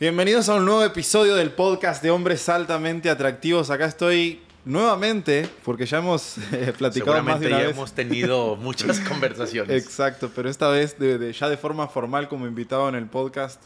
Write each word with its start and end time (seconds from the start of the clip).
Bienvenidos 0.00 0.48
a 0.48 0.54
un 0.54 0.64
nuevo 0.64 0.82
episodio 0.82 1.34
del 1.34 1.50
podcast 1.50 2.02
de 2.02 2.10
Hombres 2.10 2.48
Altamente 2.48 3.10
Atractivos. 3.10 3.68
Acá 3.70 3.84
estoy 3.84 4.40
nuevamente, 4.64 5.46
porque 5.62 5.84
ya 5.84 5.98
hemos 5.98 6.38
eh, 6.52 6.72
platicado 6.76 7.22
más 7.22 7.38
de 7.40 7.48
una 7.48 7.58
ya 7.58 7.66
vez. 7.66 7.76
hemos 7.76 7.92
tenido 7.92 8.56
muchas 8.60 8.98
conversaciones. 9.00 9.84
Exacto, 9.84 10.30
pero 10.34 10.48
esta 10.48 10.68
vez 10.68 10.98
de- 10.98 11.18
de- 11.18 11.32
ya 11.34 11.48
de 11.50 11.56
forma 11.58 11.86
formal 11.88 12.28
como 12.28 12.46
invitado 12.46 12.88
en 12.88 12.94
el 12.94 13.06
podcast 13.06 13.62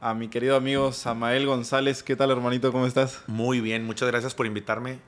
a 0.00 0.14
mi 0.14 0.28
querido 0.28 0.56
amigo 0.56 0.92
Samael 0.92 1.46
González. 1.46 2.02
¿Qué 2.04 2.14
tal, 2.16 2.30
hermanito? 2.30 2.70
¿Cómo 2.72 2.86
estás? 2.86 3.20
Muy 3.26 3.60
bien, 3.60 3.84
muchas 3.84 4.08
gracias 4.08 4.34
por 4.34 4.46
invitarme. 4.46 4.98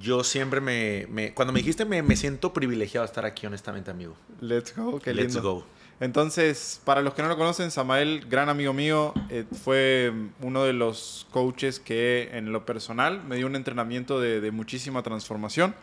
Yo 0.00 0.24
siempre 0.24 0.60
me, 0.60 1.06
me- 1.10 1.32
cuando 1.32 1.52
me 1.52 1.60
dijiste 1.60 1.84
me, 1.84 2.02
me 2.02 2.16
siento 2.16 2.52
privilegiado 2.52 3.04
de 3.04 3.10
estar 3.10 3.24
aquí, 3.24 3.46
honestamente, 3.46 3.92
amigo. 3.92 4.16
Let's 4.40 4.74
go, 4.76 4.98
qué 4.98 5.14
Let's 5.14 5.34
lindo. 5.34 5.54
go. 5.54 5.66
Entonces, 6.00 6.80
para 6.84 7.02
los 7.02 7.14
que 7.14 7.22
no 7.22 7.28
lo 7.28 7.36
conocen, 7.36 7.70
Samael, 7.70 8.26
gran 8.28 8.48
amigo 8.48 8.72
mío, 8.72 9.14
eh, 9.30 9.44
fue 9.64 10.12
uno 10.40 10.64
de 10.64 10.72
los 10.72 11.26
coaches 11.30 11.78
que 11.80 12.30
en 12.32 12.52
lo 12.52 12.66
personal 12.66 13.22
me 13.24 13.36
dio 13.36 13.46
un 13.46 13.56
entrenamiento 13.56 14.20
de, 14.20 14.40
de 14.40 14.50
muchísima 14.50 15.02
transformación, 15.02 15.74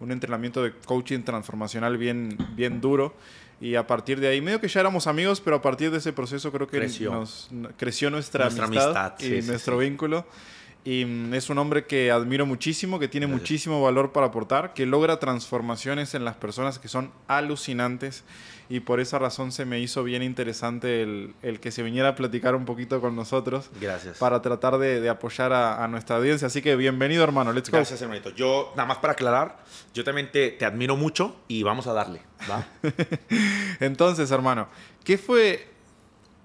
un 0.00 0.10
entrenamiento 0.10 0.62
de 0.62 0.72
coaching 0.72 1.20
transformacional 1.22 1.96
bien, 1.98 2.36
bien 2.54 2.80
duro. 2.80 3.14
Y 3.60 3.74
a 3.74 3.86
partir 3.86 4.20
de 4.20 4.28
ahí, 4.28 4.40
medio 4.40 4.60
que 4.60 4.68
ya 4.68 4.80
éramos 4.80 5.06
amigos, 5.08 5.40
pero 5.40 5.56
a 5.56 5.62
partir 5.62 5.90
de 5.90 5.98
ese 5.98 6.12
proceso 6.12 6.52
creo 6.52 6.68
que 6.68 6.78
Creció. 6.78 7.12
nos 7.12 7.50
creció 7.76 8.08
nuestra, 8.08 8.44
Nuestra 8.44 8.66
amistad, 8.66 8.96
amistad, 8.96 9.20
y 9.26 9.42
sí, 9.42 9.48
nuestro 9.48 9.78
sí. 9.80 9.84
vínculo. 9.84 10.24
Y 10.84 11.04
mm, 11.04 11.34
es 11.34 11.50
un 11.50 11.58
hombre 11.58 11.84
que 11.84 12.12
admiro 12.12 12.46
muchísimo, 12.46 13.00
que 13.00 13.08
tiene 13.08 13.26
Gracias. 13.26 13.40
muchísimo 13.42 13.82
valor 13.82 14.12
para 14.12 14.28
aportar, 14.28 14.74
que 14.74 14.86
logra 14.86 15.18
transformaciones 15.18 16.14
en 16.14 16.24
las 16.24 16.36
personas 16.36 16.78
que 16.78 16.86
son 16.86 17.10
alucinantes. 17.26 18.22
Y 18.70 18.80
por 18.80 19.00
esa 19.00 19.18
razón 19.18 19.50
se 19.50 19.64
me 19.64 19.80
hizo 19.80 20.04
bien 20.04 20.22
interesante 20.22 21.02
el, 21.02 21.34
el 21.42 21.58
que 21.58 21.70
se 21.70 21.82
viniera 21.82 22.10
a 22.10 22.14
platicar 22.14 22.54
un 22.54 22.66
poquito 22.66 23.00
con 23.00 23.16
nosotros 23.16 23.70
Gracias. 23.80 24.18
para 24.18 24.42
tratar 24.42 24.76
de, 24.78 25.00
de 25.00 25.08
apoyar 25.08 25.52
a, 25.54 25.82
a 25.82 25.88
nuestra 25.88 26.16
audiencia. 26.16 26.48
Así 26.48 26.60
que 26.60 26.76
bienvenido, 26.76 27.24
hermano. 27.24 27.52
Let's 27.52 27.70
go. 27.70 27.78
Gracias, 27.78 28.02
hermanito. 28.02 28.30
Yo, 28.30 28.72
nada 28.76 28.86
más 28.86 28.98
para 28.98 29.14
aclarar, 29.14 29.58
yo 29.94 30.04
también 30.04 30.30
te, 30.30 30.50
te 30.50 30.64
admiro 30.66 30.96
mucho 30.96 31.34
y 31.48 31.62
vamos 31.62 31.86
a 31.86 31.94
darle, 31.94 32.20
¿va? 32.50 32.66
Entonces, 33.80 34.30
hermano, 34.30 34.68
¿qué 35.04 35.16
fue, 35.18 35.66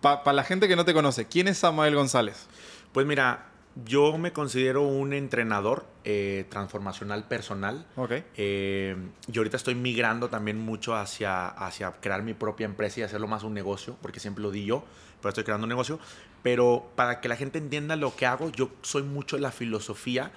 para 0.01 0.33
la 0.33 0.43
gente 0.43 0.67
que 0.67 0.75
no 0.75 0.85
te 0.85 0.93
conoce, 0.93 1.27
quién 1.27 1.47
es 1.47 1.57
Samael 1.57 1.95
González? 1.95 2.47
Pues 2.93 3.05
mira, 3.05 3.47
yo 3.85 4.17
me 4.17 4.31
considero 4.33 4.83
un 4.83 5.13
entrenador 5.13 5.85
eh, 6.03 6.45
transformacional 6.49 7.27
personal. 7.27 7.85
Ok. 7.95 8.11
Eh, 8.37 8.95
yo 9.27 9.39
ahorita 9.41 9.57
estoy 9.57 9.75
migrando 9.75 10.29
también 10.29 10.59
mucho 10.59 10.95
hacia, 10.95 11.47
hacia 11.47 11.91
crear 11.93 12.21
mi 12.23 12.33
propia 12.33 12.65
empresa 12.65 12.99
y 12.99 13.03
hacerlo 13.03 13.27
más 13.27 13.43
un 13.43 13.53
negocio, 13.53 13.97
porque 14.01 14.19
siempre 14.19 14.43
lo 14.43 14.51
di 14.51 14.65
yo, 14.65 14.83
pero 15.21 15.29
estoy 15.29 15.43
creando 15.43 15.65
un 15.65 15.69
negocio. 15.69 15.99
Pero 16.43 16.87
para 16.95 17.19
que 17.21 17.27
la 17.29 17.35
gente 17.35 17.57
entienda 17.57 17.95
lo 17.95 18.15
que 18.15 18.25
hago, 18.25 18.51
yo 18.51 18.69
soy 18.81 19.03
mucho 19.03 19.37
la 19.37 19.51
filosofía 19.51 20.31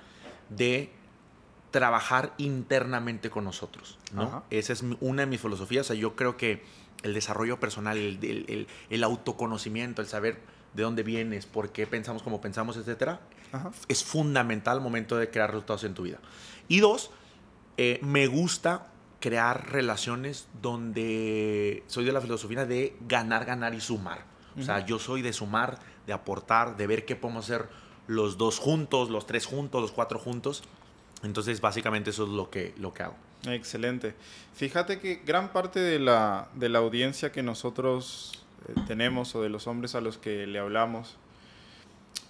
de 0.48 0.90
trabajar 1.70 2.32
internamente 2.38 3.28
con 3.28 3.44
nosotros, 3.44 3.98
¿no? 4.14 4.44
Esa 4.50 4.72
es 4.72 4.82
una 5.00 5.22
de 5.22 5.26
mis 5.26 5.40
filosofías. 5.40 5.86
O 5.86 5.88
sea, 5.88 5.96
yo 5.96 6.16
creo 6.16 6.36
que 6.36 6.62
el 7.02 7.12
desarrollo 7.12 7.60
personal, 7.60 7.98
el, 7.98 8.18
el- 8.22 8.44
el- 8.48 8.66
el 8.88 9.04
autoconocimiento, 9.04 10.00
el 10.00 10.08
saber 10.08 10.38
de 10.76 10.82
dónde 10.82 11.02
vienes, 11.02 11.46
por 11.46 11.70
qué 11.70 11.86
pensamos 11.86 12.22
como 12.22 12.40
pensamos, 12.40 12.76
etcétera, 12.76 13.20
Ajá. 13.50 13.72
es 13.88 14.04
fundamental 14.04 14.76
al 14.76 14.82
momento 14.82 15.16
de 15.16 15.30
crear 15.30 15.50
resultados 15.50 15.84
en 15.84 15.94
tu 15.94 16.02
vida. 16.02 16.18
Y 16.68 16.80
dos, 16.80 17.10
eh, 17.78 17.98
me 18.02 18.26
gusta 18.26 18.88
crear 19.18 19.70
relaciones 19.72 20.46
donde 20.60 21.82
soy 21.86 22.04
de 22.04 22.12
la 22.12 22.20
filosofía 22.20 22.66
de 22.66 22.94
ganar, 23.08 23.46
ganar 23.46 23.74
y 23.74 23.80
sumar. 23.80 24.24
O 24.58 24.62
sea, 24.62 24.86
yo 24.86 24.98
soy 24.98 25.20
de 25.20 25.34
sumar, 25.34 25.78
de 26.06 26.14
aportar, 26.14 26.78
de 26.78 26.86
ver 26.86 27.04
qué 27.04 27.14
podemos 27.14 27.44
hacer 27.44 27.68
los 28.06 28.38
dos 28.38 28.58
juntos, 28.58 29.10
los 29.10 29.26
tres 29.26 29.44
juntos, 29.44 29.82
los 29.82 29.92
cuatro 29.92 30.18
juntos. 30.18 30.62
Entonces, 31.22 31.60
básicamente 31.60 32.08
eso 32.08 32.24
es 32.24 32.30
lo 32.30 32.48
que, 32.48 32.72
lo 32.78 32.94
que 32.94 33.02
hago. 33.02 33.16
Excelente. 33.44 34.14
Fíjate 34.54 34.98
que 34.98 35.16
gran 35.26 35.52
parte 35.52 35.80
de 35.80 35.98
la, 35.98 36.48
de 36.54 36.70
la 36.70 36.78
audiencia 36.78 37.32
que 37.32 37.42
nosotros 37.42 38.45
tenemos 38.86 39.34
o 39.34 39.42
de 39.42 39.48
los 39.48 39.66
hombres 39.66 39.94
a 39.94 40.00
los 40.00 40.18
que 40.18 40.46
le 40.46 40.58
hablamos, 40.58 41.16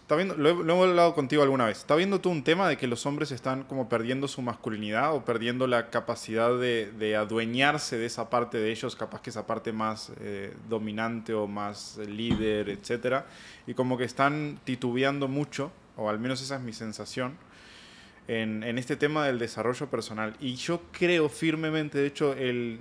está 0.03 0.15
viendo, 0.15 0.37
lo, 0.37 0.49
he- 0.51 0.55
lo 0.65 0.73
hemos 0.75 0.89
hablado 0.89 1.15
contigo 1.15 1.43
alguna 1.43 1.67
vez, 1.67 1.79
¿está 1.79 1.97
viendo 1.97 2.21
tú 2.21 2.31
un 2.31 2.45
tema 2.45 2.69
de 2.69 2.77
que 2.77 2.87
los 2.87 3.07
hombres 3.07 3.33
están 3.33 3.65
como 3.65 3.89
perdiendo 3.89 4.29
su 4.29 4.41
masculinidad 4.41 5.13
o 5.15 5.25
perdiendo 5.25 5.67
la 5.67 5.91
capacidad 5.91 6.57
de, 6.59 6.93
de 6.93 7.17
adueñarse 7.17 7.99
de 7.99 8.07
esa 8.07 8.31
parte 8.31 8.59
de 8.59 8.71
ellos, 8.71 8.95
capaz 8.95 9.21
que 9.23 9.31
esa 9.31 9.47
parte 9.49 9.73
más 9.73 10.13
eh, 10.21 10.55
dominante 10.69 11.35
o 11.35 11.49
más 11.49 11.99
eh, 11.99 12.07
líder, 12.07 12.69
etcétera, 12.69 13.27
y 13.67 13.75
como 13.75 13.99
que 13.99 14.05
están 14.05 14.61
titubeando 14.65 15.27
mucho, 15.27 15.73
o 15.97 16.09
al 16.09 16.21
menos 16.21 16.41
esa 16.41 16.57
es 16.57 16.63
mi 16.63 16.73
sensación, 16.73 17.37
en, 18.29 18.63
en 18.65 18.79
este 18.79 18.97
tema 18.97 19.25
del 19.27 19.39
desarrollo 19.39 19.89
personal. 19.89 20.37
Y 20.41 20.55
yo 20.57 20.83
creo 20.93 21.29
firmemente, 21.29 21.99
de 21.99 22.07
hecho, 22.07 22.33
el, 22.33 22.81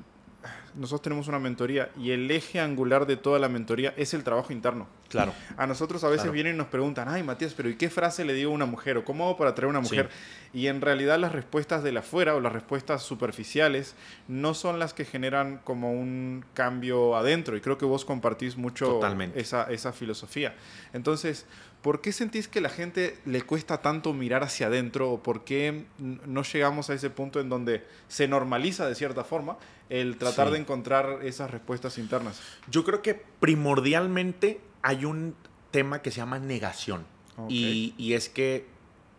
nosotros 0.75 1.01
tenemos 1.03 1.27
una 1.27 1.39
mentoría 1.39 1.89
y 1.97 2.11
el 2.11 2.29
eje 2.29 2.59
angular 2.59 3.05
de 3.05 3.17
toda 3.17 3.39
la 3.39 3.47
mentoría 3.49 3.93
es 3.97 4.13
el 4.13 4.23
trabajo 4.23 4.51
interno. 4.53 4.87
Claro. 5.09 5.33
A 5.57 5.65
nosotros 5.67 6.03
a 6.03 6.07
veces 6.07 6.23
Claro. 6.23 6.33
vienen 6.33 6.55
y 6.55 6.57
nos 6.57 6.67
preguntan, 6.67 7.07
ay 7.07 7.23
Matías, 7.23 7.53
pero 7.53 7.69
¿y 7.69 7.75
qué 7.75 7.89
frase 7.89 8.25
le 8.25 8.33
digo 8.33 8.51
a 8.51 8.53
una 8.53 8.65
mujer? 8.65 8.97
¿O 8.97 9.05
cómo 9.05 9.25
hago 9.25 9.37
para 9.37 9.51
atraer 9.51 9.67
a 9.67 9.77
una 9.79 9.83
Sí. 9.87 9.91
mujer? 9.95 10.09
Y 10.53 10.67
en 10.67 10.81
realidad 10.81 11.17
las 11.19 11.31
respuestas 11.31 11.83
de 11.83 11.91
la 11.91 11.99
afuera 12.01 12.35
o 12.35 12.39
las 12.39 12.51
respuestas 12.53 13.03
superficiales 13.03 13.95
no 14.27 14.53
son 14.53 14.79
las 14.79 14.93
que 14.93 15.05
generan 15.05 15.59
como 15.63 15.91
un 15.91 16.45
cambio 16.53 17.15
adentro. 17.15 17.55
Y 17.57 17.61
creo 17.61 17.77
que 17.77 17.85
vos 17.85 18.05
compartís 18.05 18.57
mucho 18.57 18.99
esa, 19.35 19.63
esa 19.71 19.91
filosofía. 19.93 20.55
Entonces, 20.93 21.45
¿por 21.81 22.01
qué 22.01 22.11
sentís 22.11 22.47
que 22.47 22.61
la 22.61 22.69
gente 22.69 23.17
le 23.25 23.41
cuesta 23.41 23.77
tanto 23.81 24.13
mirar 24.13 24.43
hacia 24.43 24.67
adentro? 24.67 25.11
¿O 25.11 25.23
por 25.23 25.43
qué 25.43 25.85
no 25.99 26.43
llegamos 26.43 26.89
a 26.89 26.93
ese 26.93 27.09
punto 27.09 27.39
en 27.39 27.49
donde 27.49 27.85
se 28.07 28.27
normaliza 28.27 28.87
de 28.87 28.95
cierta 28.95 29.23
forma 29.23 29.57
el 29.89 30.17
tratar 30.17 30.47
Sí. 30.47 30.53
de 30.53 30.57
encontrar 30.65 31.19
esas 31.23 31.49
respuestas 31.51 31.97
internas? 31.97 32.41
Yo 32.69 32.83
creo 32.83 33.01
que 33.01 33.13
primordialmente 33.13 34.59
hay 34.81 35.05
un 35.05 35.35
tema 35.71 36.01
que 36.01 36.11
se 36.11 36.17
llama 36.17 36.39
negación. 36.39 37.05
Ok. 37.37 37.51
Y, 37.51 37.93
y 37.97 38.13
es 38.13 38.29
que 38.29 38.65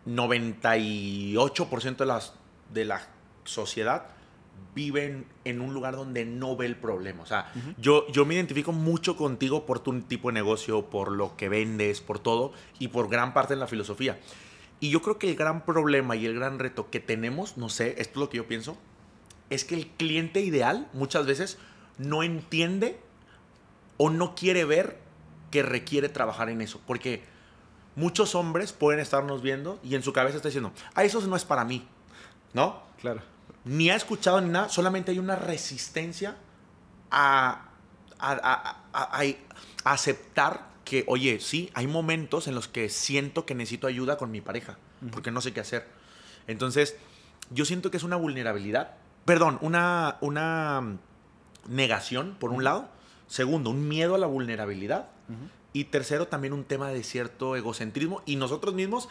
98% 0.07 1.97
de, 1.97 2.05
las, 2.05 2.33
de 2.73 2.85
la 2.85 3.07
sociedad 3.43 4.07
viven 4.73 5.25
en 5.43 5.61
un 5.61 5.73
lugar 5.73 5.95
donde 5.95 6.25
no 6.25 6.55
ve 6.55 6.65
el 6.65 6.75
problema. 6.75 7.23
O 7.23 7.25
sea, 7.25 7.51
Ujú. 7.55 7.73
yo, 7.77 8.07
yo 8.11 8.25
me 8.25 8.35
identifico 8.35 8.71
mucho 8.71 9.15
contigo 9.15 9.65
por 9.65 9.79
tu 9.79 10.01
tipo 10.01 10.29
de 10.29 10.33
negocio, 10.33 10.89
por 10.89 11.11
lo 11.11 11.35
que 11.35 11.49
vendes, 11.49 12.01
por 12.01 12.19
todo 12.19 12.53
y 12.79 12.89
por 12.89 13.09
gran 13.09 13.33
parte 13.33 13.55
de 13.55 13.59
la 13.59 13.67
filosofía. 13.67 14.19
Y 14.79 14.89
yo 14.89 15.01
creo 15.01 15.17
que 15.17 15.29
el 15.29 15.35
gran 15.35 15.65
problema 15.65 16.15
y 16.15 16.25
el 16.25 16.35
gran 16.35 16.59
reto 16.59 16.89
que 16.89 16.99
tenemos, 16.99 17.57
no 17.57 17.69
sé, 17.69 17.95
esto 17.97 18.11
es 18.11 18.17
lo 18.17 18.29
que 18.29 18.37
yo 18.37 18.47
pienso, 18.47 18.77
es 19.49 19.63
que 19.65 19.75
el 19.75 19.87
cliente 19.87 20.41
ideal 20.41 20.87
muchas 20.93 21.25
veces 21.25 21.57
no 21.97 22.23
entiende 22.23 22.99
o 23.97 24.09
no 24.09 24.35
quiere 24.35 24.65
ver 24.65 24.97
que 25.51 25.63
requiere 25.63 26.09
trabajar 26.09 26.49
en 26.49 26.61
eso. 26.61 26.81
Porque 26.85 27.23
muchos 27.95 28.35
hombres 28.35 28.73
pueden 28.73 28.99
estarnos 28.99 29.41
viendo 29.41 29.79
y 29.83 29.95
en 29.95 30.03
su 30.03 30.13
cabeza 30.13 30.37
está 30.37 30.49
diciendo, 30.49 30.71
ah, 30.93 31.03
eso 31.03 31.21
no 31.21 31.35
es 31.35 31.45
para 31.45 31.63
mí. 31.65 31.87
¿No? 32.53 32.81
Claro. 33.01 33.21
Ni 33.65 33.89
ha 33.89 33.95
escuchado 33.95 34.39
ni 34.41 34.49
nada, 34.49 34.69
solamente 34.69 35.11
hay 35.11 35.19
una 35.19 35.35
resistencia 35.35 36.37
a, 37.11 37.69
a- 38.19 38.79
a- 38.93 39.19
a- 39.19 39.91
aceptar 39.91 40.67
que, 40.85 41.03
oye, 41.07 41.39
sí, 41.41 41.69
hay 41.73 41.87
momentos 41.87 42.47
en 42.47 42.55
los 42.55 42.67
que 42.67 42.89
siento 42.89 43.45
que 43.45 43.55
necesito 43.55 43.87
ayuda 43.87 44.17
con 44.17 44.31
mi 44.31 44.39
pareja, 44.41 44.77
porque 45.11 45.31
no 45.31 45.41
sé 45.41 45.51
qué 45.53 45.59
hacer. 45.59 45.87
Entonces, 46.47 46.95
yo 47.49 47.65
siento 47.65 47.91
que 47.91 47.97
es 47.97 48.03
una 48.03 48.15
vulnerabilidad, 48.15 48.95
perdón, 49.27 49.59
una, 49.61 50.17
una 50.21 50.81
mm, 50.81 50.97
negación, 51.67 52.35
por 52.39 52.49
un 52.49 52.63
lado. 52.63 52.89
Segundo, 53.27 53.69
un 53.69 53.87
miedo 53.87 54.15
a 54.15 54.17
la 54.17 54.25
vulnerabilidad. 54.25 55.09
Y 55.73 55.83
tercero, 55.83 56.27
también 56.27 56.53
un 56.53 56.63
tema 56.63 56.89
de 56.89 57.03
cierto 57.03 57.55
egocentrismo. 57.55 58.23
Y 58.25 58.37
nosotros 58.37 58.73
mismos 58.73 59.09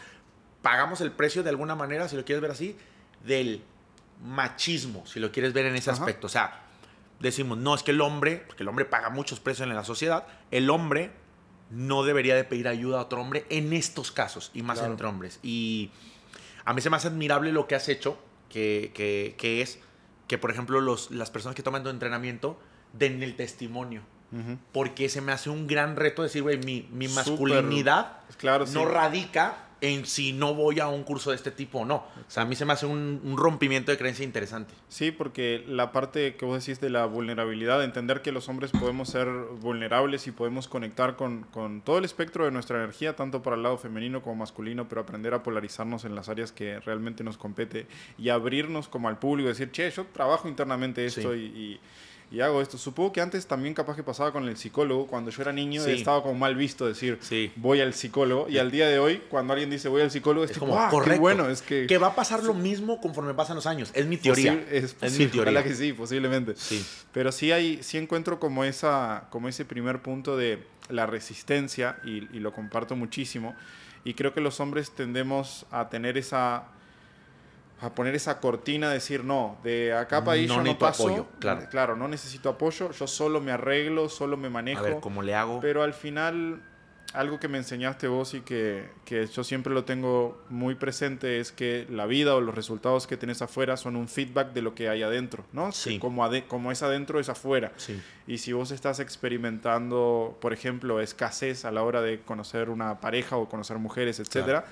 pagamos 0.63 0.99
el 1.01 1.11
precio 1.11 1.43
de 1.43 1.49
alguna 1.51 1.75
manera, 1.75 2.09
si 2.09 2.15
lo 2.17 2.25
quieres 2.25 2.41
ver 2.41 2.51
así, 2.51 2.75
del 3.23 3.61
machismo, 4.25 5.05
si 5.05 5.19
lo 5.19 5.31
quieres 5.31 5.53
ver 5.53 5.67
en 5.67 5.75
ese 5.75 5.91
Ajá. 5.91 5.99
aspecto. 6.01 6.25
O 6.27 6.29
sea, 6.29 6.63
decimos, 7.19 7.57
no, 7.59 7.75
es 7.75 7.83
que 7.83 7.91
el 7.91 8.01
hombre, 8.01 8.43
porque 8.47 8.63
el 8.63 8.69
hombre 8.69 8.85
paga 8.85 9.09
muchos 9.09 9.39
precios 9.39 9.67
en 9.69 9.75
la 9.75 9.83
sociedad, 9.83 10.25
el 10.51 10.69
hombre 10.71 11.11
no 11.69 12.03
debería 12.03 12.35
de 12.35 12.43
pedir 12.43 12.67
ayuda 12.67 12.97
a 12.99 13.01
otro 13.03 13.21
hombre 13.21 13.45
en 13.49 13.71
estos 13.73 14.11
casos, 14.11 14.49
y 14.55 14.63
más 14.63 14.79
Claro. 14.79 14.93
entre 14.93 15.05
hombres. 15.07 15.39
Y 15.43 15.91
a 16.65 16.73
mí 16.73 16.81
se 16.81 16.89
me 16.89 16.95
hace 16.97 17.07
admirable 17.09 17.51
lo 17.51 17.67
que 17.67 17.75
has 17.75 17.87
hecho, 17.87 18.17
que, 18.49 18.91
que- 18.95 19.35
que 19.37 19.61
es 19.61 19.79
que, 20.27 20.37
por 20.37 20.51
ejemplo, 20.51 20.81
los, 20.81 21.11
las 21.11 21.31
personas 21.31 21.55
que 21.55 21.63
toman 21.63 21.83
tu 21.83 21.89
entrenamiento 21.89 22.59
den 22.93 23.23
el 23.23 23.35
testimonio. 23.35 24.01
Porque 24.73 25.07
se 25.07 25.21
me 25.21 25.31
hace 25.31 25.49
un 25.49 25.67
gran 25.67 25.95
reto 25.95 26.21
decir, 26.21 26.43
güey, 26.43 26.57
mi, 26.57 26.85
mi 26.91 27.07
masculinidad 27.07 28.17
Claro, 28.37 28.67
sí. 28.67 28.73
no 28.73 28.85
radica 28.85 29.66
en 29.81 30.05
si 30.05 30.33
no 30.33 30.53
voy 30.55 30.79
a 30.79 30.87
un 30.87 31.03
curso 31.03 31.29
de 31.29 31.35
este 31.35 31.51
tipo 31.51 31.79
o 31.79 31.85
no. 31.85 31.95
O 31.97 32.03
sea, 32.29 32.43
a 32.43 32.45
mí 32.45 32.55
se 32.55 32.65
me 32.65 32.73
hace 32.73 32.85
un, 32.85 33.21
un 33.23 33.37
rompimiento 33.37 33.91
de 33.91 33.97
creencia 33.97 34.25
interesante. 34.25 34.73
Sí, 34.89 35.11
porque 35.11 35.63
la 35.67 35.91
parte 35.91 36.35
que 36.35 36.45
vos 36.45 36.65
decís 36.65 36.81
de 36.81 36.89
la 36.89 37.05
vulnerabilidad, 37.05 37.83
entender 37.83 38.21
que 38.21 38.31
los 38.31 38.49
hombres 38.49 38.71
podemos 38.71 39.09
ser 39.09 39.27
vulnerables 39.61 40.25
y 40.27 40.31
podemos 40.31 40.67
conectar 40.67 41.15
con, 41.15 41.43
con 41.43 41.81
todo 41.81 41.97
el 41.99 42.05
espectro 42.05 42.45
de 42.45 42.51
nuestra 42.51 42.77
energía, 42.77 43.15
tanto 43.15 43.41
para 43.43 43.55
el 43.55 43.63
lado 43.63 43.77
femenino 43.77 44.21
como 44.21 44.35
masculino, 44.37 44.87
pero 44.89 45.01
aprender 45.01 45.33
a 45.33 45.43
polarizarnos 45.43 46.05
en 46.05 46.15
las 46.15 46.29
áreas 46.29 46.51
que 46.51 46.79
realmente 46.79 47.23
nos 47.23 47.37
compete 47.37 47.87
y 48.17 48.29
abrirnos 48.29 48.87
como 48.87 49.09
al 49.09 49.19
público, 49.19 49.49
decir, 49.49 49.71
che, 49.71 49.89
yo 49.91 50.05
trabajo 50.07 50.47
internamente 50.47 51.05
esto 51.05 51.33
Sí. 51.33 51.39
y, 51.55 51.59
y- 51.61 51.79
y 52.29 52.41
hago 52.41 52.61
esto. 52.61 52.77
Supongo 52.77 53.13
que 53.13 53.21
antes 53.21 53.47
también 53.47 53.73
capaz 53.73 53.95
que 53.95 54.03
pasaba 54.03 54.31
con 54.33 54.47
el 54.47 54.57
psicólogo, 54.57 55.07
cuando 55.07 55.31
yo 55.31 55.41
era 55.41 55.53
niño 55.53 55.81
Sí. 55.83 55.91
estaba 55.91 56.21
como 56.21 56.35
mal 56.35 56.55
visto 56.55 56.85
decir, 56.85 57.17
Sí. 57.21 57.51
voy 57.55 57.79
al 57.79 57.93
psicólogo, 57.93 58.49
y 58.49 58.57
al 58.57 58.69
día 58.69 58.89
de 58.89 58.99
hoy, 58.99 59.21
cuando 59.29 59.53
alguien 59.53 59.69
dice 59.69 59.87
voy 59.87 60.01
al 60.01 60.11
psicólogo, 60.11 60.43
es, 60.43 60.51
Es 60.51 60.55
tipo, 60.55 60.65
como, 60.67 60.77
"Ah, 60.79 60.87
qué 60.89 60.95
correcto. 60.97 61.21
bueno, 61.21 61.49
es 61.49 61.61
que... 61.61 61.87
Que 61.87 61.97
va 61.97 62.07
a 62.07 62.15
pasar 62.15 62.43
lo 62.43 62.53
mismo 62.53 62.99
conforme 62.99 63.33
pasan 63.33 63.55
los 63.55 63.65
años. 63.65 63.91
Es 63.93 64.05
mi 64.07 64.17
teoría. 64.17 64.53
Posi- 64.53 64.65
es, 64.71 64.83
es 64.83 64.93
posible, 64.93 65.25
mi 65.25 65.31
teoría. 65.31 65.63
que 65.63 65.73
sí, 65.75 65.93
posiblemente. 65.93 66.55
Sí. 66.57 66.85
Pero 67.13 67.31
sí 67.31 67.51
hay, 67.53 67.81
sí 67.81 67.97
encuentro 67.97 68.39
como 68.39 68.63
esa, 68.65 69.27
como 69.29 69.47
ese 69.47 69.63
primer 69.63 70.01
punto 70.01 70.35
de 70.35 70.63
la 70.89 71.05
resistencia 71.05 71.97
y, 72.03 72.27
y 72.35 72.39
lo 72.39 72.51
comparto 72.53 72.95
muchísimo. 72.95 73.55
Y 74.03 74.13
creo 74.13 74.33
que 74.33 74.41
los 74.41 74.59
hombres 74.59 74.91
tendemos 74.91 75.65
a 75.71 75.89
tener 75.89 76.17
esa, 76.17 76.65
a 77.79 77.93
poner 77.93 78.15
esa 78.15 78.39
cortina, 78.39 78.89
decir 78.89 79.23
no, 79.23 79.57
de 79.63 79.93
acá 79.93 80.23
para 80.23 80.33
ahí 80.33 80.47
No 80.47 80.55
yo 80.55 80.63
no 80.63 80.77
paso. 80.79 81.03
apoyo, 81.07 81.27
claro. 81.69 81.95
no 81.95 82.07
necesito 82.07 82.49
apoyo, 82.49 82.91
yo 82.91 83.05
solo 83.07 83.39
me 83.41 83.51
arreglo, 83.51 84.09
solo 84.09 84.35
me 84.37 84.49
manejo. 84.49 84.79
A 84.79 84.83
ver, 84.83 84.99
¿cómo 84.99 85.21
le 85.21 85.35
hago? 85.35 85.59
Pero 85.61 85.83
al 85.83 85.93
final, 85.93 86.63
algo 87.13 87.39
que 87.39 87.47
me 87.47 87.57
enseñaste 87.59 88.07
vos 88.07 88.33
y 88.33 88.41
que, 88.41 88.89
que 89.05 89.27
yo 89.27 89.43
siempre 89.43 89.73
lo 89.73 89.85
tengo 89.85 90.43
muy 90.49 90.73
presente 90.75 91.39
es 91.39 91.51
que 91.51 91.85
la 91.89 92.05
vida 92.07 92.33
o 92.35 92.41
los 92.41 92.55
resultados 92.55 93.05
que 93.05 93.15
tenés 93.15 93.41
afuera 93.43 93.77
son 93.77 93.95
un 93.95 94.07
feedback 94.07 94.53
de 94.53 94.61
lo 94.63 94.73
que 94.73 94.89
hay 94.89 95.03
adentro, 95.03 95.45
¿no? 95.53 95.71
Sí. 95.71 95.93
Que 95.95 95.99
Como, 95.99 96.25
ade- 96.25 96.47
como 96.47 96.71
es 96.71 96.81
adentro, 96.81 97.19
es 97.19 97.29
afuera. 97.29 97.71
Sí. 97.77 98.01
Y 98.25 98.39
si 98.39 98.53
vos 98.53 98.71
estás 98.71 98.99
experimentando, 98.99 100.37
por 100.41 100.53
ejemplo, 100.53 100.99
escasez 101.01 101.65
a 101.65 101.71
la 101.71 101.83
hora 101.83 102.01
de 102.01 102.21
conocer 102.21 102.69
una 102.69 102.99
pareja 102.99 103.37
o 103.37 103.47
conocer 103.47 103.77
mujeres, 103.77 104.19
etcétera, 104.19 104.65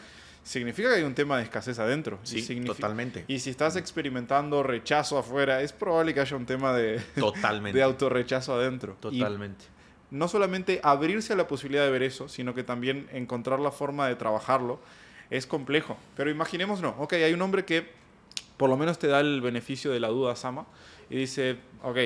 significa 0.45 0.89
que 0.89 0.95
hay 0.97 1.03
un 1.03 1.15
tema 1.15 1.37
de 1.37 1.43
escasez 1.43 1.79
adentro. 1.79 2.19
Sí, 2.23 2.61
totalmente. 2.61 3.25
Y 3.27 3.39
si 3.39 3.49
estás 3.49 3.75
experimentando 3.75 4.61
rechazo 4.63 5.17
afuera, 5.17 5.61
es 5.61 5.73
probable 5.73 6.13
que 6.13 6.21
haya 6.21 6.37
un 6.37 6.45
tema 6.45 6.71
de, 6.71 6.99
Totalmente. 7.19 7.77
de 7.77 7.83
autorrechazo 7.83 8.53
adentro. 8.53 8.95
Y 9.11 9.19
Totalmente. 9.19 9.65
no 10.11 10.27
solamente 10.27 10.79
abrirse 10.83 11.33
a 11.33 11.35
la 11.35 11.47
posibilidad 11.47 11.83
de 11.83 11.91
ver 11.91 12.03
eso, 12.03 12.29
sino 12.29 12.53
que 12.53 12.63
también 12.63 13.09
encontrar 13.11 13.59
la 13.59 13.71
forma 13.71 14.07
de 14.07 14.15
trabajarlo 14.15 14.79
es 15.31 15.47
complejo. 15.47 15.97
Pero 16.15 16.29
imaginemos, 16.29 16.79
no, 16.79 16.89
ok, 16.99 17.13
hay 17.13 17.33
un 17.33 17.41
hombre 17.41 17.65
que 17.65 17.89
por 18.57 18.69
lo 18.69 18.77
menos 18.77 18.99
te 18.99 19.07
da 19.07 19.19
el 19.19 19.41
beneficio 19.41 19.91
de 19.91 19.99
la 19.99 20.07
duda, 20.09 20.35
Sama, 20.35 20.65
y 21.09 21.17
dice, 21.17 21.57
ok, 21.83 21.97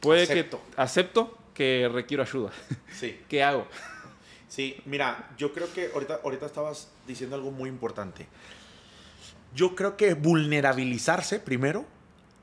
puede 0.00 0.24
Acepto. 0.24 0.60
que 0.74 0.82
acepto 0.82 1.38
que 1.54 1.88
requiero 1.92 2.24
ayuda. 2.24 2.50
Sí. 2.92 3.18
¿Qué 3.28 3.42
hago? 3.42 3.66
Sí, 4.48 4.80
mira, 4.86 5.30
yo 5.36 5.52
creo 5.52 5.72
que 5.72 5.90
ahorita, 5.92 6.20
ahorita 6.24 6.46
estabas 6.46 6.88
diciendo 7.06 7.36
algo 7.36 7.50
muy 7.50 7.68
importante. 7.68 8.26
Yo 9.54 9.74
creo 9.74 9.96
que 9.96 10.14
vulnerabilizarse, 10.14 11.38
primero, 11.38 11.84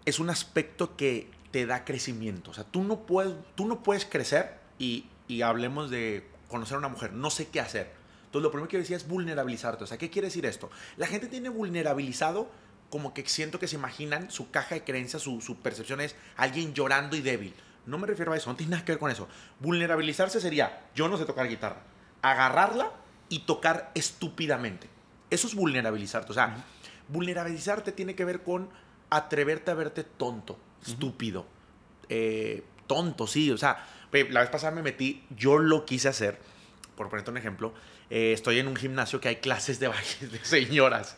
es 0.05 0.19
un 0.19 0.29
aspecto 0.29 0.95
que 0.95 1.29
te 1.51 1.65
da 1.65 1.83
crecimiento. 1.83 2.51
O 2.51 2.53
sea, 2.53 2.63
tú 2.63 2.83
no 2.83 3.05
puedes, 3.05 3.33
tú 3.55 3.67
no 3.67 3.81
puedes 3.81 4.05
crecer 4.05 4.59
y, 4.77 5.05
y 5.27 5.41
hablemos 5.41 5.89
de 5.89 6.27
conocer 6.47 6.75
a 6.75 6.79
una 6.79 6.89
mujer, 6.89 7.13
no 7.13 7.29
sé 7.29 7.47
qué 7.47 7.59
hacer. 7.59 7.91
Entonces, 8.25 8.43
lo 8.43 8.51
primero 8.51 8.67
que 8.67 8.77
yo 8.77 8.81
decía 8.81 8.97
es 8.97 9.07
vulnerabilizarte. 9.07 9.83
O 9.83 9.87
sea, 9.87 9.97
¿qué 9.97 10.09
quiere 10.09 10.27
decir 10.27 10.45
esto? 10.45 10.69
La 10.97 11.07
gente 11.07 11.27
tiene 11.27 11.49
vulnerabilizado 11.49 12.49
como 12.89 13.13
que 13.13 13.27
siento 13.27 13.59
que 13.59 13.67
se 13.67 13.77
imaginan 13.77 14.29
su 14.29 14.51
caja 14.51 14.75
de 14.75 14.83
creencias, 14.83 15.23
su, 15.23 15.41
su 15.41 15.57
percepción 15.57 16.01
es 16.01 16.15
alguien 16.37 16.73
llorando 16.73 17.15
y 17.15 17.21
débil. 17.21 17.53
No 17.85 17.97
me 17.97 18.07
refiero 18.07 18.33
a 18.33 18.37
eso, 18.37 18.49
no 18.49 18.55
tiene 18.55 18.71
nada 18.71 18.85
que 18.85 18.91
ver 18.91 18.99
con 18.99 19.11
eso. 19.11 19.27
Vulnerabilizarse 19.59 20.39
sería, 20.39 20.87
yo 20.95 21.07
no 21.07 21.17
sé 21.17 21.25
tocar 21.25 21.47
guitarra, 21.47 21.81
agarrarla 22.31 22.91
y 23.29 23.39
tocar 23.39 23.91
estúpidamente. 23.95 24.89
Eso 25.29 25.47
es 25.47 25.55
vulnerabilizarte. 25.55 26.31
O 26.31 26.35
sea, 26.35 26.63
vulnerabilizarte 27.07 27.91
tiene 27.91 28.15
que 28.15 28.25
ver 28.25 28.43
con 28.43 28.69
atreverte 29.09 29.71
a 29.71 29.73
verte 29.73 30.03
tonto, 30.03 30.57
estúpido, 30.85 31.45
eh, 32.09 32.63
tonto, 32.87 33.27
sí. 33.27 33.51
O 33.51 33.57
sea, 33.57 33.85
la 34.11 34.41
vez 34.41 34.49
pasada 34.49 34.73
me 34.73 34.81
metí, 34.81 35.23
yo 35.29 35.57
lo 35.57 35.85
quise 35.85 36.07
hacer, 36.07 36.39
por 36.95 37.09
ponerte 37.09 37.31
un 37.31 37.37
ejemplo, 37.37 37.73
eh, 38.09 38.33
estoy 38.33 38.59
en 38.59 38.67
un 38.67 38.75
gimnasio 38.75 39.19
que 39.19 39.29
hay 39.29 39.35
clases 39.37 39.79
de 39.79 39.87
baile 39.87 40.27
de 40.31 40.43
señoras. 40.43 41.17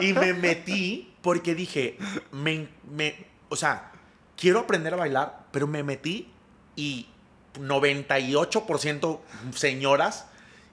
Y 0.00 0.12
me 0.12 0.32
metí 0.34 1.14
porque 1.22 1.54
dije, 1.54 1.98
me, 2.32 2.68
me, 2.90 3.26
o 3.48 3.56
sea, 3.56 3.92
quiero 4.36 4.60
aprender 4.60 4.94
a 4.94 4.96
bailar, 4.96 5.46
pero 5.52 5.66
me 5.66 5.82
metí 5.82 6.30
y 6.76 7.08
98% 7.54 9.20
señoras 9.54 10.26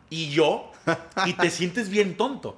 y 0.10 0.30
yo, 0.30 0.72
y 1.26 1.34
te 1.34 1.50
sientes 1.50 1.90
bien 1.90 2.18
tonto. 2.18 2.58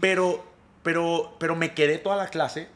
Pero, 0.00 0.44
pero, 0.82 1.36
pero 1.38 1.56
me 1.56 1.74
quedé 1.74 1.98
toda 1.98 2.16
la 2.16 2.28
clase 2.28 2.68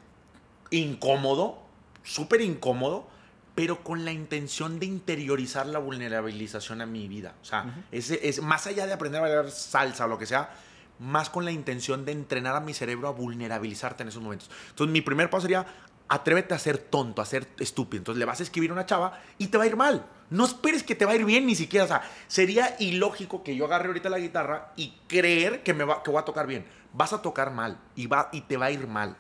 incómodo, 0.71 1.59
súper 2.03 2.41
incómodo, 2.41 3.09
pero 3.55 3.83
con 3.83 4.05
la 4.05 4.13
intención 4.13 4.79
de 4.79 4.87
interiorizar 4.87 5.67
la 5.67 5.79
vulnerabilización 5.79 6.81
a 6.81 6.87
mi 6.87 7.09
vida. 7.09 7.35
O 7.43 7.45
sea, 7.45 7.85
ese 7.91 8.29
es 8.29 8.41
más 8.41 8.67
allá 8.67 8.87
de 8.87 8.93
aprender 8.93 9.19
a 9.19 9.23
bailar 9.23 9.51
salsa 9.51 10.07
o 10.07 10.09
lo 10.09 10.19
que 10.19 10.27
sea, 10.27 10.51
más 10.99 11.31
con 11.31 11.45
la 11.45 11.51
intención 11.51 12.05
de 12.05 12.13
entrenar 12.13 12.57
a 12.57 12.61
mi 12.61 12.75
cerebro 12.75 13.09
a 13.09 13.13
vulnerabilizarte 13.13 14.03
en 14.03 14.11
esos 14.11 14.23
momentos. 14.23 14.51
Entonces, 14.71 14.93
mi 14.93 15.01
primer 15.01 15.31
paso 15.31 15.43
sería 15.43 15.67
atrévete 16.11 16.55
a 16.55 16.59
ser 16.59 16.77
tonto, 16.77 17.23
a 17.23 17.25
ser 17.25 17.47
estúpido. 17.61 18.01
Entonces, 18.01 18.19
le 18.19 18.25
vas 18.25 18.41
a 18.41 18.43
escribir 18.43 18.71
a 18.71 18.73
una 18.75 18.85
chava 18.85 19.21
y 19.39 19.47
te 19.47 19.57
va 19.57 19.65
a 19.65 19.67
ir 19.69 19.77
mal. 19.77 20.05
No 20.29 20.45
esperes 20.45 20.83
que 20.83 20.97
te 20.97 21.05
va 21.05 21.13
a 21.13 21.15
ir 21.15 21.25
bien 21.25 21.47
ni 21.47 21.55
siquiera. 21.55 21.85
O 21.85 21.89
sea, 21.89 22.03
sería 22.27 22.75
ilógico 22.81 23.45
que 23.45 23.55
yo 23.55 23.65
agarre 23.65 23.87
ahorita 23.87 24.11
la 24.11 24.19
guitarra 24.19 24.73
y 24.77 24.93
creer 25.07 25.63
que 25.63 25.73
me 25.73 25.85
va, 25.85 26.03
que 26.03 26.11
voy 26.11 26.21
a 26.21 26.25
tocar 26.25 26.49
bien. 26.49 26.67
Vas 26.93 27.13
a 27.13 27.23
tocar 27.23 27.53
mal 27.53 27.79
y, 27.95 28.09
va, 28.09 28.29
y 28.33 28.41
te 28.43 28.57
va 28.57 28.67
a 28.67 28.71
ir 28.73 28.89
mal. 28.89 29.17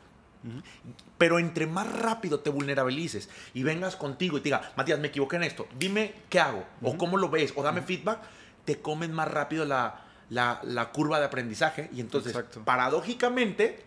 Pero 1.16 1.38
entre 1.38 1.66
más 1.68 1.90
rápido 1.92 2.40
te 2.40 2.50
vulnerabilices 2.50 3.28
y 3.54 3.62
vengas 3.62 3.94
contigo 3.94 4.36
y 4.36 4.40
te 4.40 4.44
diga, 4.44 4.72
Matías, 4.76 4.98
me 4.98 5.08
equivoqué 5.08 5.36
en 5.36 5.44
esto, 5.44 5.68
dime 5.78 6.14
qué 6.30 6.40
hago, 6.40 6.64
o 6.82 6.96
cómo 6.96 7.18
lo 7.18 7.28
ves, 7.28 7.52
o 7.56 7.62
dame 7.62 7.82
feedback, 7.82 8.20
te 8.64 8.80
comes 8.80 9.10
más 9.10 9.28
rápido 9.28 9.66
la, 9.66 10.00
la, 10.30 10.60
la 10.64 10.92
curva 10.92 11.20
de 11.20 11.26
aprendizaje 11.26 11.90
y 11.92 12.00
entonces, 12.00 12.34
Exacto. 12.34 12.62
paradójicamente, 12.64 13.84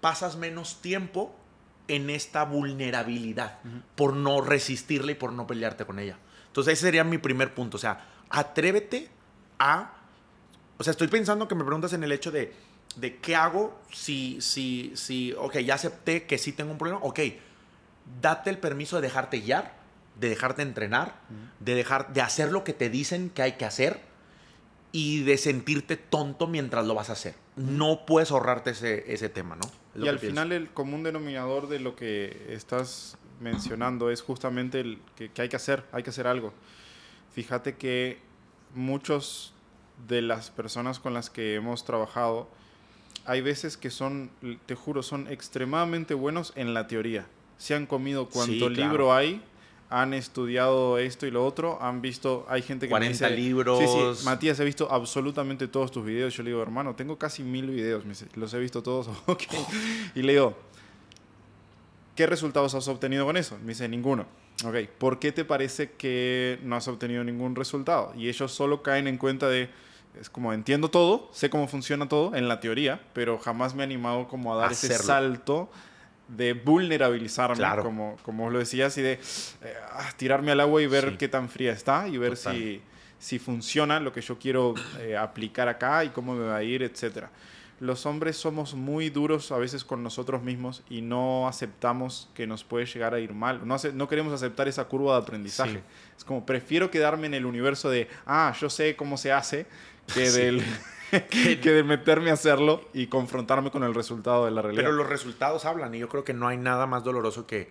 pasas 0.00 0.36
menos 0.36 0.82
tiempo 0.82 1.32
en 1.88 2.10
esta 2.10 2.44
vulnerabilidad 2.44 3.58
por 3.96 4.14
no 4.14 4.40
resistirla 4.40 5.12
y 5.12 5.14
por 5.14 5.32
no 5.32 5.46
pelearte 5.46 5.84
con 5.84 5.98
ella. 5.98 6.18
Entonces, 6.46 6.74
ese 6.74 6.82
sería 6.82 7.04
mi 7.04 7.18
primer 7.18 7.54
punto. 7.54 7.76
O 7.76 7.80
sea, 7.80 8.06
atrévete 8.30 9.08
a... 9.58 9.94
O 10.78 10.84
sea, 10.84 10.92
estoy 10.92 11.08
pensando 11.08 11.48
que 11.48 11.54
me 11.54 11.64
preguntas 11.64 11.92
en 11.92 12.04
el 12.04 12.12
hecho 12.12 12.30
de, 12.30 12.52
de 12.96 13.16
qué 13.16 13.36
hago 13.36 13.78
si, 13.92 14.40
si, 14.40 14.92
si, 14.94 15.32
ok, 15.32 15.58
ya 15.58 15.74
acepté 15.74 16.24
que 16.24 16.38
sí 16.38 16.52
tengo 16.52 16.72
un 16.72 16.78
problema, 16.78 17.00
ok, 17.02 17.20
date 18.20 18.50
el 18.50 18.58
permiso 18.58 18.96
de 18.96 19.02
dejarte 19.02 19.40
guiar, 19.40 19.74
de 20.18 20.28
dejarte 20.28 20.62
entrenar, 20.62 21.20
de, 21.60 21.74
dejar, 21.74 22.12
de 22.12 22.22
hacer 22.22 22.50
lo 22.50 22.64
que 22.64 22.72
te 22.72 22.90
dicen 22.90 23.30
que 23.30 23.42
hay 23.42 23.52
que 23.52 23.64
hacer 23.64 24.00
y 24.90 25.22
de 25.22 25.38
sentirte 25.38 25.96
tonto 25.96 26.46
mientras 26.46 26.86
lo 26.86 26.94
vas 26.94 27.10
a 27.10 27.12
hacer. 27.12 27.34
No 27.58 28.06
puedes 28.06 28.30
ahorrarte 28.30 28.70
ese, 28.70 29.12
ese 29.12 29.28
tema, 29.28 29.56
¿no? 29.56 29.66
Es 29.94 30.04
Y 30.04 30.08
al 30.08 30.18
pienso. 30.18 30.28
final 30.34 30.52
el 30.52 30.70
común 30.70 31.02
denominador 31.02 31.68
de 31.68 31.80
lo 31.80 31.96
que 31.96 32.46
estás 32.50 33.18
mencionando 33.40 34.10
es 34.10 34.22
justamente 34.22 34.80
el 34.80 34.98
que, 35.16 35.30
que 35.30 35.42
hay 35.42 35.48
que 35.48 35.56
hacer, 35.56 35.84
hay 35.92 36.02
que 36.02 36.10
hacer 36.10 36.26
algo. 36.26 36.52
Fíjate 37.32 37.76
que 37.76 38.18
muchos 38.74 39.52
de 40.08 40.22
las 40.22 40.50
personas 40.50 40.98
con 41.00 41.14
las 41.14 41.30
que 41.30 41.54
hemos 41.56 41.84
trabajado, 41.84 42.48
hay 43.24 43.40
veces 43.40 43.76
que 43.76 43.90
son, 43.90 44.30
te 44.66 44.74
juro, 44.74 45.02
son 45.02 45.28
extremadamente 45.28 46.14
buenos 46.14 46.52
en 46.56 46.74
la 46.74 46.86
teoría. 46.86 47.26
Se 47.58 47.74
han 47.74 47.86
comido 47.86 48.28
cuanto 48.28 48.52
Sí, 48.52 48.58
claro. 48.60 48.74
libro 48.74 49.12
hay, 49.14 49.42
han 49.90 50.12
estudiado 50.12 50.98
esto 50.98 51.26
y 51.26 51.30
lo 51.30 51.44
otro, 51.46 51.78
han 51.80 52.02
visto, 52.02 52.44
hay 52.48 52.62
gente 52.62 52.86
que 52.86 52.90
40 52.90 53.06
me 53.06 53.12
dice, 53.12 53.30
libros. 53.30 53.78
Sí, 53.78 53.86
sí, 53.86 54.24
Matías, 54.24 54.60
he 54.60 54.64
visto 54.64 54.90
absolutamente 54.90 55.66
todos 55.66 55.90
tus 55.90 56.04
videos. 56.04 56.34
Yo 56.34 56.42
le 56.42 56.50
digo, 56.50 56.62
hermano, 56.62 56.94
tengo 56.94 57.16
casi 57.16 57.42
mil 57.42 57.70
videos, 57.70 58.04
me 58.04 58.10
dice, 58.10 58.26
los 58.34 58.52
he 58.52 58.58
visto 58.58 58.82
todos, 58.82 59.08
ok. 59.26 59.42
Y 60.14 60.22
le 60.22 60.32
digo, 60.32 60.56
¿qué 62.14 62.26
resultados 62.26 62.74
has 62.74 62.86
obtenido 62.88 63.24
con 63.24 63.36
eso? 63.36 63.56
Me 63.62 63.68
dice, 63.68 63.88
ninguno. 63.88 64.26
Ok, 64.64 64.74
¿por 64.98 65.20
qué 65.20 65.32
te 65.32 65.44
parece 65.44 65.92
que 65.92 66.58
no 66.64 66.76
has 66.76 66.86
obtenido 66.88 67.24
ningún 67.24 67.54
resultado? 67.54 68.12
Y 68.16 68.28
ellos 68.28 68.52
solo 68.52 68.82
caen 68.82 69.06
en 69.06 69.16
cuenta 69.16 69.48
de, 69.48 69.70
es 70.20 70.28
como 70.28 70.52
entiendo 70.52 70.90
todo, 70.90 71.30
sé 71.32 71.48
cómo 71.48 71.68
funciona 71.68 72.08
todo 72.08 72.34
en 72.34 72.48
la 72.48 72.58
teoría, 72.60 73.00
pero 73.14 73.38
jamás 73.38 73.74
me 73.74 73.84
he 73.84 73.86
animado 73.86 74.26
como 74.26 74.52
a 74.52 74.56
dar 74.58 74.72
ese 74.72 74.88
Hacerlo. 74.88 75.06
salto 75.06 75.70
de 76.28 76.52
vulnerabilizarme, 76.52 77.56
Claro. 77.56 77.82
como, 77.82 78.16
como 78.22 78.50
lo 78.50 78.58
decías, 78.58 78.96
y 78.98 79.02
de 79.02 79.12
eh, 79.12 79.74
ah, 79.92 80.10
tirarme 80.16 80.52
al 80.52 80.60
agua 80.60 80.80
y 80.82 80.86
ver 80.86 81.10
Sí. 81.10 81.16
qué 81.18 81.28
tan 81.28 81.48
fría 81.48 81.72
está 81.72 82.06
y 82.08 82.16
ver 82.18 82.34
Total. 82.36 82.54
si, 82.56 82.82
si 83.18 83.38
funciona 83.38 83.98
lo 84.00 84.12
que 84.12 84.20
yo 84.20 84.38
quiero 84.38 84.74
eh, 85.00 85.16
aplicar 85.16 85.68
acá 85.68 86.04
y 86.04 86.10
cómo 86.10 86.34
me 86.34 86.44
va 86.46 86.56
a 86.56 86.62
ir, 86.62 86.82
etcétera 86.82 87.30
los 87.80 88.06
hombres 88.06 88.36
somos 88.36 88.74
muy 88.74 89.08
duros 89.08 89.52
a 89.52 89.56
veces 89.56 89.84
con 89.84 90.02
nosotros 90.02 90.42
mismos 90.42 90.82
y 90.90 91.00
no 91.00 91.46
aceptamos 91.46 92.28
que 92.34 92.44
nos 92.44 92.64
puede 92.64 92.86
llegar 92.86 93.14
a 93.14 93.20
ir 93.20 93.32
mal. 93.34 93.60
No, 93.68 93.76
no 93.94 94.08
queremos 94.08 94.32
aceptar 94.32 94.66
esa 94.66 94.86
curva 94.86 95.12
de 95.14 95.22
aprendizaje. 95.22 95.84
Es 96.16 96.24
como, 96.24 96.44
prefiero 96.44 96.90
quedarme 96.90 97.28
en 97.28 97.34
el 97.34 97.46
universo 97.46 97.88
de, 97.88 98.08
ah, 98.26 98.52
yo 98.60 98.68
sé 98.68 98.96
cómo 98.96 99.16
se 99.16 99.30
hace, 99.30 99.66
que, 100.12 100.28
del, 100.28 100.60
que, 101.10 101.56
de 101.56 101.82
meterme 101.82 102.30
a 102.30 102.34
hacerlo 102.34 102.82
y 102.92 103.06
confrontarme 103.06 103.70
con 103.70 103.84
el 103.84 103.94
resultado 103.94 104.44
de 104.44 104.50
la 104.50 104.62
realidad. 104.62 104.84
Pero 104.84 104.94
los 104.94 105.08
resultados 105.08 105.64
hablan 105.64 105.94
y 105.94 105.98
yo 105.98 106.08
creo 106.08 106.24
que 106.24 106.34
no 106.34 106.48
hay 106.48 106.56
nada 106.56 106.86
más 106.86 107.04
doloroso 107.04 107.46
que 107.46 107.70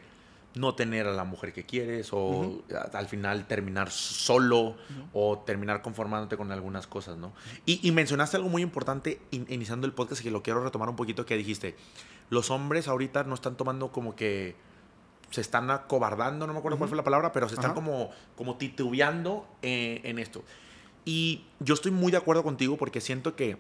no 0.56 0.76
tener 0.76 1.08
a 1.08 1.14
la 1.14 1.24
mujer 1.24 1.54
que 1.54 1.66
quieres 1.66 2.10
o 2.12 2.64
al 2.94 3.08
final 3.08 3.48
terminar 3.48 3.92
solo 3.92 4.76
o 5.14 5.40
terminar 5.40 5.82
conformándote 5.82 6.36
con 6.36 6.52
algunas 6.52 6.88
cosas, 6.88 7.18
¿no? 7.18 7.34
Y, 7.66 7.92
mencionaste 7.92 8.38
algo 8.38 8.50
muy 8.50 8.62
importante 8.62 9.20
iniciando 9.32 9.88
el 9.88 9.94
podcast 9.94 10.22
que 10.22 10.32
lo 10.32 10.44
quiero 10.44 10.64
retomar 10.64 10.90
un 10.90 10.96
poquito 10.96 11.26
que 11.26 11.38
dijiste, 11.38 11.76
los 12.30 12.50
hombres 12.52 12.88
ahorita 12.88 13.24
no 13.24 13.36
están 13.36 13.56
tomando 13.56 13.92
como 13.92 14.16
que 14.16 14.56
se 15.30 15.42
están 15.42 15.70
acobardando, 15.72 16.48
no 16.48 16.54
me 16.54 16.60
acuerdo 16.60 16.78
cuál 16.78 16.90
fue 16.90 16.98
la 16.98 17.04
palabra, 17.04 17.32
pero 17.32 17.50
se 17.50 17.56
están 17.56 17.74
como, 17.74 18.12
como 18.36 18.56
titubeando 18.56 19.46
en, 19.62 20.06
en, 20.06 20.20
esto. 20.20 20.44
Y 21.08 21.46
yo 21.62 21.74
estoy 21.74 21.92
muy 21.92 22.12
de 22.12 22.18
acuerdo 22.18 22.44
contigo 22.44 22.76
porque 22.76 23.00
siento 23.00 23.36
que 23.36 23.58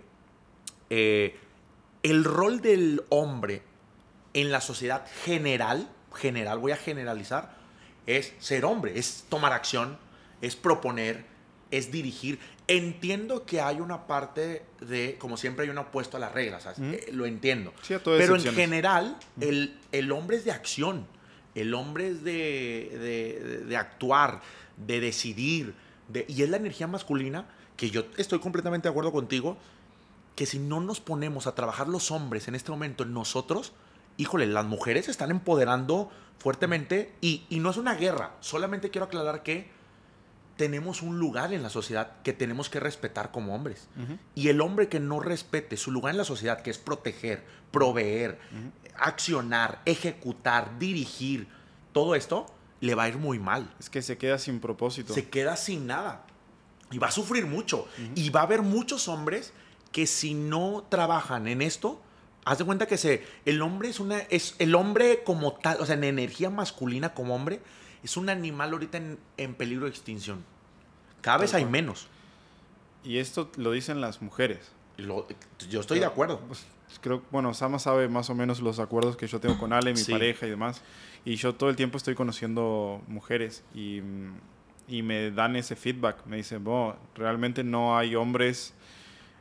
eh, 0.89 1.39
el 2.03 2.25
rol 2.25 2.59
del 2.61 3.03
hombre 3.09 3.63
en 4.33 4.51
la 4.51 4.59
sociedad 4.59 5.07
general 5.23 5.89
general, 6.17 6.59
voy 6.59 6.71
a 6.71 6.77
generalizar, 6.77 7.55
es 8.05 8.33
ser 8.39 8.65
hombre, 8.65 8.97
es 8.97 9.25
tomar 9.29 9.53
acción, 9.53 9.97
es 10.41 10.55
proponer, 10.55 11.25
es 11.71 11.91
dirigir. 11.91 12.39
Entiendo 12.67 13.45
que 13.45 13.61
hay 13.61 13.79
una 13.79 14.07
parte 14.07 14.63
de, 14.81 15.15
como 15.19 15.37
siempre 15.37 15.65
hay 15.65 15.69
un 15.69 15.77
opuesto 15.77 16.17
a 16.17 16.19
las 16.19 16.33
reglas, 16.33 16.67
eh, 16.79 17.09
lo 17.13 17.25
entiendo. 17.25 17.73
Pero 18.03 18.35
en 18.35 18.53
general, 18.53 19.17
el, 19.39 19.77
el, 19.91 20.11
hombre 20.11 20.37
es 20.37 20.45
de 20.45 20.51
acción, 20.51 21.07
el 21.55 21.73
hombre 21.73 22.09
es 22.09 22.23
de, 22.23 23.63
de, 23.65 23.77
actuar, 23.77 24.41
de 24.75 24.99
decidir, 24.99 25.73
de, 26.07 26.25
y 26.27 26.43
es 26.43 26.49
la 26.49 26.57
energía 26.57 26.87
masculina 26.87 27.47
que 27.75 27.89
yo 27.89 28.05
estoy 28.17 28.39
completamente 28.39 28.87
de 28.87 28.91
acuerdo 28.91 29.11
contigo, 29.11 29.57
que 30.35 30.45
si 30.45 30.59
no 30.59 30.79
nos 30.79 30.99
ponemos 30.99 31.47
a 31.47 31.55
trabajar 31.55 31.87
los 31.87 32.11
hombres 32.11 32.47
en 32.47 32.55
este 32.55 32.71
momento 32.71 33.03
en 33.03 33.13
nosotros, 33.13 33.73
híjole, 34.17 34.47
las 34.47 34.65
mujeres 34.65 35.05
se 35.05 35.11
están 35.11 35.31
empoderando 35.31 36.11
fuertemente 36.39 37.13
y, 37.21 37.45
no 37.51 37.69
es 37.69 37.77
una 37.77 37.95
guerra, 37.95 38.35
solamente 38.39 38.89
quiero 38.89 39.05
aclarar 39.05 39.43
que 39.43 39.69
tenemos 40.57 41.03
un 41.03 41.19
lugar 41.19 41.53
en 41.53 41.61
la 41.61 41.69
sociedad 41.69 42.13
que 42.23 42.33
tenemos 42.33 42.69
que 42.69 42.79
respetar 42.79 43.31
como 43.31 43.53
hombres. 43.53 43.87
Y 44.33 44.49
el 44.49 44.61
hombre 44.61 44.89
que 44.89 44.99
no 44.99 45.19
respete 45.19 45.77
su 45.77 45.91
lugar 45.91 46.11
en 46.11 46.17
la 46.17 46.23
sociedad, 46.23 46.61
que 46.61 46.71
es 46.71 46.79
proteger, 46.79 47.43
proveer, 47.71 48.39
accionar, 48.95 49.81
ejecutar, 49.85 50.79
dirigir, 50.79 51.47
todo 51.93 52.15
esto, 52.15 52.45
le 52.81 52.95
va 52.95 53.03
a 53.03 53.09
ir 53.09 53.17
muy 53.17 53.39
mal. 53.39 53.73
Es 53.79 53.89
que 53.89 54.01
se 54.01 54.17
queda 54.17 54.37
sin 54.37 54.59
propósito. 54.59 55.13
Se 55.13 55.29
queda 55.29 55.55
sin 55.55 55.87
nada. 55.87 56.25
Y 56.91 56.97
va 56.99 57.07
a 57.07 57.11
sufrir 57.11 57.45
mucho. 57.45 57.87
Y 58.15 58.29
va 58.29 58.41
a 58.41 58.43
haber 58.43 58.61
muchos 58.61 59.07
hombres 59.07 59.53
que 59.91 60.07
si 60.07 60.33
no 60.33 60.85
trabajan 60.89 61.47
en 61.47 61.61
esto, 61.61 62.01
Haz 62.47 62.59
de 62.59 62.63
cuenta 62.63 62.85
que 62.85 62.97
se, 62.97 63.27
el 63.43 63.61
hombre 63.61 63.89
es 63.89 63.99
una. 63.99 64.19
Es, 64.19 64.55
el 64.59 64.73
hombre 64.73 65.21
como 65.25 65.51
tal, 65.55 65.81
o 65.81 65.85
sea, 65.85 65.95
en 65.95 66.05
energía 66.05 66.49
masculina 66.49 67.13
como 67.13 67.35
hombre, 67.35 67.59
es 68.03 68.15
un 68.15 68.29
animal 68.29 68.71
ahorita 68.71 69.01
en, 69.35 69.55
peligro 69.55 69.83
de 69.83 69.89
extinción. 69.89 70.45
Cada 71.19 71.39
vez 71.39 71.53
hay 71.53 71.65
menos. 71.65 72.07
Y 73.03 73.17
esto 73.17 73.51
lo 73.57 73.73
dicen 73.73 73.99
las 73.99 74.21
mujeres. 74.21 74.59
yo 74.97 75.81
estoy 75.81 75.99
de 75.99 76.05
acuerdo. 76.05 76.39
Pues, 76.87 76.99
creo, 76.99 77.21
bueno, 77.31 77.53
Sama 77.53 77.79
sabe 77.79 78.07
más 78.07 78.29
o 78.29 78.35
menos 78.35 78.61
los 78.61 78.79
acuerdos 78.79 79.17
que 79.17 79.27
yo 79.27 79.39
tengo 79.39 79.57
con 79.57 79.73
Ale, 79.73 79.93
mi 79.93 80.03
pareja 80.03 80.47
y 80.47 80.49
demás. 80.49 80.81
Y 81.25 81.35
yo 81.35 81.53
todo 81.53 81.69
el 81.69 81.75
tiempo 81.75 81.97
estoy 81.97 82.15
conociendo 82.15 83.01
mujeres 83.07 83.63
y, 83.75 84.01
y 84.87 85.01
me 85.03 85.31
dan 85.31 85.55
ese 85.55 85.75
feedback. 85.75 86.25
Me 86.25 86.37
dicen, 86.37 86.63
bueno, 86.63 86.95
realmente 87.15 87.63
no 87.63 87.97
hay 87.97 88.15
hombres 88.15 88.73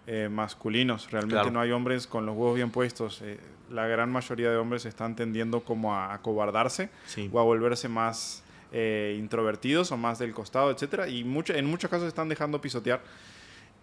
eh, 0.09 0.29
masculinos. 0.31 1.11
Realmente 1.11 1.51
no 1.51 1.61
hay 1.61 1.71
hombres 1.73 2.07
con 2.07 2.27
los 2.27 2.37
huevos 2.37 2.57
bien 2.57 2.71
puestos. 2.71 3.23
Eh, 3.23 3.39
la 3.71 3.87
gran 3.87 4.11
mayoría 4.11 4.51
de 4.51 4.57
hombres 4.57 4.85
están 4.85 5.17
tendiendo 5.17 5.63
como 5.63 5.95
a 5.95 6.15
acobardarse 6.15 6.91
o 7.33 7.41
a 7.41 7.43
volverse 7.43 7.89
más 7.89 8.45
eh, 8.73 9.17
introvertidos 9.19 9.91
o 9.93 9.97
más 9.97 10.19
del 10.19 10.35
costado, 10.35 10.71
etcétera. 10.71 11.09
Y 11.09 11.25
mucho, 11.25 11.55
en 11.55 11.67
muchos 11.67 11.91
casos 11.91 12.09
están 12.09 12.29
dejando 12.29 12.61
pisotear. 12.61 13.01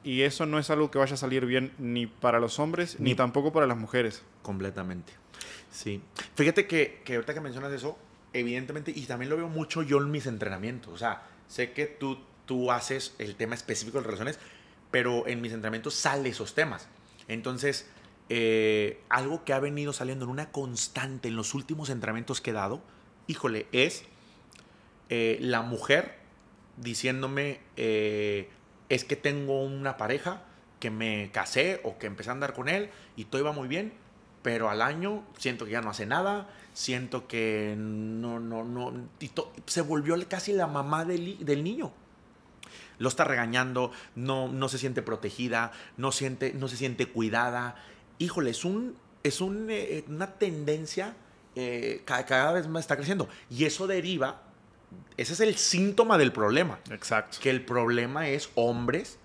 Y 0.04 0.22
eso 0.22 0.46
no 0.46 0.60
es 0.60 0.70
algo 0.70 0.92
que 0.92 0.98
vaya 0.98 1.14
a 1.14 1.18
salir 1.18 1.46
bien 1.46 1.72
ni 1.78 2.08
para 2.08 2.40
los 2.40 2.60
hombres 2.60 3.00
ni, 3.00 3.16
tampoco 3.16 3.54
para 3.54 3.68
las 3.68 3.78
mujeres. 3.78 4.22
Completamente. 4.42 5.14
Sí. 5.72 6.02
Fíjate 6.36 6.68
que, 6.68 7.02
que 7.06 7.16
ahorita 7.16 7.34
que 7.34 7.42
mencionas 7.42 7.72
eso, 7.72 7.98
evidentemente, 8.34 8.92
y 8.94 9.06
también 9.06 9.30
lo 9.30 9.38
veo 9.38 9.48
mucho 9.48 9.82
yo 9.82 10.00
en 10.00 10.12
mis 10.12 10.26
entrenamientos. 10.28 10.94
O 10.94 10.98
sea, 10.98 11.24
sé 11.48 11.72
que 11.72 11.86
tú, 11.86 12.18
tú 12.46 12.72
haces 12.72 13.16
el 13.18 13.36
tema 13.36 13.56
específico 13.56 14.00
de 14.00 14.06
relaciones, 14.06 14.40
pero 14.92 15.26
en 15.28 15.42
mis 15.42 15.54
entrenamientos 15.54 15.96
sale 15.96 16.30
esos 16.30 16.54
temas. 16.54 16.88
Entonces, 17.28 17.88
eh, 18.30 19.02
algo 19.10 19.44
que 19.44 19.54
ha 19.54 19.60
venido 19.60 19.94
saliendo 19.94 20.26
en 20.26 20.32
una 20.32 20.52
constante 20.52 21.28
en 21.28 21.36
los 21.36 21.54
últimos 21.54 21.90
entrenamientos 21.90 22.42
que 22.42 22.52
he 22.52 22.54
dado, 22.54 22.82
híjole, 23.28 23.68
es 23.72 24.04
eh, 25.10 25.38
la 25.42 25.62
mujer 25.62 26.16
diciéndome, 26.78 27.60
eh, 27.78 28.50
es 28.94 29.04
que 29.04 29.16
tengo 29.16 29.62
una 29.64 29.98
pareja 29.98 30.44
que 30.80 30.92
me 30.92 31.32
casé 31.32 31.82
o 31.84 31.98
que 31.98 32.08
empecé 32.08 32.30
a 32.30 32.34
andar 32.34 32.54
con 32.54 32.70
él 32.70 32.90
y 33.16 33.26
todo 33.26 33.42
iba 33.42 33.52
muy 33.52 33.68
bien, 33.68 33.94
pero 34.42 34.70
al 34.70 34.82
año 34.82 35.24
siento 35.38 35.66
que 35.66 35.72
ya 35.72 35.82
no 35.82 35.90
hace 35.90 36.06
nada, 36.06 36.50
siento 36.74 37.28
que 37.28 37.76
no, 37.78 38.40
no, 38.40 38.64
no, 38.64 38.94
se 39.66 39.82
volvió 39.82 40.16
casi 40.28 40.54
la 40.54 40.68
mamá 40.68 41.06
del, 41.06 41.44
del 41.46 41.64
niño 41.64 41.92
lo 43.00 43.10
está 43.10 43.24
regañando, 43.24 43.92
no, 44.16 44.48
no 44.48 44.70
se 44.70 44.78
siente 44.78 45.02
protegida, 45.02 45.72
no, 45.98 46.12
siente, 46.12 46.54
no 46.54 46.68
se 46.68 46.78
siente 46.78 47.08
cuidada. 47.08 47.76
Híjole, 48.20 48.52
es, 48.52 48.64
un, 48.64 48.96
es 49.24 49.42
eh, 49.42 50.06
una 50.08 50.34
tendencia 50.36 51.16
eh, 51.56 52.02
cada, 52.06 52.54
vez 52.54 52.68
más 52.68 52.82
está 52.82 52.96
creciendo. 52.96 53.28
Y 53.50 53.66
eso 53.66 53.88
deriva, 53.88 54.43
ese 55.18 55.34
es 55.34 55.40
el 55.40 55.56
síntoma 55.56 56.18
del 56.18 56.32
problema. 56.32 56.80
Exacto. 56.92 57.38
Que 57.42 57.50
el 57.50 57.64
problema 57.64 58.28
es 58.30 58.50
hombres 58.56 59.20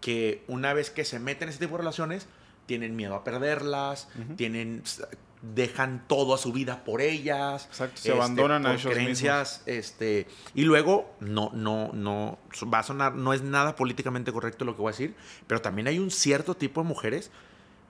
que 0.00 0.42
una 0.48 0.72
vez 0.74 0.90
que 0.90 1.04
se 1.04 1.18
meten 1.18 1.44
en 1.44 1.50
ese 1.50 1.58
tipo 1.58 1.72
de 1.72 1.78
relaciones, 1.78 2.26
tienen 2.66 2.96
miedo 2.96 3.14
a 3.14 3.24
perderlas, 3.24 4.08
tienen 4.36 4.82
dejan 5.42 6.04
todo 6.06 6.34
a 6.34 6.38
su 6.38 6.52
vida 6.52 6.84
por 6.84 7.00
ellas. 7.00 7.66
Exacto, 7.66 8.00
se 8.00 8.12
abandonan 8.12 8.64
a 8.64 8.74
este, 8.74 8.88
ellos 8.88 8.98
creencias, 8.98 9.62
Este, 9.66 10.26
y 10.54 10.62
luego, 10.62 11.14
no, 11.20 11.50
no, 11.52 11.90
no, 11.92 12.38
va 12.72 12.78
a 12.78 12.82
sonar, 12.82 13.14
no 13.14 13.32
es 13.32 13.42
nada 13.42 13.76
políticamente 13.76 14.32
correcto 14.32 14.64
lo 14.64 14.76
que 14.76 14.82
voy 14.82 14.90
a 14.90 14.92
decir, 14.92 15.14
pero 15.46 15.60
también 15.60 15.88
hay 15.88 15.98
un 15.98 16.10
cierto 16.10 16.54
tipo 16.54 16.82
de 16.82 16.88
mujeres 16.88 17.30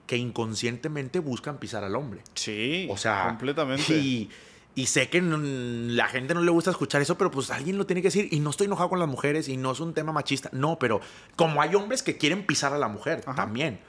que 0.07 0.17
inconscientemente 0.17 1.19
buscan 1.19 1.59
pisar 1.59 1.83
al 1.83 1.95
hombre. 1.95 2.21
Sí, 2.33 2.87
o 2.89 2.97
sea, 2.97 3.25
completamente. 3.27 3.93
Y, 3.95 4.29
y 4.75 4.87
sé 4.87 5.09
que 5.09 5.21
la 5.21 6.07
gente 6.07 6.33
no 6.33 6.41
le 6.41 6.49
gusta 6.51 6.71
escuchar 6.71 7.01
eso, 7.01 7.17
pero 7.17 7.29
pues 7.29 7.51
alguien 7.51 7.77
lo 7.77 7.85
tiene 7.85 8.01
que 8.01 8.07
decir. 8.07 8.27
Y 8.31 8.39
no 8.39 8.49
estoy 8.49 8.65
enojado 8.65 8.89
con 8.89 8.99
las 8.99 9.07
mujeres 9.07 9.47
y 9.47 9.57
no 9.57 9.71
es 9.71 9.79
un 9.79 9.93
tema 9.93 10.11
machista. 10.11 10.49
No, 10.51 10.79
pero 10.79 10.99
como 11.35 11.61
hay 11.61 11.75
hombres 11.75 12.01
que 12.01 12.17
quieren 12.17 12.45
pisar 12.45 12.73
a 12.73 12.77
la 12.77 12.87
mujer 12.87 13.21
también. 13.21 13.79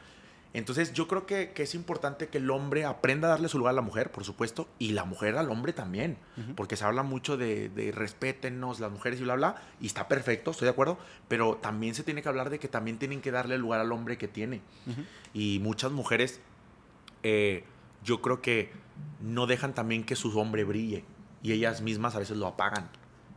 Entonces 0.53 0.93
yo 0.93 1.09
creo 1.09 1.27
que, 1.27 1.53
es 1.57 1.75
importante 1.75 2.29
que 2.29 2.39
el 2.39 2.49
hombre 2.49 2.85
aprenda 2.85 3.27
a 3.27 3.31
darle 3.33 3.49
su 3.49 3.59
lugar 3.59 3.73
a 3.73 3.75
la 3.75 3.83
mujer, 3.83 4.13
por 4.13 4.25
supuesto, 4.25 4.69
y 4.79 4.93
la 4.93 5.05
mujer 5.05 5.37
al 5.37 5.51
hombre 5.51 5.73
también, 5.73 6.17
porque 6.55 6.77
se 6.77 6.85
habla 6.85 7.03
mucho 7.03 7.37
de, 7.37 7.71
de 7.71 7.91
respétenos 7.91 8.79
las 8.79 8.93
mujeres 8.93 9.19
y 9.19 9.25
bla, 9.25 9.35
bla, 9.35 9.57
y 9.81 9.87
está 9.87 10.07
perfecto, 10.07 10.53
estoy 10.53 10.67
de 10.67 10.71
acuerdo, 10.71 10.97
pero 11.27 11.57
también 11.57 11.97
se 11.97 12.05
tiene 12.05 12.23
que 12.23 12.29
hablar 12.29 12.51
de 12.51 12.61
que 12.61 12.69
también 12.69 12.99
tienen 12.99 13.21
que 13.21 13.33
darle 13.33 13.57
el 13.57 13.63
lugar 13.63 13.81
al 13.81 13.91
hombre 13.91 14.17
que 14.17 14.29
tiene. 14.29 14.61
Y 15.33 15.59
muchas 15.59 15.91
mujeres, 15.91 16.41
eh, 17.25 17.65
yo 18.05 18.23
creo 18.23 18.41
que 18.41 18.71
no 19.21 19.47
dejan 19.47 19.75
también 19.75 20.05
que 20.05 20.17
su 20.17 20.39
hombre 20.39 20.65
brille, 20.65 21.05
y 21.43 21.53
ellas 21.53 21.81
mismas 21.81 22.15
a 22.15 22.19
veces 22.19 22.37
lo 22.37 22.47
apagan 22.47 22.89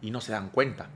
y 0.01 0.11
no 0.11 0.21
se 0.21 0.31
dan 0.31 0.49
cuenta. 0.49 0.89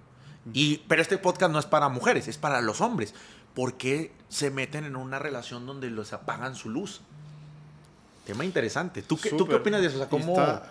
Y, 0.53 0.79
pero 0.87 1.01
este 1.01 1.17
podcast 1.17 1.51
no 1.51 1.59
es 1.59 1.65
para 1.65 1.89
mujeres, 1.89 2.27
es 2.27 2.37
para 2.37 2.61
los 2.61 2.81
hombres. 2.81 3.13
¿por 3.53 3.73
qué 3.73 4.13
se 4.29 4.49
meten 4.49 4.85
en 4.85 4.95
una 4.95 5.19
relación 5.19 5.65
donde 5.65 5.89
los 5.89 6.13
apagan 6.13 6.55
su 6.55 6.69
luz? 6.69 7.01
Tema 8.25 8.45
interesante. 8.45 9.01
¿Tú 9.01 9.17
qué, 9.17 9.29
¿tú 9.31 9.45
qué 9.45 9.55
opinas 9.55 9.81
de 9.81 9.87
eso? 9.87 9.97
O 9.97 9.99
sea, 9.99 10.09
¿cómo... 10.09 10.61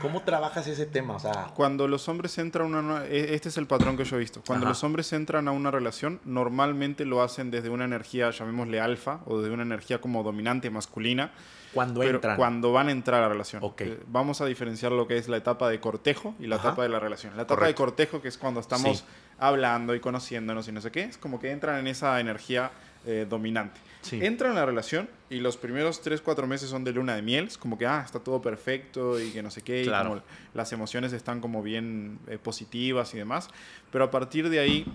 ¿Cómo 0.00 0.22
trabajas 0.22 0.66
ese 0.66 0.84
tema? 0.86 1.14
O 1.16 1.18
sea, 1.18 1.50
Cuando 1.54 1.88
los 1.88 2.08
hombres 2.08 2.36
entran 2.38 2.74
a 2.74 2.78
una... 2.78 3.04
e- 3.06 3.34
Este 3.34 3.48
es 3.48 3.56
el 3.56 3.66
patrón 3.66 3.96
que 3.96 4.04
yo 4.04 4.16
he 4.16 4.18
visto. 4.18 4.42
Cuando 4.46 4.66
Ajá. 4.66 4.70
los 4.72 4.84
hombres 4.84 5.12
entran 5.14 5.48
a 5.48 5.52
una 5.52 5.70
relación, 5.70 6.20
normalmente 6.24 7.04
lo 7.06 7.22
hacen 7.22 7.50
desde 7.50 7.70
una 7.70 7.84
energía, 7.86 8.30
llamémosle 8.30 8.80
alfa, 8.80 9.20
o 9.24 9.40
desde 9.40 9.54
una 9.54 9.62
energía 9.62 10.00
como 10.00 10.22
dominante 10.22 10.68
masculina. 10.68 11.32
Cuando 11.74 12.00
pero 12.00 12.14
entran. 12.16 12.36
cuando 12.36 12.72
van 12.72 12.88
a 12.88 12.92
entrar 12.92 13.18
a 13.20 13.22
la 13.24 13.28
relación. 13.28 13.62
Ok. 13.64 13.80
Eh, 13.82 13.98
Vamos 14.06 14.40
a 14.40 14.46
diferenciar 14.46 14.92
lo 14.92 15.06
que 15.06 15.18
es 15.18 15.28
la 15.28 15.36
etapa 15.36 15.68
de 15.68 15.80
cortejo 15.80 16.34
y 16.40 16.46
la 16.46 16.56
Ajá. 16.56 16.68
etapa 16.68 16.82
de 16.84 16.88
la 16.88 17.00
relación. 17.00 17.36
La 17.36 17.42
etapa 17.42 17.66
de 17.66 17.74
cortejo, 17.74 18.22
que 18.22 18.28
es 18.28 18.38
cuando 18.38 18.60
estamos 18.60 18.98
Sí. 18.98 19.04
hablando 19.38 19.94
y 19.94 20.00
conociéndonos 20.00 20.68
y 20.68 20.72
no 20.72 20.80
sé 20.80 20.90
qué, 20.90 21.02
es 21.02 21.18
como 21.18 21.38
que 21.40 21.50
entran 21.50 21.78
en 21.80 21.86
esa 21.88 22.18
energía 22.20 22.70
eh, 23.06 23.26
dominante. 23.28 23.78
Sí. 24.00 24.18
Entran 24.24 24.52
en 24.52 24.56
la 24.56 24.64
relación 24.64 25.10
y 25.28 25.40
los 25.40 25.58
primeros 25.58 26.00
3, 26.00 26.22
4 26.22 26.46
meses 26.46 26.70
son 26.70 26.84
de 26.84 26.92
luna 26.92 27.14
de 27.14 27.20
miel, 27.20 27.48
es 27.48 27.58
como 27.58 27.76
que, 27.76 27.84
ah, 27.86 28.02
está 28.02 28.18
todo 28.18 28.40
perfecto 28.40 29.20
y 29.20 29.30
que 29.30 29.42
no 29.42 29.50
sé 29.50 29.60
qué, 29.60 29.82
y 29.82 29.86
como 29.88 30.22
las 30.54 30.72
emociones 30.72 31.12
están 31.12 31.42
como 31.42 31.62
bien 31.62 32.18
eh, 32.28 32.38
positivas 32.38 33.12
y 33.12 33.18
demás, 33.18 33.50
pero 33.92 34.04
a 34.04 34.10
partir 34.10 34.48
de 34.48 34.58
ahí 34.58 34.86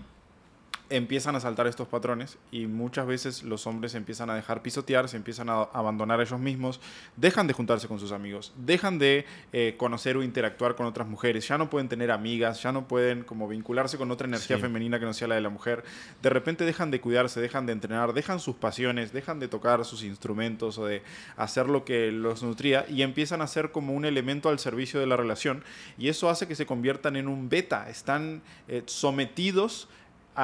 empiezan 0.90 1.36
a 1.36 1.40
saltar 1.40 1.68
estos 1.68 1.88
patrones 1.88 2.38
y 2.52 2.66
muchas 2.66 3.06
veces 3.06 3.44
los 3.44 3.68
hombres 3.68 3.94
empiezan 3.96 4.30
a 4.30 4.36
dejar 4.36 4.62
pisotear, 4.62 5.08
se 5.08 5.18
empiezan 5.18 5.50
a 5.50 5.62
abandonar 5.74 6.20
a 6.20 6.24
ellos 6.24 6.40
mismos, 6.40 6.80
dejan 7.16 7.48
de 7.48 7.54
juntarse 7.54 7.88
con 7.88 8.00
sus 8.00 8.12
amigos, 8.12 8.54
dejan 8.58 8.98
de 9.00 9.26
eh, 9.54 9.76
conocer 9.78 10.18
o 10.18 10.24
interactuar 10.24 10.76
con 10.76 10.86
otras 10.86 11.08
mujeres, 11.08 11.48
ya 11.48 11.58
no 11.58 11.70
pueden 11.70 11.90
tener 11.90 12.12
amigas, 12.12 12.62
ya 12.64 12.72
no 12.72 12.88
pueden 12.88 13.24
como 13.24 13.48
vincularse 13.48 13.98
con 13.98 14.10
otra 14.12 14.28
energía 14.28 14.56
Sí. 14.58 14.62
femenina 14.62 15.00
que 15.00 15.06
no 15.06 15.14
sea 15.14 15.28
la 15.28 15.36
de 15.36 15.42
la 15.42 15.50
mujer, 15.50 15.84
de 16.22 16.30
repente 16.30 16.66
dejan 16.66 16.92
de 16.92 17.00
cuidarse, 17.02 17.40
dejan 17.40 17.66
de 17.66 17.74
entrenar, 17.74 18.14
dejan 18.14 18.40
sus 18.40 18.56
pasiones, 18.56 19.14
dejan 19.14 19.40
de 19.40 19.48
tocar 19.48 19.86
sus 19.86 20.04
instrumentos 20.04 20.78
o 20.78 20.86
de 20.86 21.04
hacer 21.38 21.68
lo 21.70 21.86
que 21.86 22.12
los 22.12 22.42
nutría 22.44 22.86
y 22.90 23.04
empiezan 23.04 23.42
a 23.42 23.48
ser 23.48 23.72
como 23.72 23.94
un 23.94 24.06
elemento 24.06 24.50
al 24.50 24.60
servicio 24.60 25.00
de 25.00 25.06
la 25.08 25.18
relación 25.18 25.64
y 25.98 26.08
eso 26.10 26.30
hace 26.30 26.48
que 26.48 26.56
se 26.56 26.66
conviertan 26.66 27.16
en 27.16 27.28
un 27.28 27.50
beta, 27.50 27.90
están 27.90 28.42
eh, 28.68 28.82
sometidos 28.86 29.88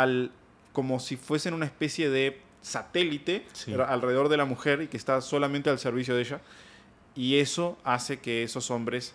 al 0.02 0.32
como 0.74 1.00
si 1.00 1.16
fuesen 1.16 1.54
una 1.54 1.66
especie 1.66 2.10
de 2.10 2.42
satélite 2.62 3.46
Sí. 3.54 3.74
alrededor 3.74 4.28
de 4.30 4.38
la 4.38 4.46
mujer 4.46 4.82
y 4.82 4.88
que 4.88 4.98
está 4.98 5.22
solamente 5.22 5.70
al 5.70 5.80
servicio 5.80 6.16
de 6.16 6.22
ella 6.22 6.42
y 7.16 7.40
eso 7.40 7.78
hace 7.86 8.20
que 8.20 8.44
esos 8.44 8.72
hombres 8.72 9.14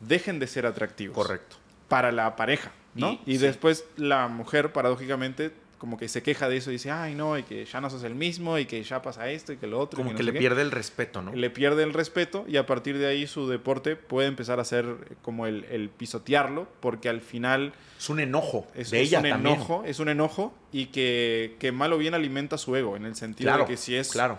dejen 0.00 0.38
de 0.38 0.46
ser 0.46 0.66
atractivos 0.66 1.16
Correcto. 1.16 1.56
para 1.88 2.12
la 2.12 2.36
pareja, 2.36 2.72
¿no? 2.94 3.12
Y- 3.24 3.32
Y, 3.34 3.38
sí. 3.38 3.46
después 3.46 3.86
la 3.96 4.28
mujer, 4.28 4.72
paradójicamente, 4.72 5.52
como 5.82 5.96
que 5.98 6.06
se 6.08 6.22
queja 6.22 6.48
de 6.48 6.58
eso 6.58 6.70
y 6.70 6.74
dice, 6.74 6.92
ay, 6.92 7.16
no, 7.16 7.36
y 7.36 7.42
que 7.42 7.64
ya 7.64 7.80
no 7.80 7.90
sos 7.90 8.04
el 8.04 8.14
mismo, 8.14 8.56
y 8.56 8.66
que 8.66 8.84
ya 8.84 9.02
pasa 9.02 9.28
esto, 9.32 9.52
y 9.52 9.56
que 9.56 9.66
lo 9.66 9.80
otro. 9.80 9.98
y 9.98 10.02
Como 10.04 10.12
no 10.12 10.16
que 10.16 10.22
le 10.22 10.32
qué". 10.32 10.38
pierde 10.38 10.62
el 10.62 10.70
respeto, 10.70 11.22
¿no? 11.22 11.34
Le 11.34 11.50
pierde 11.50 11.82
el 11.82 11.92
respeto 11.92 12.44
y 12.46 12.56
a 12.56 12.66
partir 12.66 12.98
de 12.98 13.08
ahí 13.08 13.26
su 13.26 13.48
deporte 13.48 13.96
puede 13.96 14.28
empezar 14.28 14.60
a 14.60 14.64
ser 14.64 15.16
como 15.22 15.48
el, 15.48 15.64
el 15.64 15.88
pisotearlo, 15.88 16.68
porque 16.78 17.08
al 17.08 17.20
final 17.20 17.72
Es 17.98 18.08
un 18.10 18.20
enojo 18.20 18.68
es, 18.76 18.92
de 18.92 19.02
es 19.02 19.08
ella 19.08 19.18
un 19.18 19.28
también. 19.28 19.56
enojo, 19.56 19.82
es 19.84 19.98
un 19.98 20.08
enojo 20.08 20.54
y 20.70 20.86
que, 20.86 21.56
que 21.58 21.72
mal 21.72 21.92
o 21.92 21.98
bien 21.98 22.14
alimenta 22.14 22.58
su 22.58 22.76
ego, 22.76 22.96
en 22.96 23.04
el 23.04 23.16
sentido 23.16 23.48
Claro, 23.50 23.64
de 23.64 23.70
que 23.72 23.76
si 23.76 23.96
es 23.96 24.12
claro. 24.12 24.38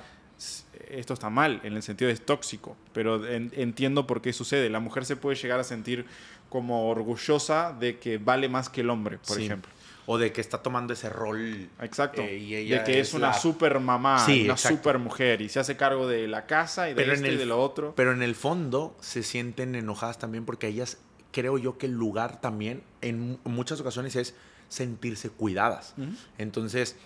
esto 0.89 1.13
está 1.13 1.29
mal, 1.29 1.59
en 1.65 1.73
el 1.73 1.83
sentido 1.83 2.07
de 2.07 2.13
es 2.13 2.25
tóxico, 2.25 2.77
pero 2.93 3.27
en- 3.27 3.51
entiendo 3.57 4.07
por 4.07 4.21
qué 4.21 4.31
sucede. 4.31 4.69
La 4.69 4.79
mujer 4.79 5.03
se 5.03 5.17
puede 5.17 5.35
llegar 5.35 5.59
a 5.59 5.65
sentir 5.65 6.05
como 6.47 6.87
orgullosa 6.89 7.75
de 7.77 7.99
que 7.99 8.17
vale 8.17 8.47
más 8.47 8.69
que 8.69 8.79
el 8.79 8.89
hombre, 8.89 9.17
por 9.17 9.35
Sí. 9.35 9.43
ejemplo. 9.43 9.69
O 10.05 10.17
de 10.17 10.33
que 10.33 10.41
está 10.41 10.61
tomando 10.61 10.91
ese 10.93 11.09
rol. 11.09 11.69
Exacto. 11.81 12.21
Eh, 12.21 12.37
y 12.37 12.55
ella 12.55 12.79
de 12.79 12.83
que 12.83 12.99
es, 12.99 13.09
es 13.09 13.13
una 13.13 13.27
la- 13.27 13.33
super 13.33 13.79
mamá, 13.79 14.19
Sí, 14.19 14.43
una 14.43 14.53
exacto. 14.53 14.77
super 14.77 14.99
mujer 14.99 15.41
y 15.41 15.47
se 15.49 15.59
hace 15.59 15.77
cargo 15.77 16.07
de 16.07 16.27
la 16.27 16.45
casa 16.45 16.87
y 16.89 16.93
de 16.93 16.95
Pero 16.95 17.15
y 17.15 17.35
de 17.37 17.45
lo 17.45 17.61
otro. 17.61 17.93
Pero 17.95 18.11
en 18.11 18.21
el 18.21 18.35
fondo 18.35 18.97
se 18.99 19.23
sienten 19.23 19.75
enojadas 19.75 20.19
también 20.19 20.43
porque 20.45 20.67
ellas, 20.67 20.97
creo 21.31 21.57
yo 21.57 21.77
que 21.77 21.85
el 21.85 21.93
lugar 21.93 22.41
también 22.41 22.83
en 23.01 23.19
mu- 23.19 23.37
muchas 23.45 23.79
ocasiones 23.79 24.15
es 24.17 24.35
sentirse 24.67 25.29
cuidadas. 25.29 25.93
Entonces, 26.37 26.97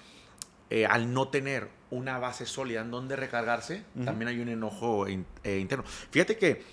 eh, 0.69 0.85
al 0.85 1.13
no 1.13 1.27
tener 1.27 1.69
una 1.91 2.17
base 2.17 2.45
sólida 2.45 2.81
en 2.81 2.91
donde 2.91 3.15
recargarse, 3.15 3.83
también 4.05 4.27
hay 4.29 4.39
un 4.39 4.49
enojo 4.49 5.07
in- 5.07 5.25
eh, 5.43 5.59
interno. 5.59 5.83
Fíjate 6.11 6.37
que 6.37 6.63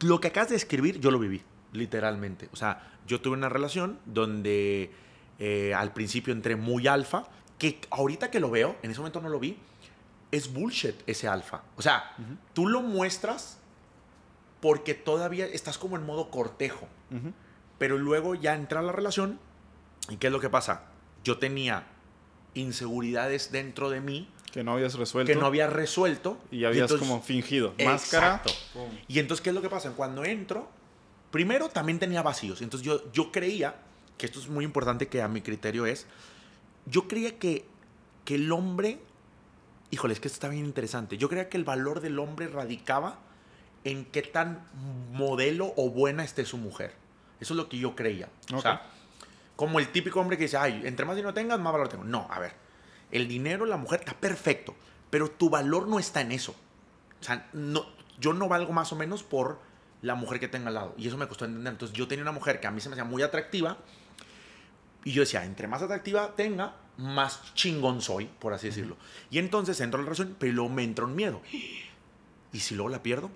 lo 0.00 0.20
que 0.20 0.28
acabas 0.28 0.50
de 0.50 0.56
escribir, 0.56 1.00
yo 1.00 1.10
lo 1.10 1.18
viví, 1.18 1.42
literalmente. 1.72 2.48
O 2.52 2.56
sea, 2.56 2.92
yo 3.06 3.20
tuve 3.20 3.34
una 3.36 3.48
relación 3.48 3.98
donde 4.04 4.90
eh, 5.38 5.72
al 5.74 5.92
principio 5.92 6.32
entré 6.32 6.56
muy 6.56 6.86
alfa, 6.86 7.24
que 7.58 7.80
ahorita 7.90 8.30
que 8.30 8.40
lo 8.40 8.50
veo, 8.50 8.76
en 8.82 8.90
ese 8.90 9.00
momento 9.00 9.20
no 9.20 9.28
lo 9.28 9.38
vi, 9.40 9.56
es 10.30 10.52
bullshit 10.52 10.96
ese 11.06 11.26
alfa. 11.28 11.62
O 11.76 11.82
sea, 11.82 12.14
tú 12.54 12.66
lo 12.68 12.80
muestras 12.82 13.58
porque 14.60 14.94
todavía 14.94 15.46
estás 15.46 15.78
como 15.78 15.96
en 15.96 16.04
modo 16.04 16.30
cortejo. 16.30 16.86
Pero 17.78 17.96
luego 17.98 18.34
ya 18.34 18.54
entra 18.54 18.82
la 18.82 18.92
relación 18.92 19.38
y 20.08 20.16
¿qué 20.16 20.26
es 20.26 20.32
lo 20.32 20.40
que 20.40 20.50
pasa? 20.50 20.82
Yo 21.24 21.38
tenía 21.38 21.86
inseguridades 22.54 23.52
dentro 23.52 23.88
de 23.90 24.00
mí 24.00 24.28
Que 24.52 24.64
no 24.64 24.72
habías 24.72 24.94
resuelto. 24.94 25.32
que 25.32 25.38
no 25.38 25.46
había 25.46 25.66
resuelto. 25.68 26.38
y 26.50 26.64
habías 26.64 26.82
entonces- 26.90 27.06
como 27.08 27.22
fingido. 27.22 27.74
Máscara. 27.84 28.42
Exacto. 28.44 28.52
Y 29.06 29.18
entonces, 29.20 29.42
¿qué 29.42 29.50
es 29.50 29.54
lo 29.54 29.62
que 29.62 29.70
pasa? 29.70 29.92
Cuando 29.92 30.24
entro, 30.24 30.68
primero 31.30 31.68
también 31.68 31.98
tenía 31.98 32.22
vacíos. 32.22 32.62
Entonces 32.62 32.84
yo, 32.86 33.10
yo 33.12 33.30
creía, 33.30 33.76
que 34.18 34.26
esto 34.26 34.38
es 34.40 34.48
muy 34.48 34.64
importante 34.64 35.08
que 35.08 35.22
a 35.22 35.28
mi 35.28 35.40
criterio 35.40 35.86
es, 35.86 36.06
yo 36.86 37.08
creía 37.08 37.38
que, 37.38 37.64
que 38.24 38.34
el 38.34 38.52
hombre, 38.52 38.98
híjole, 39.90 40.12
es 40.14 40.20
que 40.20 40.28
esto 40.28 40.36
está 40.36 40.48
bien 40.48 40.64
interesante, 40.66 41.16
yo 41.16 41.28
creía 41.28 41.48
que 41.48 41.56
el 41.56 41.64
valor 41.64 42.00
del 42.00 42.18
hombre 42.18 42.48
radicaba 42.48 43.20
en 43.84 44.04
qué 44.04 44.22
tan 44.22 44.66
modelo 45.12 45.72
o 45.76 45.88
buena 45.90 46.24
esté 46.24 46.44
su 46.44 46.58
mujer. 46.58 46.92
Eso 47.40 47.54
es 47.54 47.56
lo 47.56 47.68
que 47.68 47.78
yo 47.78 47.94
creía. 47.94 48.28
O 48.52 48.56
Ok. 48.56 48.62
sea, 48.62 48.82
como 49.56 49.78
el 49.78 49.88
típico 49.88 50.20
hombre 50.20 50.36
que 50.36 50.44
dice, 50.44 50.56
ay, 50.56 50.82
entre 50.84 51.06
más 51.06 51.16
dinero 51.16 51.32
tengas, 51.32 51.58
más 51.60 51.72
valor 51.72 51.88
tengo. 51.88 52.04
No, 52.04 52.26
a 52.30 52.38
ver, 52.40 52.52
el 53.12 53.28
dinero, 53.28 53.64
la 53.66 53.76
mujer 53.76 54.00
está 54.00 54.14
perfecto, 54.14 54.74
pero 55.10 55.30
tu 55.30 55.48
valor 55.48 55.86
no 55.88 55.98
está 55.98 56.20
en 56.20 56.32
eso. 56.32 56.54
O 57.20 57.24
sea, 57.24 57.48
no, 57.52 57.86
yo 58.20 58.32
no 58.32 58.48
valgo 58.48 58.72
más 58.72 58.92
o 58.92 58.96
menos 58.96 59.22
por 59.22 59.58
la 60.02 60.14
mujer 60.16 60.38
que 60.38 60.48
tenga 60.48 60.68
al 60.68 60.74
lado. 60.74 60.94
Y 60.96 61.08
eso 61.08 61.16
me 61.16 61.26
costó 61.28 61.44
entender. 61.44 61.72
Entonces 61.72 61.96
yo 61.96 62.06
tenía 62.06 62.22
una 62.22 62.32
mujer 62.32 62.60
que 62.60 62.66
a 62.66 62.70
mí 62.70 62.80
se 62.80 62.88
me 62.88 62.94
hacía 62.94 63.04
muy 63.04 63.22
atractiva. 63.22 63.78
Y 65.04 65.12
yo 65.12 65.20
decía, 65.22 65.44
entre 65.44 65.68
más 65.68 65.82
atractiva 65.82 66.34
tenga, 66.36 66.74
más 66.96 67.54
chingón 67.54 68.02
soy, 68.02 68.26
por 68.26 68.52
así 68.52 68.66
decirlo. 68.68 68.96
Y 69.30 69.38
entonces 69.38 69.80
entro 69.80 70.00
en 70.00 70.04
la 70.06 70.10
relación, 70.12 70.36
pero 70.38 70.52
luego 70.52 70.70
me 70.70 70.82
entra 70.84 71.04
un 71.04 71.14
miedo. 71.14 71.40
¿Y 72.52 72.60
si 72.60 72.74
luego 72.74 72.88
la 72.88 73.02
pierdo? 73.02 73.30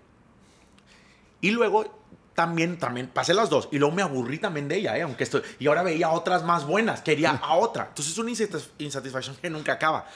Y 1.41 1.51
luego 1.51 2.01
también, 2.35 2.79
también 2.79 3.09
pasé 3.09 3.35
las 3.35 3.51
dos. 3.51 3.69
Y 3.73 3.79
luego 3.79 3.95
me 3.95 4.03
aburrí 4.03 4.39
también 4.39 4.69
de 4.69 4.77
ella, 4.77 4.97
¿eh? 4.97 5.03
Aunque 5.03 5.25
estoy, 5.25 5.43
y 5.59 5.67
ahora 5.67 5.83
veía 5.83 6.11
otras 6.11 6.45
más 6.45 6.67
buenas. 6.67 7.03
Quería 7.03 7.31
a 7.43 7.55
otra. 7.57 7.87
Entonces 7.89 8.13
es 8.13 8.19
una 8.19 8.31
insatis- 8.31 8.71
insatisfacción 8.79 9.37
que 9.37 9.51
nunca 9.51 9.73
acaba. 9.75 10.07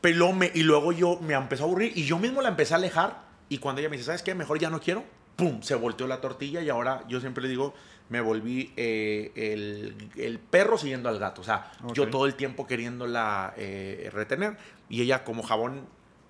Pero 0.00 0.16
luego 0.18 0.32
me, 0.34 0.50
y 0.54 0.62
luego 0.62 0.92
yo 0.92 1.18
me 1.20 1.34
empezó 1.34 1.64
a 1.64 1.66
aburrir 1.66 1.92
y 1.96 2.04
yo 2.04 2.18
mismo 2.18 2.42
la 2.42 2.50
empecé 2.50 2.74
a 2.74 2.76
alejar. 2.76 3.24
Y 3.48 3.58
cuando 3.58 3.80
ella 3.80 3.88
me 3.90 3.96
dice, 3.96 4.06
¿sabes 4.06 4.22
qué? 4.22 4.34
Mejor 4.34 4.58
ya 4.58 4.70
no 4.70 4.80
quiero. 4.80 5.04
¡Pum! 5.36 5.62
Se 5.62 5.74
volteó 5.74 6.06
la 6.06 6.20
tortilla 6.20 6.60
y 6.62 6.68
ahora 6.70 7.04
yo 7.08 7.20
siempre 7.20 7.42
le 7.42 7.48
digo, 7.48 7.74
me 8.08 8.20
volví 8.20 8.72
eh, 8.76 9.32
el, 9.34 10.10
el 10.16 10.38
perro 10.38 10.78
siguiendo 10.78 11.08
al 11.08 11.18
gato. 11.18 11.40
O 11.40 11.44
sea, 11.44 11.72
yo 11.92 12.08
todo 12.08 12.26
el 12.26 12.34
tiempo 12.34 12.66
queriéndola 12.66 13.54
eh, 13.56 14.10
retener 14.12 14.56
y 14.88 15.02
ella 15.02 15.24
como 15.24 15.42
jabón 15.42 15.86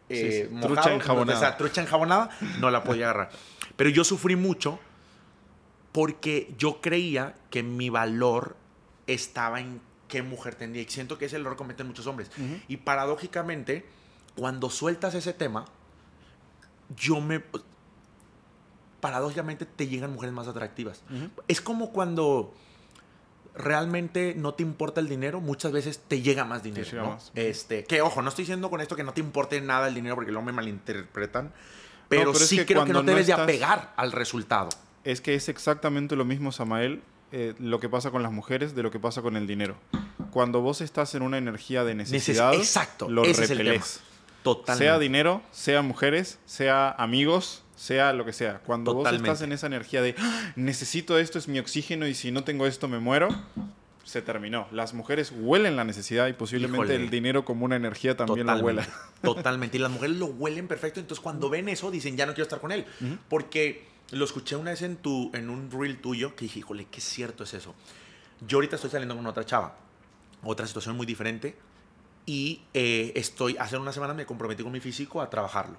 Sí, 0.09 0.17
eh, 0.17 0.47
sí, 0.49 0.55
mojado, 0.55 0.75
trucha 0.75 0.95
enjabonada. 0.95 1.39
o 1.39 1.41
sea, 1.41 1.57
trucha 1.57 1.81
enjabonada, 1.81 2.31
no 2.61 2.71
la 2.71 2.85
podía 2.85 3.07
agarrar. 3.07 3.31
Pero 3.77 3.89
yo 3.91 4.05
sufrí 4.05 4.37
mucho 4.37 4.79
porque 5.93 6.53
yo 6.59 6.81
creía 6.81 7.35
que 7.51 7.63
mi 7.63 7.89
valor 7.89 8.57
estaba 9.07 9.61
en 9.61 9.81
qué 10.09 10.23
mujer 10.23 10.57
tendría. 10.57 10.83
Y 10.83 10.87
siento 10.89 11.17
que 11.17 11.25
ese 11.25 11.37
error 11.37 11.57
cometen 11.57 11.87
muchos 11.87 12.07
hombres. 12.07 12.31
Y 12.69 12.79
paradójicamente, 12.79 13.87
cuando 14.37 14.69
sueltas 14.69 15.15
ese 15.15 15.33
tema, 15.33 15.65
yo 16.97 17.21
me... 17.21 17.43
Paradójicamente 19.05 19.67
te 19.67 19.87
llegan 19.87 20.15
mujeres 20.15 20.35
más 20.35 20.49
atractivas. 20.49 21.03
Es 21.47 21.61
como 21.61 21.93
cuando 21.93 22.55
realmente 23.55 24.35
no 24.35 24.55
te 24.55 24.63
importa 24.63 24.99
el 25.03 25.11
dinero, 25.11 25.43
muchas 25.43 25.73
veces 25.73 26.01
te 26.09 26.23
llega 26.23 26.47
más 26.47 26.63
dinero. 26.63 26.87
llega 26.91 27.03
¿no? 27.03 27.11
más. 27.11 27.31
Este, 27.35 27.85
que 27.85 28.01
ojo, 28.01 28.23
no 28.23 28.31
estoy 28.31 28.45
diciendo 28.45 28.71
con 28.71 28.81
esto 28.81 28.97
que 28.97 29.05
no 29.05 29.13
te 29.13 29.21
importe 29.21 29.61
nada 29.61 29.89
el 29.89 29.95
dinero 29.95 30.15
porque 30.15 30.33
luego 30.33 30.47
me 30.47 30.53
malinterpretan. 30.53 31.53
Pero, 32.09 32.33
pero 32.33 32.45
es 32.45 32.49
sí 32.49 32.57
que 32.57 32.65
creo 32.65 32.87
que 32.87 32.95
no 32.95 33.03
debes 33.03 33.29
estás- 33.29 33.37
de 33.37 33.43
apegar 33.43 33.93
al 33.99 34.11
resultado. 34.13 34.71
Es 35.05 35.21
que 35.21 35.35
es 35.35 35.51
exactamente 35.51 36.17
lo 36.17 36.25
mismo, 36.25 36.51
Samael, 36.51 37.03
eh, 37.31 37.53
lo 37.59 37.81
que 37.81 37.91
pasa 37.91 38.11
con 38.11 38.23
las 38.23 38.33
mujeres 38.33 38.75
de 38.75 38.83
lo 38.83 38.91
que 38.91 39.01
pasa 39.01 39.21
con 39.21 39.37
el 39.37 39.47
dinero. 39.47 39.77
Cuando 40.31 40.63
vos 40.63 40.81
estás 40.81 41.15
en 41.15 41.21
una 41.21 41.37
energía 41.37 41.85
de 41.85 41.95
necesidad, 41.95 42.55
exacto, 42.55 43.11
lo 43.11 43.23
repelés. 43.23 44.01
Sea 44.77 44.99
dinero, 44.99 45.43
sea 45.53 45.83
mujeres, 45.83 46.39
sea 46.47 46.91
amigos, 46.91 47.64
sea 47.77 48.13
lo 48.13 48.25
que 48.25 48.33
sea. 48.33 48.59
Cuando 48.61 48.95
vos 48.95 49.03
Totalmente. 49.05 49.31
estás 49.31 49.43
en 49.43 49.53
esa 49.53 49.67
energía 49.67 50.01
de 50.03 50.15
"Ah, 50.19 50.53
necesito 50.57 51.19
esto, 51.19 51.39
es 51.39 51.49
mi 51.49 51.59
oxígeno 51.59 52.07
y 52.07 52.15
si 52.15 52.31
no 52.31 52.45
tengo 52.45 52.67
esto 52.67 52.89
me 52.89 52.99
muero, 52.99 53.29
se 54.05 54.21
terminó. 54.23 54.69
Las 54.71 54.93
mujeres 54.95 55.33
huelen 55.35 55.77
la 55.77 55.85
necesidad 55.85 56.27
y 56.29 56.35
posiblemente 56.35 56.87
Híjole. 56.93 57.05
el 57.05 57.11
dinero 57.11 57.45
como 57.45 57.65
una 57.65 57.77
energía 57.77 58.17
también 58.17 58.47
lo 58.47 58.57
huela. 58.59 58.87
Totalmente. 59.23 59.79
Y 59.79 59.81
las 59.81 59.91
mujeres 59.91 60.17
lo 60.17 60.27
huelen 60.27 60.69
perfecto. 60.69 61.01
Entonces, 61.01 61.23
cuando 61.23 61.49
ven 61.51 61.69
eso, 61.69 61.91
dicen, 61.91 62.17
ya 62.17 62.27
no 62.27 62.33
quiero 62.35 62.45
estar 62.45 62.61
con 62.61 62.71
él. 62.71 62.85
Porque 63.29 63.87
lo 64.11 64.25
escuché 64.27 64.57
una 64.57 64.71
vez 64.73 64.83
en, 64.83 64.97
tu, 64.97 65.31
en 65.35 65.49
un 65.49 65.71
reel 65.71 65.99
tuyo 66.01 66.37
que 66.37 66.45
dije, 66.45 66.59
híjole, 66.61 66.87
qué 66.91 67.01
cierto 67.01 67.45
es 67.45 67.55
eso. 67.55 67.75
Yo 68.47 68.59
ahorita 68.59 68.77
estoy 68.77 68.91
saliendo 68.91 69.17
con 69.17 69.27
otra 69.27 69.45
chava, 69.47 69.75
otra 70.43 70.67
situación 70.67 70.97
muy 70.97 71.07
diferente, 71.07 71.57
y 72.27 72.61
eh, 72.75 73.13
estoy, 73.17 73.57
hace 73.59 73.77
una 73.79 73.93
semana 73.93 74.13
me 74.13 74.27
comprometí 74.27 74.63
con 74.63 74.73
mi 74.73 74.81
físico 74.81 75.23
a 75.23 75.31
trabajarlo. 75.31 75.77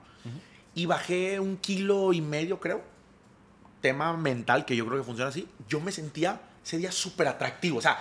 Y 0.76 0.86
bajé 0.86 1.40
un 1.40 1.58
kilo 1.58 2.14
y 2.14 2.22
medio, 2.22 2.60
creo. 2.60 2.84
Tema 3.82 4.16
mental 4.16 4.66
que 4.66 4.76
yo 4.76 4.86
creo 4.86 5.00
que 5.00 5.04
funciona 5.06 5.30
así. 5.30 5.48
Yo 5.68 5.80
me 5.80 5.92
sentía 5.92 6.42
ese 6.64 6.78
día 6.78 6.92
súper 6.92 7.28
atractivo. 7.28 7.78
O 7.78 7.82
sea, 7.82 7.98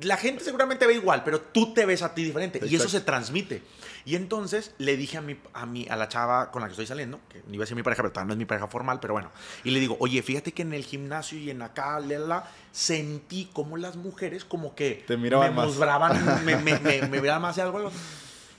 la 0.00 0.16
gente 0.16 0.44
seguramente 0.44 0.86
ve 0.86 0.94
igual, 0.94 1.24
pero 1.24 1.40
tú 1.40 1.74
te 1.74 1.84
ves 1.86 2.02
a 2.02 2.14
ti 2.14 2.22
diferente 2.24 2.60
y 2.64 2.74
eso 2.76 2.88
se 2.88 3.00
transmite. 3.00 3.62
Y 4.04 4.16
entonces 4.16 4.74
le 4.78 4.96
dije 4.96 5.16
a, 5.16 5.22
mi, 5.22 5.36
a, 5.54 5.64
mi, 5.66 5.86
a 5.88 5.96
la 5.96 6.08
chava 6.08 6.50
con 6.50 6.60
la 6.60 6.68
que 6.68 6.72
estoy 6.72 6.86
saliendo, 6.86 7.20
que 7.28 7.42
iba 7.50 7.64
a 7.64 7.66
ser 7.66 7.74
mi 7.74 7.82
pareja, 7.82 8.02
pero 8.02 8.12
todavía 8.12 8.28
no 8.28 8.32
es 8.34 8.38
mi 8.38 8.44
pareja 8.44 8.68
formal, 8.68 9.00
pero 9.00 9.14
bueno, 9.14 9.30
y 9.64 9.70
le 9.70 9.80
digo, 9.80 9.96
oye, 9.98 10.22
fíjate 10.22 10.52
que 10.52 10.62
en 10.62 10.74
el 10.74 10.84
gimnasio 10.84 11.38
y 11.38 11.50
en 11.50 11.62
acá, 11.62 11.98
lela, 12.00 12.48
sentí 12.70 13.48
como 13.52 13.78
las 13.78 13.96
mujeres 13.96 14.44
como 14.44 14.74
que 14.74 15.04
Te 15.06 15.16
miraban 15.16 15.54
me 15.54 15.66
más. 15.66 16.42
me, 16.44 16.56
me, 16.56 16.78
me, 16.78 17.02
me 17.08 17.20
miraban 17.20 17.42
más 17.42 17.56
de 17.56 17.62
algo. 17.62 17.90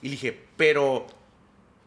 Y 0.02 0.08
le 0.08 0.12
dije, 0.12 0.46
pero, 0.58 1.06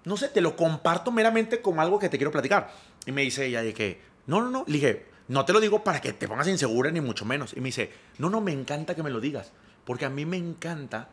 no 0.08 0.16
sé, 0.16 0.28
te 0.28 0.40
lo 0.40 0.56
comparto 0.56 1.12
meramente 1.12 1.60
como 1.60 1.82
algo 1.82 1.98
que 1.98 2.08
te 2.08 2.16
quiero 2.16 2.32
platicar. 2.32 2.72
Y 3.06 3.12
me 3.12 3.22
dice 3.22 3.46
ella 3.46 3.62
de 3.62 4.00
no, 4.26 4.40
no, 4.40 4.50
no, 4.50 4.64
le 4.66 4.72
dije, 4.72 5.06
no 5.28 5.44
te 5.44 5.52
lo 5.52 5.60
digo 5.60 5.84
para 5.84 6.00
que 6.00 6.12
te 6.12 6.26
pongas 6.26 6.48
insegura 6.48 6.90
ni 6.90 7.00
mucho 7.00 7.24
menos. 7.24 7.52
Y 7.54 7.60
me 7.60 7.66
dice, 7.66 7.92
no, 8.18 8.30
no, 8.30 8.40
me 8.40 8.52
encanta 8.52 8.94
que 8.94 9.02
me 9.02 9.10
lo 9.10 9.20
digas, 9.20 9.52
porque 9.84 10.06
a 10.06 10.10
mí 10.10 10.24
me 10.24 10.38
encanta 10.38 11.10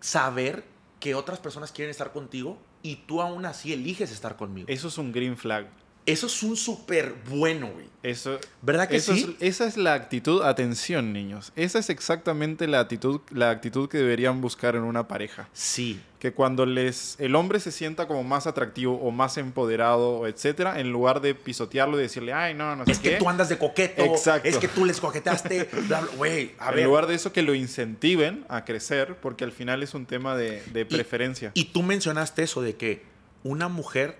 saber 0.00 0.64
que 1.00 1.14
otras 1.14 1.38
personas 1.38 1.72
quieren 1.72 1.90
estar 1.90 2.12
contigo 2.12 2.58
y 2.82 2.96
tú 3.06 3.22
aún 3.22 3.46
así 3.46 3.72
eliges 3.72 4.12
estar 4.12 4.36
conmigo. 4.36 4.66
Eso 4.68 4.88
es 4.88 4.98
un 4.98 5.12
green 5.12 5.36
flag. 5.36 5.68
Eso 6.06 6.26
es 6.28 6.42
un 6.44 6.56
súper 6.56 7.14
bueno, 7.28 7.68
güey. 7.72 7.86
Eso, 8.04 8.38
¿Verdad 8.62 8.88
que 8.88 8.96
eso 8.96 9.14
sí? 9.14 9.36
es- 9.40 9.48
esa 9.56 9.66
es 9.66 9.76
la 9.76 9.94
actitud, 9.94 10.42
atención 10.42 11.12
niños, 11.12 11.52
esa 11.56 11.80
es 11.80 11.90
exactamente 11.90 12.68
la 12.68 12.78
actitud, 12.78 13.20
la 13.32 13.50
actitud 13.50 13.88
que 13.88 13.98
deberían 13.98 14.40
buscar 14.40 14.76
en 14.76 14.82
una 14.84 15.08
pareja. 15.08 15.48
Sí. 15.52 16.00
Que 16.20 16.32
cuando 16.32 16.64
les, 16.64 17.16
el 17.18 17.34
hombre 17.34 17.58
se 17.58 17.72
sienta 17.72 18.06
como 18.06 18.22
más 18.22 18.46
atractivo 18.46 18.94
o 19.02 19.10
más 19.10 19.36
empoderado, 19.38 20.28
etcétera, 20.28 20.78
en 20.78 20.92
lugar 20.92 21.20
de 21.20 21.34
pisotearlo 21.34 21.98
y 21.98 22.02
decirle, 22.02 22.32
ay, 22.32 22.54
no, 22.54 22.76
no 22.76 22.84
sé 22.84 22.92
Es 22.92 22.98
que 23.00 23.10
qué", 23.10 23.16
tú 23.16 23.28
andas 23.28 23.48
de 23.48 23.58
coqueto. 23.58 24.04
Exacto. 24.04 24.48
Es 24.48 24.58
que 24.58 24.68
tú 24.68 24.84
les 24.84 25.00
coqueteaste. 25.00 25.64
bla, 25.88 26.00
bla. 26.02 26.10
Güey, 26.16 26.52
a 26.60 26.68
en 26.70 26.76
ver. 26.76 26.84
lugar 26.84 27.08
de 27.08 27.16
eso 27.16 27.32
que 27.32 27.42
lo 27.42 27.54
incentiven 27.54 28.44
a 28.48 28.64
crecer, 28.64 29.16
porque 29.20 29.42
al 29.42 29.50
final 29.52 29.82
es 29.82 29.94
un 29.94 30.06
tema 30.06 30.36
de, 30.36 30.62
de 30.72 30.82
Y- 30.82 30.84
preferencia. 30.84 31.50
Y 31.54 31.64
tú 31.66 31.82
mencionaste 31.82 32.44
eso 32.44 32.62
de 32.62 32.76
que 32.76 33.02
una 33.42 33.66
mujer, 33.68 34.16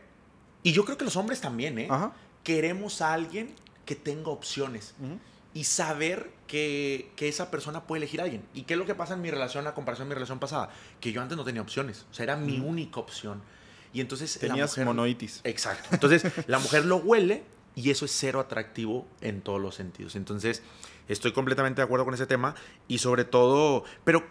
y 0.66 0.72
yo 0.72 0.84
creo 0.84 0.98
que 0.98 1.04
los 1.04 1.14
hombres 1.16 1.40
también, 1.40 1.78
¿eh? 1.78 1.86
Ajá. 1.88 2.12
Queremos 2.42 3.00
a 3.00 3.12
alguien 3.12 3.54
que 3.84 3.94
tenga 3.94 4.30
opciones 4.30 4.94
Ujú. 5.00 5.18
y 5.54 5.62
saber 5.64 6.30
que, 6.48 7.10
que 7.14 7.28
esa 7.28 7.50
persona 7.52 7.84
puede 7.86 7.98
elegir 8.02 8.20
a 8.20 8.24
alguien. 8.24 8.42
¿Y 8.52 8.62
qué 8.62 8.74
es 8.74 8.78
lo 8.78 8.84
que 8.86 8.94
pasa 8.96 9.14
en 9.14 9.20
mi 9.20 9.30
relación 9.30 9.66
a 9.66 9.74
comparación 9.74 10.08
de 10.08 10.10
mi 10.10 10.14
relación 10.16 10.38
pasada? 10.40 10.70
Que 11.00 11.12
yo 11.12 11.22
antes 11.22 11.36
no 11.36 11.44
tenía 11.44 11.62
opciones. 11.62 12.04
O 12.10 12.14
sea, 12.14 12.24
era 12.24 12.36
mi 12.36 12.58
única 12.58 12.98
opción. 12.98 13.42
Y 13.92 14.00
entonces 14.00 14.34
la 14.42 14.48
Tenías 14.48 14.70
mujer- 14.72 14.84
monoitis. 14.86 15.40
Exacto. 15.44 15.88
Entonces, 15.92 16.24
la 16.48 16.58
mujer 16.58 16.84
lo 16.84 16.96
huele 16.96 17.44
y 17.76 17.90
eso 17.90 18.04
es 18.04 18.10
cero 18.10 18.40
atractivo 18.40 19.06
en 19.20 19.42
todos 19.42 19.60
los 19.60 19.74
sentidos. 19.76 20.16
Entonces, 20.16 20.62
estoy 21.08 21.32
completamente 21.32 21.80
de 21.80 21.84
acuerdo 21.84 22.04
con 22.04 22.14
ese 22.14 22.26
tema 22.26 22.54
y 22.88 22.98
sobre 22.98 23.24
todo, 23.24 23.84
pero 24.04 24.24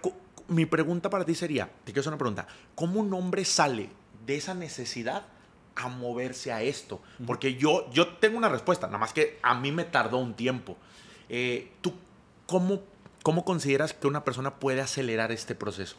mi 0.50 0.66
pregunta 0.66 1.10
para 1.10 1.24
ti 1.26 1.34
sería, 1.34 1.68
te 1.86 1.92
quiero 1.94 2.02
hacer 2.02 2.12
una 2.14 2.18
pregunta, 2.18 2.48
¿cómo 2.76 3.00
un 3.00 3.14
hombre 3.14 3.46
sale 3.46 3.90
de 4.26 4.36
esa 4.36 4.54
necesidad 4.54 5.28
a 5.76 5.88
moverse 5.90 6.52
a 6.52 6.62
esto? 6.62 7.02
Porque 7.28 7.56
yo, 7.56 7.90
yo 7.92 8.08
tengo 8.18 8.38
una 8.38 8.50
respuesta, 8.50 8.88
nada 8.88 9.00
más 9.00 9.14
que 9.14 9.40
a 9.42 9.56
mí 9.60 9.72
me 9.72 9.84
tardó 9.84 10.18
un 10.18 10.34
tiempo. 10.34 10.78
Eh, 11.30 11.72
¿Tú 11.82 11.94
cómo, 12.46 12.82
cómo 13.24 13.44
consideras 13.46 13.94
que 13.94 14.08
una 14.08 14.24
persona 14.24 14.56
puede 14.56 14.82
acelerar 14.82 15.32
este 15.32 15.56
proceso? 15.56 15.96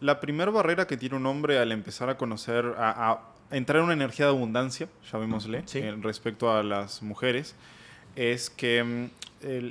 La 0.00 0.20
primera 0.20 0.50
barrera 0.50 0.86
que 0.86 0.96
tiene 0.96 1.16
un 1.16 1.26
hombre 1.26 1.58
al 1.58 1.72
empezar 1.72 2.08
a 2.08 2.16
conocer, 2.16 2.74
a, 2.78 3.10
a 3.50 3.56
entrar 3.56 3.78
en 3.78 3.84
una 3.84 3.92
energía 3.94 4.26
de 4.26 4.32
abundancia, 4.32 4.88
llamémosle, 5.12 5.62
Sí. 5.66 5.78
eh, 5.80 5.94
respecto 6.00 6.50
a 6.52 6.62
las 6.62 7.02
mujeres, 7.02 7.54
es 8.16 8.48
que 8.50 8.82
mm, 8.82 9.10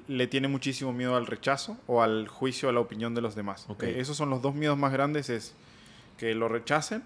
le 0.08 0.28
tiene 0.28 0.48
muchísimo 0.48 0.94
miedo 0.94 1.16
al 1.16 1.26
rechazo 1.28 1.78
o 1.88 2.02
al 2.02 2.28
juicio, 2.28 2.70
a 2.70 2.72
la 2.74 2.80
opinión 2.80 3.16
de 3.16 3.22
los 3.22 3.36
demás. 3.36 3.66
Ok. 3.70 3.84
Eh, 3.84 4.00
esos 4.00 4.18
son 4.18 4.30
los 4.30 4.42
dos 4.42 4.54
miedos 4.54 4.78
más 4.78 4.92
grandes, 4.92 5.30
es 5.30 5.54
que 6.18 6.36
lo 6.36 6.48
rechacen, 6.48 7.04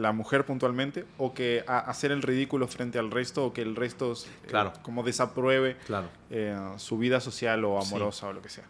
la 0.00 0.12
mujer 0.12 0.46
puntualmente, 0.46 1.04
o 1.18 1.34
que 1.34 1.62
a- 1.66 1.78
hacer 1.80 2.10
el 2.12 2.22
ridículo 2.22 2.66
frente 2.68 2.98
al 2.98 3.10
resto, 3.10 3.44
o 3.46 3.52
que 3.52 3.62
el 3.62 3.76
resto 3.76 4.12
eh, 4.12 4.16
Claro. 4.48 4.72
como 4.82 5.02
desapruebe 5.02 5.76
Claro. 5.86 6.08
eh, 6.30 6.56
su 6.76 6.96
vida 6.98 7.20
social 7.20 7.64
o 7.64 7.80
Sí. 7.82 7.88
amorosa 7.88 8.28
o 8.28 8.32
lo 8.32 8.40
que 8.42 8.48
sea. 8.48 8.64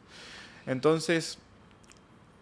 Entonces, 0.67 1.39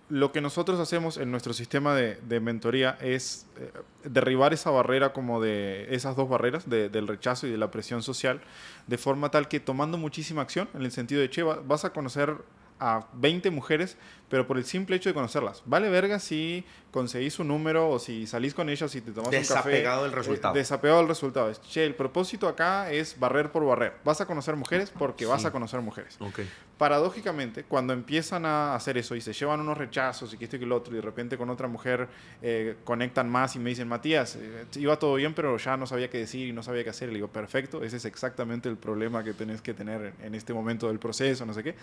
lo 0.08 0.32
que 0.32 0.40
nosotros 0.40 0.80
hacemos 0.80 1.18
en 1.18 1.30
nuestro 1.30 1.52
sistema 1.52 1.94
de, 1.94 2.14
de 2.26 2.40
mentoría 2.40 2.96
es 3.02 3.46
eh, 3.58 3.70
derribar 4.04 4.54
esa 4.54 4.70
barrera 4.70 5.12
como 5.12 5.38
de 5.42 5.94
esas 5.94 6.16
dos 6.16 6.30
barreras 6.30 6.68
de- 6.70 6.88
del 6.88 7.06
rechazo 7.06 7.46
y 7.46 7.50
de 7.50 7.58
la 7.58 7.70
presión 7.70 8.02
social 8.02 8.40
de 8.86 8.96
forma 8.96 9.30
tal 9.30 9.48
que 9.48 9.60
tomando 9.60 9.98
muchísima 9.98 10.40
acción 10.40 10.66
en 10.72 10.80
el 10.82 10.92
sentido 10.92 11.20
de 11.20 11.28
che 11.28 11.42
va- 11.42 11.60
vas 11.62 11.84
a 11.84 11.92
conocer 11.92 12.36
a 12.80 13.06
20 13.12 13.50
mujeres 13.50 13.98
pero 14.30 14.46
por 14.46 14.56
el 14.56 14.64
simple 14.64 14.96
hecho 14.96 15.10
de 15.10 15.14
conocerlas 15.14 15.62
vale 15.66 15.90
verga 15.90 16.18
si 16.20 16.64
conseguís 16.98 17.34
su 17.34 17.44
número 17.44 17.88
o 17.90 17.98
si 17.98 18.26
salís 18.26 18.54
con 18.54 18.68
ellas 18.68 18.92
y 18.94 19.00
te 19.00 19.12
tomas 19.12 19.28
un 19.32 19.32
café 19.32 19.70
Desapegado 19.70 20.02
del 20.04 20.12
eh, 20.12 20.16
resultado. 20.16 20.54
desapegado 20.54 20.98
del 21.00 21.08
resultado 21.08 21.50
es 21.50 21.60
che 21.62 21.84
el 21.84 21.94
propósito 21.94 22.48
acá 22.48 22.90
es 22.90 23.18
barrer 23.18 23.52
por 23.52 23.64
barrer 23.64 23.92
vas 24.04 24.20
a 24.20 24.26
conocer 24.26 24.56
mujeres 24.56 24.90
porque 24.90 25.24
vas 25.26 25.42
Sí. 25.42 25.46
a 25.46 25.50
conocer 25.52 25.80
mujeres 25.80 26.16
Ok. 26.20 26.40
paradójicamente, 26.78 27.64
cuando 27.64 27.92
empiezan 27.92 28.44
a 28.46 28.74
hacer 28.76 28.96
eso 28.98 29.14
y 29.16 29.20
se 29.20 29.32
llevan 29.32 29.60
unos 29.60 29.76
rechazos 29.76 30.32
y 30.32 30.38
que 30.38 30.44
esto 30.44 30.56
y 30.56 30.60
que 30.60 30.66
lo 30.66 30.76
otro, 30.76 30.92
y 30.92 30.96
de 30.96 31.02
repente 31.02 31.36
con 31.36 31.50
otra 31.50 31.66
mujer 31.68 32.08
eh, 32.40 32.76
conectan 32.84 33.28
más 33.28 33.56
y 33.56 33.58
me 33.58 33.70
dicen, 33.70 33.88
Matías, 33.88 34.36
eh, 34.36 34.64
iba 34.76 34.96
todo 34.98 35.14
bien, 35.16 35.34
pero 35.34 35.56
ya 35.58 35.76
no 35.76 35.86
sabía 35.88 36.08
qué 36.08 36.18
decir 36.18 36.46
y 36.48 36.52
no 36.52 36.62
sabía 36.62 36.84
qué 36.84 36.90
hacer. 36.90 37.08
Y 37.08 37.12
le 37.12 37.16
digo, 37.18 37.28
perfecto, 37.28 37.82
ese 37.82 37.96
es 37.96 38.04
exactamente 38.04 38.68
el 38.68 38.76
problema 38.76 39.24
que 39.24 39.32
tenés 39.34 39.60
que 39.60 39.74
tener 39.74 40.14
en, 40.20 40.26
en 40.26 40.34
este 40.36 40.54
momento 40.54 40.86
del 40.86 41.00
proceso, 41.00 41.44
no 41.44 41.52
sé 41.52 41.64
qué. 41.64 41.74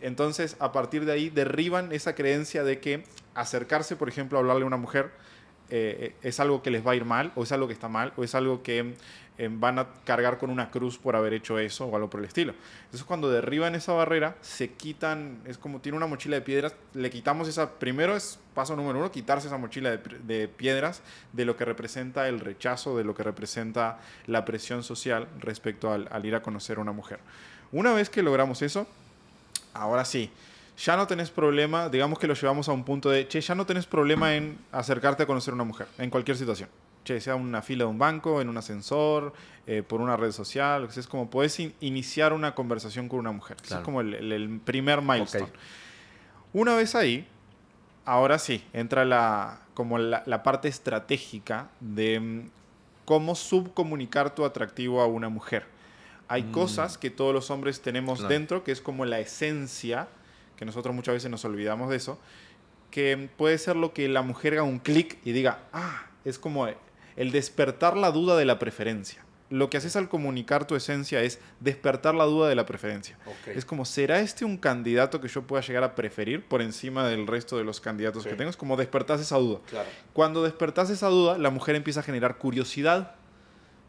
Entonces, 0.00 0.56
a 0.60 0.72
partir 0.72 1.04
de 1.04 1.12
ahí, 1.12 1.28
derriban 1.30 1.92
esa 1.92 2.14
creencia 2.14 2.64
de 2.64 2.80
que 2.80 3.04
acercarse, 3.40 3.96
por 3.96 4.08
ejemplo, 4.08 4.38
a 4.38 4.40
hablarle 4.40 4.64
a 4.64 4.66
una 4.66 4.76
mujer 4.76 5.10
eh, 5.70 6.14
es 6.22 6.40
algo 6.40 6.62
que 6.62 6.70
les 6.70 6.86
va 6.86 6.92
a 6.92 6.96
ir 6.96 7.04
mal, 7.04 7.32
o 7.34 7.42
es 7.42 7.52
algo 7.52 7.66
que 7.66 7.74
está 7.74 7.88
mal, 7.88 8.12
o 8.16 8.24
es 8.24 8.34
algo 8.34 8.62
que 8.62 8.94
eh, 9.36 9.48
van 9.52 9.78
a 9.78 9.86
cargar 10.04 10.38
con 10.38 10.50
una 10.50 10.70
cruz 10.70 10.96
por 10.96 11.14
haber 11.14 11.34
hecho 11.34 11.58
eso 11.58 11.86
o 11.86 11.94
algo 11.94 12.08
por 12.08 12.20
el 12.20 12.26
estilo. 12.26 12.54
Entonces 12.86 13.04
cuando 13.04 13.30
derriban 13.30 13.74
esa 13.74 13.92
barrera, 13.92 14.36
se 14.40 14.72
quitan, 14.72 15.40
es 15.44 15.58
como 15.58 15.80
tiene 15.80 15.96
una 15.96 16.06
mochila 16.06 16.36
de 16.36 16.42
piedras, 16.42 16.74
le 16.94 17.10
quitamos 17.10 17.48
esa, 17.48 17.70
primero 17.78 18.16
es 18.16 18.38
paso 18.54 18.74
número 18.76 18.98
uno, 18.98 19.10
quitarse 19.12 19.48
esa 19.48 19.58
mochila 19.58 19.90
de 19.96 20.48
piedras 20.48 21.02
de 21.34 21.44
lo 21.44 21.56
que 21.56 21.66
representa 21.66 22.28
el 22.28 22.40
rechazo, 22.40 22.96
de 22.96 23.04
lo 23.04 23.14
que 23.14 23.22
representa 23.22 24.00
la 24.26 24.44
presión 24.46 24.82
social 24.82 25.28
respecto 25.38 25.92
al, 25.92 26.08
al 26.10 26.24
ir 26.24 26.34
a 26.34 26.42
conocer 26.42 26.78
a 26.78 26.80
una 26.80 26.92
mujer. 26.92 27.20
Una 27.70 27.92
vez 27.92 28.08
que 28.08 28.22
logramos 28.22 28.62
eso, 28.62 28.86
ahora 29.74 30.06
sí, 30.06 30.32
ya 30.78 30.96
no 30.96 31.06
tenés 31.06 31.30
problema, 31.30 31.88
digamos 31.88 32.18
que 32.18 32.26
lo 32.26 32.34
llevamos 32.34 32.68
a 32.68 32.72
un 32.72 32.84
punto 32.84 33.10
de, 33.10 33.26
che, 33.28 33.40
ya 33.40 33.54
no 33.54 33.66
tenés 33.66 33.86
problema 33.86 34.34
en 34.36 34.58
acercarte 34.72 35.24
a 35.24 35.26
conocer 35.26 35.52
a 35.52 35.54
una 35.56 35.64
mujer, 35.64 35.88
en 35.98 36.08
cualquier 36.10 36.36
situación. 36.36 36.68
Che, 37.04 37.20
sea 37.20 37.34
una 37.36 37.62
fila 37.62 37.84
de 37.84 37.90
un 37.90 37.98
banco, 37.98 38.40
en 38.40 38.48
un 38.48 38.56
ascensor, 38.58 39.32
eh, 39.66 39.82
por 39.82 40.00
una 40.00 40.16
red 40.16 40.30
social, 40.32 40.90
sea, 40.90 41.00
es 41.00 41.06
como 41.06 41.30
podés 41.30 41.58
in- 41.58 41.74
iniciar 41.80 42.32
una 42.32 42.54
conversación 42.54 43.08
con 43.08 43.18
una 43.20 43.32
mujer. 43.32 43.56
Es 43.64 43.74
como 43.76 44.00
el, 44.02 44.14
el- 44.14 44.32
el 44.32 44.60
primer 44.60 45.00
milestone. 45.02 45.50
Una 46.52 46.74
vez 46.74 46.94
ahí, 46.94 47.26
ahora 48.04 48.38
sí, 48.38 48.64
entra 48.72 49.04
la, 49.04 49.60
como 49.74 49.98
la, 49.98 50.22
la 50.26 50.42
parte 50.42 50.68
estratégica 50.68 51.68
de 51.80 52.20
mm, 52.20 52.50
cómo 53.04 53.34
subcomunicar 53.34 54.34
tu 54.34 54.44
atractivo 54.44 55.00
a 55.00 55.06
una 55.06 55.28
mujer. 55.28 55.66
Hay 56.28 56.42
Mm. 56.44 56.52
cosas 56.52 56.98
que 56.98 57.10
todos 57.10 57.32
los 57.34 57.50
hombres 57.50 57.80
tenemos 57.80 58.18
Claro. 58.18 58.32
dentro, 58.34 58.64
que 58.64 58.72
es 58.72 58.80
como 58.80 59.04
la 59.06 59.18
esencia, 59.20 60.08
que 60.58 60.64
nosotros 60.64 60.94
muchas 60.94 61.14
veces 61.14 61.30
nos 61.30 61.44
olvidamos 61.44 61.88
de 61.88 61.96
eso, 61.96 62.18
que 62.90 63.30
puede 63.36 63.56
ser 63.58 63.76
lo 63.76 63.94
que 63.94 64.08
la 64.08 64.22
mujer 64.22 64.54
haga 64.54 64.64
un 64.64 64.80
clic 64.80 65.18
y 65.24 65.32
diga, 65.32 65.60
ah, 65.72 66.06
es 66.24 66.38
como 66.38 66.66
el 67.16 67.30
despertar 67.30 67.96
la 67.96 68.10
duda 68.10 68.36
de 68.36 68.44
la 68.44 68.58
preferencia. 68.58 69.24
Lo 69.50 69.70
que 69.70 69.78
haces 69.78 69.96
al 69.96 70.10
comunicar 70.10 70.66
tu 70.66 70.74
esencia 70.76 71.22
es 71.22 71.38
despertar 71.60 72.14
la 72.14 72.24
duda 72.24 72.48
de 72.50 72.54
la 72.54 72.66
preferencia. 72.66 73.16
Es 73.46 73.64
como, 73.64 73.86
¿será 73.86 74.20
este 74.20 74.44
un 74.44 74.58
candidato 74.58 75.22
que 75.22 75.28
yo 75.28 75.42
pueda 75.46 75.62
llegar 75.62 75.84
a 75.84 75.94
preferir 75.94 76.44
por 76.44 76.60
encima 76.60 77.06
del 77.08 77.26
resto 77.26 77.56
de 77.56 77.64
los 77.64 77.80
candidatos 77.80 78.24
que 78.24 78.34
tengo? 78.34 78.50
Es 78.50 78.58
como 78.58 78.76
despertás 78.76 79.20
esa 79.22 79.38
duda. 79.38 79.60
Claro. 79.70 79.88
Cuando 80.12 80.42
despertás 80.42 80.90
esa 80.90 81.06
duda, 81.08 81.38
la 81.38 81.48
mujer 81.50 81.76
empieza 81.76 82.00
a 82.00 82.02
generar 82.02 82.36
curiosidad. 82.36 83.14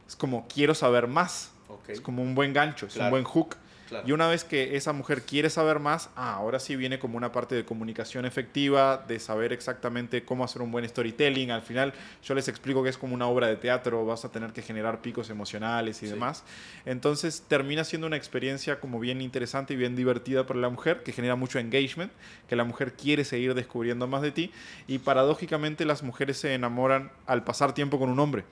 Es 0.08 0.16
como, 0.16 0.48
quiero 0.48 0.76
saber 0.76 1.08
más. 1.08 1.52
Es 1.88 2.00
como 2.00 2.22
un 2.22 2.36
buen 2.36 2.54
gancho, 2.54 2.86
es 2.86 2.94
Claro. 2.94 3.08
un 3.08 3.12
buen 3.12 3.24
hook. 3.26 3.58
Claro. 3.90 4.08
Y 4.08 4.12
una 4.12 4.28
vez 4.28 4.44
que 4.44 4.78
esa 4.78 4.94
mujer 4.94 5.24
quiere 5.24 5.50
saber 5.50 5.80
más, 5.80 6.10
ah, 6.16 6.34
ahora 6.36 6.60
sí 6.60 6.76
viene 6.76 7.00
como 7.00 7.18
una 7.18 7.32
parte 7.32 7.56
de 7.56 7.66
comunicación 7.66 8.26
efectiva, 8.26 9.04
de 9.08 9.20
saber 9.20 9.52
exactamente 9.52 10.24
cómo 10.24 10.44
hacer 10.44 10.62
un 10.62 10.72
buen 10.72 10.88
storytelling. 10.88 11.52
Al 11.52 11.64
final 11.64 11.94
yo 12.24 12.36
les 12.36 12.48
explico 12.48 12.84
que 12.84 12.90
es 12.90 12.98
como 12.98 13.16
una 13.16 13.28
obra 13.28 13.48
de 13.48 13.56
teatro, 13.56 14.06
vas 14.06 14.26
a 14.26 14.32
tener 14.32 14.54
que 14.54 14.62
generar 14.62 15.02
picos 15.02 15.30
emocionales 15.30 16.04
y 16.04 16.06
Sí. 16.06 16.12
demás. 16.14 16.44
Entonces 16.86 17.44
termina 17.48 17.84
siendo 17.84 18.08
una 18.08 18.16
experiencia 18.16 18.80
como 18.80 19.00
bien 19.00 19.22
interesante 19.22 19.74
y 19.74 19.78
bien 19.78 19.96
divertida 19.96 20.46
para 20.46 20.60
la 20.60 20.70
mujer, 20.70 21.04
que 21.04 21.12
genera 21.12 21.36
mucho 21.36 21.58
engagement, 21.60 22.12
que 22.48 22.56
la 22.56 22.64
mujer 22.64 22.94
quiere 22.94 23.26
seguir 23.26 23.54
descubriendo 23.56 24.06
más 24.08 24.22
de 24.22 24.32
ti. 24.32 24.52
Y 24.88 25.00
paradójicamente 25.00 25.84
las 25.86 26.04
mujeres 26.04 26.38
se 26.38 26.54
enamoran 26.54 27.12
al 27.26 27.44
pasar 27.44 27.74
tiempo 27.74 27.98
con 27.98 28.10
un 28.10 28.20
hombre. 28.20 28.44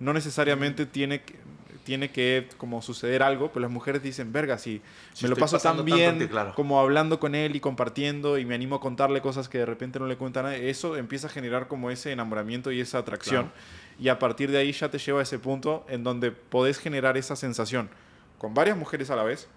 No 0.00 0.12
necesariamente 0.12 0.86
tiene 0.86 1.22
que, 1.22 1.36
tiene 1.84 2.10
que 2.10 2.48
como 2.58 2.80
suceder 2.82 3.22
algo, 3.22 3.48
pero 3.48 3.60
las 3.62 3.70
mujeres 3.70 4.02
dicen, 4.02 4.32
verga, 4.32 4.56
si 4.58 4.80
Si 5.14 5.24
me 5.24 5.30
lo 5.30 5.36
paso 5.36 5.58
tan 5.58 5.84
bien 5.84 6.28
claro. 6.28 6.54
como 6.54 6.80
hablando 6.80 7.18
con 7.18 7.34
él 7.34 7.56
y 7.56 7.60
compartiendo 7.60 8.38
y 8.38 8.44
me 8.44 8.54
animo 8.54 8.76
a 8.76 8.80
contarle 8.80 9.20
cosas 9.20 9.48
que 9.48 9.58
de 9.58 9.66
repente 9.66 9.98
no 9.98 10.06
le 10.06 10.16
cuentan 10.16 10.46
a 10.46 10.50
nadie, 10.50 10.70
eso 10.70 10.96
empieza 10.96 11.26
a 11.26 11.30
generar 11.30 11.68
como 11.68 11.90
ese 11.90 12.12
enamoramiento 12.12 12.70
y 12.72 12.80
esa 12.80 12.98
atracción. 12.98 13.46
Claro. 13.50 13.58
Y 13.98 14.08
a 14.08 14.18
partir 14.18 14.50
de 14.50 14.58
ahí 14.58 14.72
ya 14.72 14.90
te 14.90 14.98
lleva 14.98 15.20
a 15.20 15.22
ese 15.22 15.38
punto 15.38 15.84
en 15.88 16.04
donde 16.04 16.30
podés 16.32 16.78
generar 16.78 17.16
esa 17.16 17.36
sensación 17.36 17.90
con 18.38 18.54
varias 18.54 18.76
mujeres 18.76 19.10
a 19.10 19.16
la 19.16 19.22
vez 19.22 19.48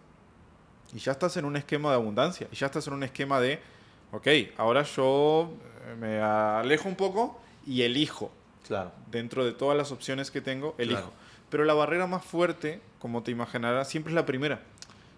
y 0.93 0.99
ya 0.99 1.11
estás 1.13 1.35
en 1.37 1.45
un 1.45 1.55
esquema 1.55 1.89
de 1.89 1.95
abundancia 1.95 2.47
y 2.51 2.55
ya 2.55 2.67
estás 2.67 2.85
en 2.87 2.93
un 2.93 3.03
esquema 3.03 3.39
de, 3.39 3.59
ok, 4.11 4.27
ahora 4.57 4.83
yo 4.83 5.51
eh, 5.87 5.95
me 5.99 6.19
alejo 6.19 6.87
un 6.89 6.95
poco 6.95 7.39
y 7.65 7.81
elijo 7.83 8.31
Claro. 8.67 8.91
dentro 9.11 9.45
de 9.45 9.51
todas 9.51 9.77
las 9.77 9.91
opciones 9.91 10.31
que 10.31 10.41
tengo, 10.41 10.75
elijo. 10.77 11.01
Claro. 11.01 11.24
Pero 11.55 11.63
la 11.63 11.73
barrera 11.73 12.05
más 12.05 12.25
fuerte, 12.25 12.81
como 12.99 13.23
te 13.23 13.31
imaginarás, 13.31 13.87
siempre 13.89 14.11
es 14.11 14.15
la 14.15 14.25
primera. 14.25 14.59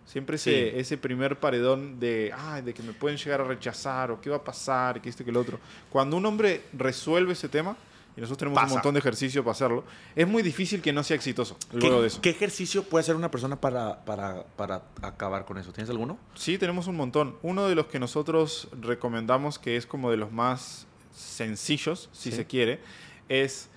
Siempre 0.05 0.35
ese, 0.35 0.51
Sí. 0.69 0.77
ese 0.79 0.95
primer 0.95 1.39
paredón 1.39 1.99
de, 1.99 2.31
"Ay, 2.37 2.61
de 2.61 2.75
que 2.75 2.83
me 2.83 2.93
pueden 2.93 3.17
llegar 3.17 3.41
a 3.41 3.43
rechazar 3.43 4.11
o 4.11 4.21
qué 4.21 4.29
va 4.29 4.35
a 4.35 4.43
pasar, 4.43 5.01
que 5.01 5.09
esto, 5.09 5.25
que 5.25 5.31
lo 5.31 5.39
otro. 5.41 5.59
Cuando 5.89 6.15
un 6.15 6.23
hombre 6.27 6.61
resuelve 6.73 7.33
ese 7.33 7.49
tema, 7.49 7.75
y 8.15 8.21
nosotros 8.21 8.37
tenemos 8.37 8.57
Pasa. 8.57 8.67
un 8.67 8.73
montón 8.77 8.93
de 8.93 8.99
ejercicio 8.99 9.43
para 9.43 9.53
hacerlo, 9.53 9.83
es 10.15 10.27
muy 10.27 10.43
difícil 10.43 10.79
que 10.79 10.93
no 10.93 11.01
sea 11.01 11.15
exitoso 11.15 11.57
luego 11.71 11.95
¿Qué, 11.95 12.01
de 12.01 12.07
eso. 12.07 12.21
qué 12.21 12.29
ejercicio 12.29 12.83
puede 12.83 13.01
hacer 13.01 13.15
una 13.15 13.31
persona 13.31 13.59
para, 13.59 14.05
para, 14.05 14.43
para 14.55 14.83
acabar 15.01 15.43
con 15.43 15.57
eso? 15.57 15.73
¿Tienes 15.73 15.89
alguno? 15.89 16.19
Sí, 16.35 16.59
tenemos 16.59 16.85
un 16.85 16.97
montón. 16.97 17.35
Uno 17.41 17.67
de 17.67 17.73
los 17.73 17.87
que 17.87 17.97
nosotros 17.97 18.67
recomendamos, 18.79 19.57
que 19.57 19.75
es 19.75 19.87
como 19.87 20.11
de 20.11 20.17
los 20.17 20.31
más 20.31 20.85
sencillos, 21.15 22.09
si 22.13 22.29
Sí. 22.29 22.37
se 22.37 22.45
quiere, 22.45 22.79
es 23.27 23.69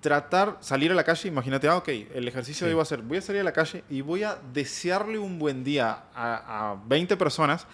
tratar, 0.00 0.56
salir 0.60 0.90
a 0.92 0.94
la 0.94 1.04
calle, 1.04 1.28
imagínate, 1.28 1.68
ah, 1.68 1.76
ok, 1.76 1.88
el 2.14 2.26
ejercicio 2.26 2.66
de 2.66 2.70
Sí. 2.70 2.74
hoy 2.74 2.76
va 2.76 2.82
a 2.82 2.86
ser, 2.86 3.02
voy 3.02 3.18
a 3.18 3.22
salir 3.22 3.40
a 3.42 3.44
la 3.44 3.52
calle 3.52 3.84
y 3.90 4.00
voy 4.00 4.22
a 4.22 4.38
desearle 4.52 5.18
un 5.18 5.38
buen 5.38 5.62
día 5.62 6.04
a, 6.14 6.70
a 6.72 6.76
20 6.86 7.16
personas 7.16 7.66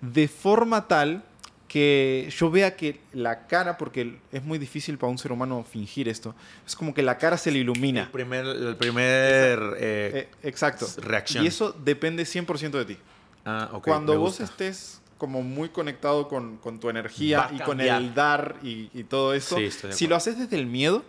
de 0.00 0.26
forma 0.28 0.86
tal 0.88 1.22
que 1.68 2.32
yo 2.36 2.50
vea 2.50 2.74
que 2.76 2.98
la 3.12 3.46
cara, 3.46 3.76
porque 3.76 4.18
es 4.32 4.42
muy 4.42 4.58
difícil 4.58 4.96
para 4.96 5.10
un 5.10 5.18
ser 5.18 5.32
humano 5.32 5.64
fingir 5.70 6.08
esto, 6.08 6.34
es 6.66 6.74
como 6.74 6.94
que 6.94 7.02
la 7.02 7.18
cara 7.18 7.36
se 7.36 7.50
le 7.50 7.58
El 7.58 7.64
ilumina. 7.64 8.08
primer, 8.10 8.46
el 8.46 8.76
primer 8.76 9.58
eh, 9.78 9.78
Eh, 9.78 10.28
exacto. 10.44 10.86
reacción. 11.02 11.44
Y 11.44 11.46
eso 11.46 11.72
depende 11.72 12.24
100% 12.24 12.70
de 12.78 12.84
ti. 12.86 12.98
ah, 13.44 13.68
ok, 13.72 13.84
Cuando 13.84 14.12
me 14.12 14.18
vos 14.18 14.30
gusta. 14.40 14.44
estés 14.44 15.00
como 15.18 15.42
muy 15.42 15.68
conectado 15.68 16.26
con, 16.28 16.56
con 16.56 16.80
tu 16.80 16.88
energía 16.90 17.38
Va 17.40 17.50
y 17.52 17.58
con 17.60 17.80
el 17.80 18.14
dar 18.14 18.56
y, 18.62 18.88
y 18.94 19.04
todo 19.04 19.34
eso, 19.34 19.56
Sí, 19.56 19.64
de 19.86 19.92
si 19.92 20.06
lo 20.06 20.16
haces 20.16 20.38
desde 20.38 20.56
el 20.56 20.66
miedo, 20.66 21.04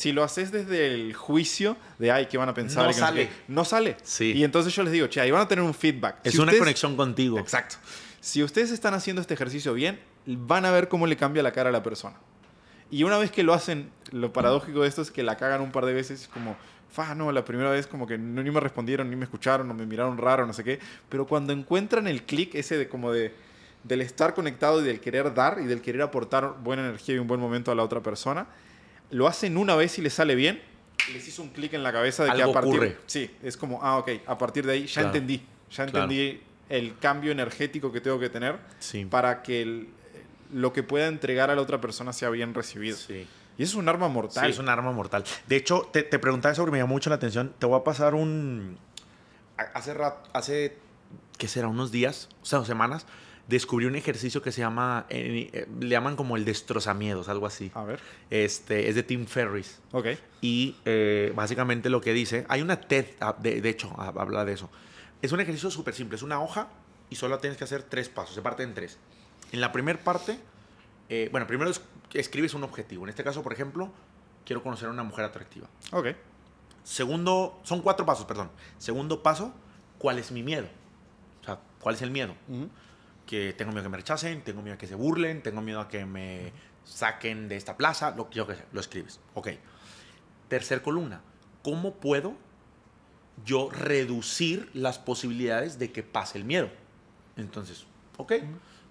si 0.00 0.12
lo 0.12 0.22
haces 0.24 0.50
desde 0.50 0.86
el 0.86 1.12
juicio 1.14 1.76
de, 1.98 2.10
ay, 2.10 2.26
¿qué 2.26 2.38
van 2.38 2.48
a 2.48 2.54
pensar? 2.54 2.84
No 2.84 2.88
que 2.88 2.94
sale. 2.94 3.28
qué", 3.28 3.32
no 3.48 3.64
sale. 3.66 3.96
Sí. 4.02 4.32
Y 4.32 4.44
entonces 4.44 4.74
yo 4.74 4.82
les 4.82 4.92
digo, 4.92 5.06
che, 5.08 5.20
ahí 5.20 5.30
van 5.30 5.42
a 5.42 5.48
tener 5.48 5.62
un 5.62 5.74
feedback. 5.74 6.16
Es 6.24 6.32
Si 6.32 6.38
una 6.38 6.46
ustedes- 6.46 6.60
conexión 6.60 6.96
contigo. 6.96 7.38
Exacto. 7.38 7.76
Si 8.20 8.42
ustedes 8.42 8.70
están 8.70 8.94
haciendo 8.94 9.20
este 9.20 9.34
ejercicio 9.34 9.74
bien, 9.74 10.00
van 10.26 10.64
a 10.64 10.70
ver 10.70 10.88
cómo 10.88 11.06
le 11.06 11.16
cambia 11.16 11.42
la 11.42 11.52
cara 11.52 11.68
a 11.68 11.72
la 11.72 11.82
persona. 11.82 12.16
Y 12.90 13.02
una 13.04 13.18
vez 13.18 13.30
que 13.30 13.42
lo 13.42 13.52
hacen, 13.54 13.90
lo 14.10 14.32
paradójico 14.32 14.80
de 14.82 14.88
esto 14.88 15.02
es 15.02 15.10
que 15.10 15.22
la 15.22 15.36
cagan 15.36 15.60
un 15.60 15.70
par 15.70 15.84
de 15.86 15.92
veces, 15.92 16.28
como, 16.32 16.56
fa, 16.90 17.14
no, 17.14 17.30
la 17.30 17.44
primera 17.44 17.70
vez 17.70 17.86
como 17.86 18.06
que 18.06 18.16
no, 18.18 18.42
ni 18.42 18.50
me 18.50 18.58
respondieron, 18.60 19.08
ni 19.10 19.16
me 19.16 19.24
escucharon, 19.24 19.70
o 19.70 19.74
me 19.74 19.84
miraron 19.86 20.16
raro, 20.18 20.46
no 20.46 20.52
sé 20.52 20.64
qué. 20.64 20.80
Pero 21.08 21.26
cuando 21.26 21.52
encuentran 21.52 22.08
el 22.08 22.22
clic 22.24 22.54
ese 22.54 22.78
de 22.78 22.88
como 22.88 23.12
de 23.12 23.34
del 23.84 24.00
estar 24.02 24.34
conectado 24.34 24.80
y 24.82 24.84
del 24.84 25.00
querer 25.00 25.32
dar 25.34 25.58
y 25.60 25.66
del 25.66 25.80
querer 25.82 26.02
aportar 26.02 26.54
buena 26.62 26.82
energía 26.86 27.14
y 27.14 27.18
un 27.18 27.26
buen 27.26 27.40
momento 27.40 27.70
a 27.70 27.74
la 27.74 27.82
otra 27.82 28.00
persona, 28.02 28.46
lo 29.10 29.26
hacen 29.26 29.56
una 29.56 29.74
vez 29.76 29.98
y 29.98 30.02
les 30.02 30.14
sale 30.14 30.34
bien, 30.34 30.60
les 31.12 31.26
hizo 31.26 31.42
un 31.42 31.48
clic 31.50 31.72
en 31.74 31.82
la 31.82 31.92
cabeza 31.92 32.24
de 32.24 32.30
que 32.32 32.36
Algo 32.42 32.50
a 32.50 32.54
partir 32.54 32.70
ocurre. 32.74 32.96
sí, 33.06 33.30
es 33.42 33.56
como, 33.56 33.82
ah, 33.82 33.98
ok, 33.98 34.10
a 34.26 34.38
partir 34.38 34.66
de 34.66 34.72
ahí 34.74 34.86
ya 34.86 34.94
Claro. 35.02 35.08
entendí, 35.08 35.38
ya 35.70 35.86
Claro. 35.86 36.04
entendí 36.04 36.40
el 36.68 36.96
cambio 36.98 37.32
energético 37.32 37.90
que 37.90 38.00
tengo 38.00 38.18
que 38.20 38.28
tener 38.30 38.56
Sí. 38.78 39.04
para 39.04 39.42
que 39.42 39.62
el- 39.62 39.88
lo 40.52 40.72
que 40.72 40.82
pueda 40.82 41.06
entregar 41.06 41.50
a 41.50 41.54
la 41.54 41.62
otra 41.62 41.80
persona 41.80 42.12
sea 42.12 42.28
bien 42.30 42.54
recibido. 42.54 42.96
Sí. 42.96 43.26
Y 43.58 43.62
es 43.62 43.74
un 43.74 43.88
arma 43.88 44.08
mortal. 44.08 44.44
Sí, 44.46 44.50
es 44.52 44.58
un 44.58 44.68
arma 44.68 44.90
mortal. 44.92 45.24
De 45.46 45.56
hecho, 45.56 45.88
te, 45.92 46.02
te 46.02 46.18
preguntaba 46.18 46.54
porque 46.54 46.70
me 46.72 46.78
llamó 46.78 46.94
mucho 46.94 47.10
la 47.10 47.16
atención. 47.16 47.52
Te 47.58 47.66
voy 47.66 47.78
a 47.78 47.84
pasar 47.84 48.14
un... 48.14 48.78
Hace 49.74 49.92
rato, 49.94 50.28
hace, 50.32 50.78
¿qué 51.36 51.46
será? 51.46 51.68
Unos 51.68 51.90
días, 51.92 52.28
o 52.42 52.46
sea, 52.46 52.64
semanas, 52.64 53.04
descubrí 53.50 53.84
un 53.86 53.96
ejercicio 53.96 54.40
que 54.42 54.52
se 54.52 54.60
llama, 54.62 55.04
eh, 55.10 55.66
le 55.80 55.88
llaman 55.88 56.16
como 56.16 56.36
el 56.36 56.44
destrozamiedos, 56.44 57.28
algo 57.28 57.46
así. 57.46 57.70
A 57.74 57.84
ver, 57.84 58.00
Este, 58.30 58.88
es 58.88 58.94
de 58.94 59.02
Tim 59.02 59.26
Ferriss. 59.26 59.80
ok. 59.92 60.06
Y 60.40 60.76
eh, 60.86 61.32
básicamente 61.34 61.90
lo 61.90 62.00
que 62.00 62.12
dice, 62.14 62.46
hay 62.48 62.62
una 62.62 62.80
TED, 62.80 63.06
ah, 63.20 63.36
de, 63.38 63.60
de 63.60 63.68
hecho, 63.68 63.92
ah, 63.98 64.12
habla 64.16 64.44
de 64.44 64.52
eso. 64.54 64.70
Es 65.20 65.32
un 65.32 65.40
ejercicio 65.40 65.70
súper 65.70 65.94
simple, 65.94 66.16
es 66.16 66.22
una 66.22 66.40
hoja 66.40 66.68
y 67.10 67.16
solo 67.16 67.38
tienes 67.38 67.58
que 67.58 67.64
hacer 67.64 67.82
tres 67.82 68.08
pasos, 68.08 68.34
se 68.34 68.40
parte 68.42 68.62
en 68.62 68.72
tres. 68.72 68.98
En 69.52 69.60
la 69.60 69.70
primera 69.72 69.98
parte, 70.02 70.38
eh, 71.08 71.28
bueno, 71.30 71.46
primero 71.46 71.70
es- 71.70 71.82
escribes 72.14 72.54
un 72.54 72.62
objetivo. 72.64 73.02
En 73.04 73.10
este 73.10 73.22
caso, 73.24 73.42
por 73.42 73.52
ejemplo, 73.52 73.90
quiero 74.46 74.62
conocer 74.62 74.88
a 74.88 74.92
una 74.92 75.02
mujer 75.02 75.24
atractiva. 75.26 75.68
Ok. 75.92 76.06
Segundo, 76.84 77.60
son 77.62 77.82
cuatro 77.82 78.06
pasos, 78.06 78.24
perdón. 78.26 78.50
Segundo 78.78 79.22
paso, 79.22 79.52
¿cuál 79.98 80.18
es 80.18 80.30
mi 80.32 80.42
miedo? 80.42 80.66
O 81.42 81.44
sea, 81.44 81.58
¿cuál 81.80 81.94
es 81.94 82.02
el 82.02 82.10
miedo? 82.10 82.34
Ujú. 82.48 82.68
Que 83.30 83.52
tengo 83.52 83.70
miedo 83.70 83.82
a 83.82 83.84
que 83.84 83.88
me 83.90 83.96
rechacen, 83.98 84.42
tengo 84.42 84.60
miedo 84.60 84.74
a 84.74 84.78
que 84.78 84.88
se 84.88 84.96
burlen, 84.96 85.40
tengo 85.40 85.60
miedo 85.60 85.80
a 85.80 85.86
que 85.88 86.04
me 86.04 86.52
saquen 86.84 87.48
de 87.48 87.54
esta 87.56 87.76
plaza, 87.76 88.10
lo 88.16 88.28
que 88.28 88.34
yo 88.36 88.46
que 88.48 88.56
sé, 88.56 88.64
lo 88.72 88.80
escribes. 88.80 89.20
Ok. 89.34 89.50
Tercer 90.48 90.82
columna, 90.82 91.20
¿cómo 91.62 91.94
puedo 91.94 92.34
yo 93.44 93.70
reducir 93.70 94.68
las 94.74 94.98
posibilidades 94.98 95.78
de 95.78 95.92
que 95.92 96.02
pase 96.02 96.38
el 96.38 96.44
miedo? 96.44 96.70
Entonces, 97.36 97.86
ok, 98.16 98.32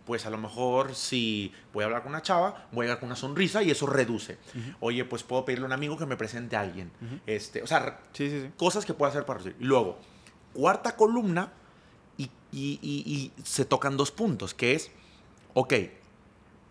pues 0.06 0.26
a 0.26 0.30
lo 0.30 0.38
mejor 0.38 0.96
si 0.96 1.54
voy 1.74 1.84
a 1.84 1.88
hablar 1.88 2.02
con 2.04 2.14
una 2.14 2.22
chava, 2.22 2.68
voy 2.72 2.86
a 2.86 2.90
hablar 2.92 3.00
con 3.02 3.08
una 3.08 3.18
sonrisa 3.18 3.62
y 3.62 3.72
eso 3.72 3.88
reduce. 3.88 4.38
Oye, 4.80 5.04
pues 5.04 5.24
puedo 5.24 5.44
pedirle 5.44 5.66
a 5.66 5.68
un 5.68 5.74
amigo 5.74 5.98
que 5.98 6.06
me 6.06 6.16
presente 6.16 6.56
a 6.56 6.62
alguien. 6.62 6.92
Este, 7.28 7.62
o 7.62 7.68
sea, 7.68 8.00
Sí, 8.14 8.30
sí, 8.30 8.42
sí. 8.44 8.52
cosas 8.56 8.86
que 8.86 8.94
puedo 8.94 9.10
hacer 9.10 9.26
para 9.26 9.40
reducir. 9.40 9.62
Y 9.62 9.66
luego, 9.66 10.00
cuarta 10.54 10.96
columna 10.96 11.52
y, 12.20 12.30
y- 12.52 12.80
y- 12.82 13.32
y 13.38 13.44
se 13.44 13.66
tocan 13.66 13.98
dos 13.98 14.12
puntos, 14.12 14.54
que 14.54 14.74
es, 14.76 14.92
ok, 15.56 15.74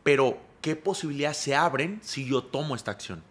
pero 0.02 0.38
¿qué 0.60 0.76
posibilidades 0.76 1.36
se 1.38 1.56
abren 1.56 1.98
si 2.02 2.24
yo 2.26 2.42
tomo 2.44 2.74
esta 2.74 2.90
acción? 2.90 3.22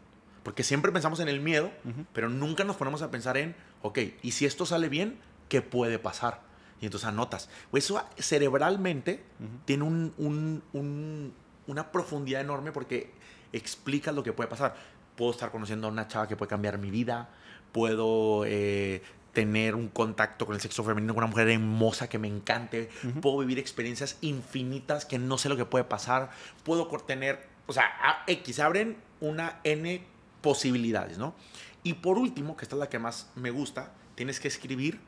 Porque 0.43 0.63
siempre 0.63 0.91
pensamos 0.91 1.19
en 1.19 1.27
el 1.27 1.39
miedo, 1.41 1.71
pero 2.13 2.30
nunca 2.30 2.63
nos 2.63 2.75
ponemos 2.77 3.01
a 3.01 3.12
pensar 3.12 3.38
en, 3.38 3.56
ok, 3.82 3.99
y 4.21 4.32
si 4.32 4.45
esto 4.45 4.65
sale 4.65 4.89
bien, 4.89 5.17
¿qué 5.49 5.62
puede 5.62 5.99
pasar? 5.99 6.41
Y 6.80 6.86
entonces 6.86 7.08
anotas. 7.10 7.49
Eso 7.73 8.01
cerebralmente 8.17 9.23
tiene 9.65 9.84
un- 9.84 10.13
un- 10.17 10.63
un- 10.73 11.34
una 11.67 11.91
profundidad 11.91 12.41
enorme 12.41 12.71
porque 12.71 13.12
explica 13.51 14.12
lo 14.12 14.23
que 14.23 14.32
puede 14.34 14.49
pasar. 14.49 14.75
Puedo 15.15 15.32
estar 15.32 15.51
conociendo 15.51 15.88
a 15.88 15.91
una 15.91 16.08
chava 16.08 16.27
que 16.27 16.38
puede 16.38 16.49
cambiar 16.49 16.77
mi 16.77 16.91
vida, 16.91 17.30
puedo 17.73 18.43
eh, 18.45 19.01
tener 19.38 19.76
un 19.76 19.88
contacto 19.89 20.47
con 20.47 20.56
el 20.56 20.62
sexo 20.62 20.84
femenino, 20.84 21.13
con 21.13 21.23
una 21.23 21.30
mujer 21.30 21.47
hermosa 21.47 22.10
que 22.10 22.17
me 22.17 22.28
encante, 22.28 22.89
puedo 23.21 23.38
vivir 23.38 23.60
experiencias 23.60 24.17
infinitas 24.21 25.06
que 25.06 25.19
no 25.19 25.38
sé 25.38 25.47
lo 25.47 25.56
que 25.56 25.63
puede 25.63 25.84
pasar, 25.84 26.32
puedo 26.63 26.88
tener, 27.06 27.47
o 27.67 27.71
sea, 27.71 27.84
a 28.02 28.23
X, 28.26 28.60
abren 28.60 28.97
una 29.21 29.60
N 29.63 30.04
posibilidades, 30.41 31.19
¿no? 31.19 31.36
Y 31.84 31.93
por 31.93 32.17
último, 32.17 32.58
que 32.58 32.65
esta 32.65 32.78
es 32.78 32.80
la 32.80 32.89
que 32.89 32.97
más 32.97 33.30
me 33.36 33.52
gusta, 33.52 33.93
tienes 34.15 34.39
que 34.39 34.47
escribir 34.47 35.00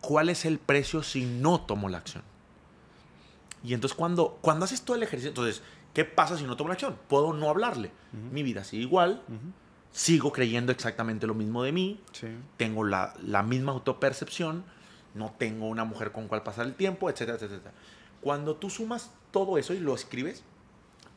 cuál 0.00 0.28
es 0.28 0.44
el 0.44 0.58
precio 0.58 1.04
si 1.04 1.24
no 1.24 1.60
tomo 1.60 1.88
la 1.88 1.98
acción. 1.98 2.24
Y 3.62 3.72
entonces 3.72 3.96
cuando, 3.96 4.40
cuando 4.42 4.64
haces 4.64 4.82
todo 4.82 4.96
el 4.96 5.04
ejercicio, 5.04 5.28
entonces, 5.28 5.62
¿qué 5.94 6.04
pasa 6.04 6.36
si 6.36 6.42
no 6.42 6.56
tomo 6.56 6.70
la 6.70 6.74
acción? 6.74 6.98
Puedo 7.06 7.32
no 7.32 7.48
hablarle. 7.48 7.92
Mi 8.32 8.42
vida 8.42 8.64
sigue 8.64 8.82
igual. 8.82 9.22
Sigo 9.92 10.32
creyendo 10.32 10.72
exactamente 10.72 11.26
lo 11.26 11.34
mismo 11.34 11.62
de 11.62 11.72
mí, 11.72 12.00
Sí. 12.12 12.26
tengo 12.56 12.84
la, 12.84 13.14
la 13.22 13.42
misma 13.42 13.72
autopercepción, 13.72 14.64
no 15.14 15.34
tengo 15.38 15.66
una 15.68 15.84
mujer 15.84 16.12
con 16.12 16.28
cual 16.28 16.42
pasar 16.42 16.66
el 16.66 16.74
tiempo, 16.74 17.10
etcétera, 17.10 17.36
etcétera. 17.36 17.72
Cuando 18.20 18.56
tú 18.56 18.70
sumas 18.70 19.10
todo 19.30 19.58
eso 19.58 19.74
y 19.74 19.80
lo 19.80 19.94
escribes, 19.94 20.42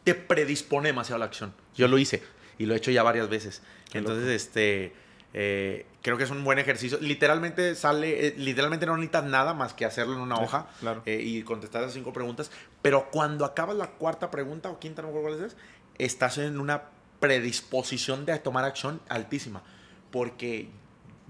te 0.03 0.13
predispone 0.15 0.89
demasiado 0.89 1.15
a 1.15 1.19
la 1.19 1.25
acción. 1.25 1.53
Yo 1.75 1.87
lo 1.87 1.97
hice 1.97 2.21
y 2.57 2.65
lo 2.65 2.73
he 2.73 2.77
hecho 2.77 2.91
ya 2.91 3.03
varias 3.03 3.29
veces. 3.29 3.61
Qué 3.91 3.97
Entonces, 3.99 4.27
este, 4.29 4.93
Eh, 5.37 5.85
creo 6.01 6.15
que 6.17 6.23
es 6.23 6.29
un 6.29 6.45
buen 6.45 6.59
ejercicio. 6.59 6.97
Literalmente 7.01 7.75
sale, 7.75 8.27
eh, 8.27 8.35
literalmente 8.37 8.85
no 8.85 8.95
necesitas 8.95 9.25
nada 9.25 9.53
más 9.53 9.73
que 9.73 9.83
hacerlo 9.83 10.13
en 10.13 10.21
una 10.21 10.37
hoja 10.39 10.67
claro. 10.79 11.01
eh, 11.05 11.19
y 11.21 11.43
contestar 11.43 11.81
las 11.81 11.91
cinco 11.91 12.13
preguntas. 12.13 12.51
Pero 12.81 13.09
cuando 13.11 13.43
acabas 13.43 13.75
la 13.75 13.87
cuarta 13.91 14.31
pregunta 14.31 14.69
o 14.69 14.79
quinta, 14.79 15.01
no 15.01 15.09
me 15.09 15.17
acuerdo 15.19 15.37
cuál 15.39 15.47
es, 15.49 15.57
estás 15.97 16.37
en 16.37 16.57
una 16.57 16.83
predisposición 17.25 18.25
de 18.25 18.37
tomar 18.39 18.63
acción 18.65 19.01
altísima. 19.09 19.63
Porque 20.11 20.69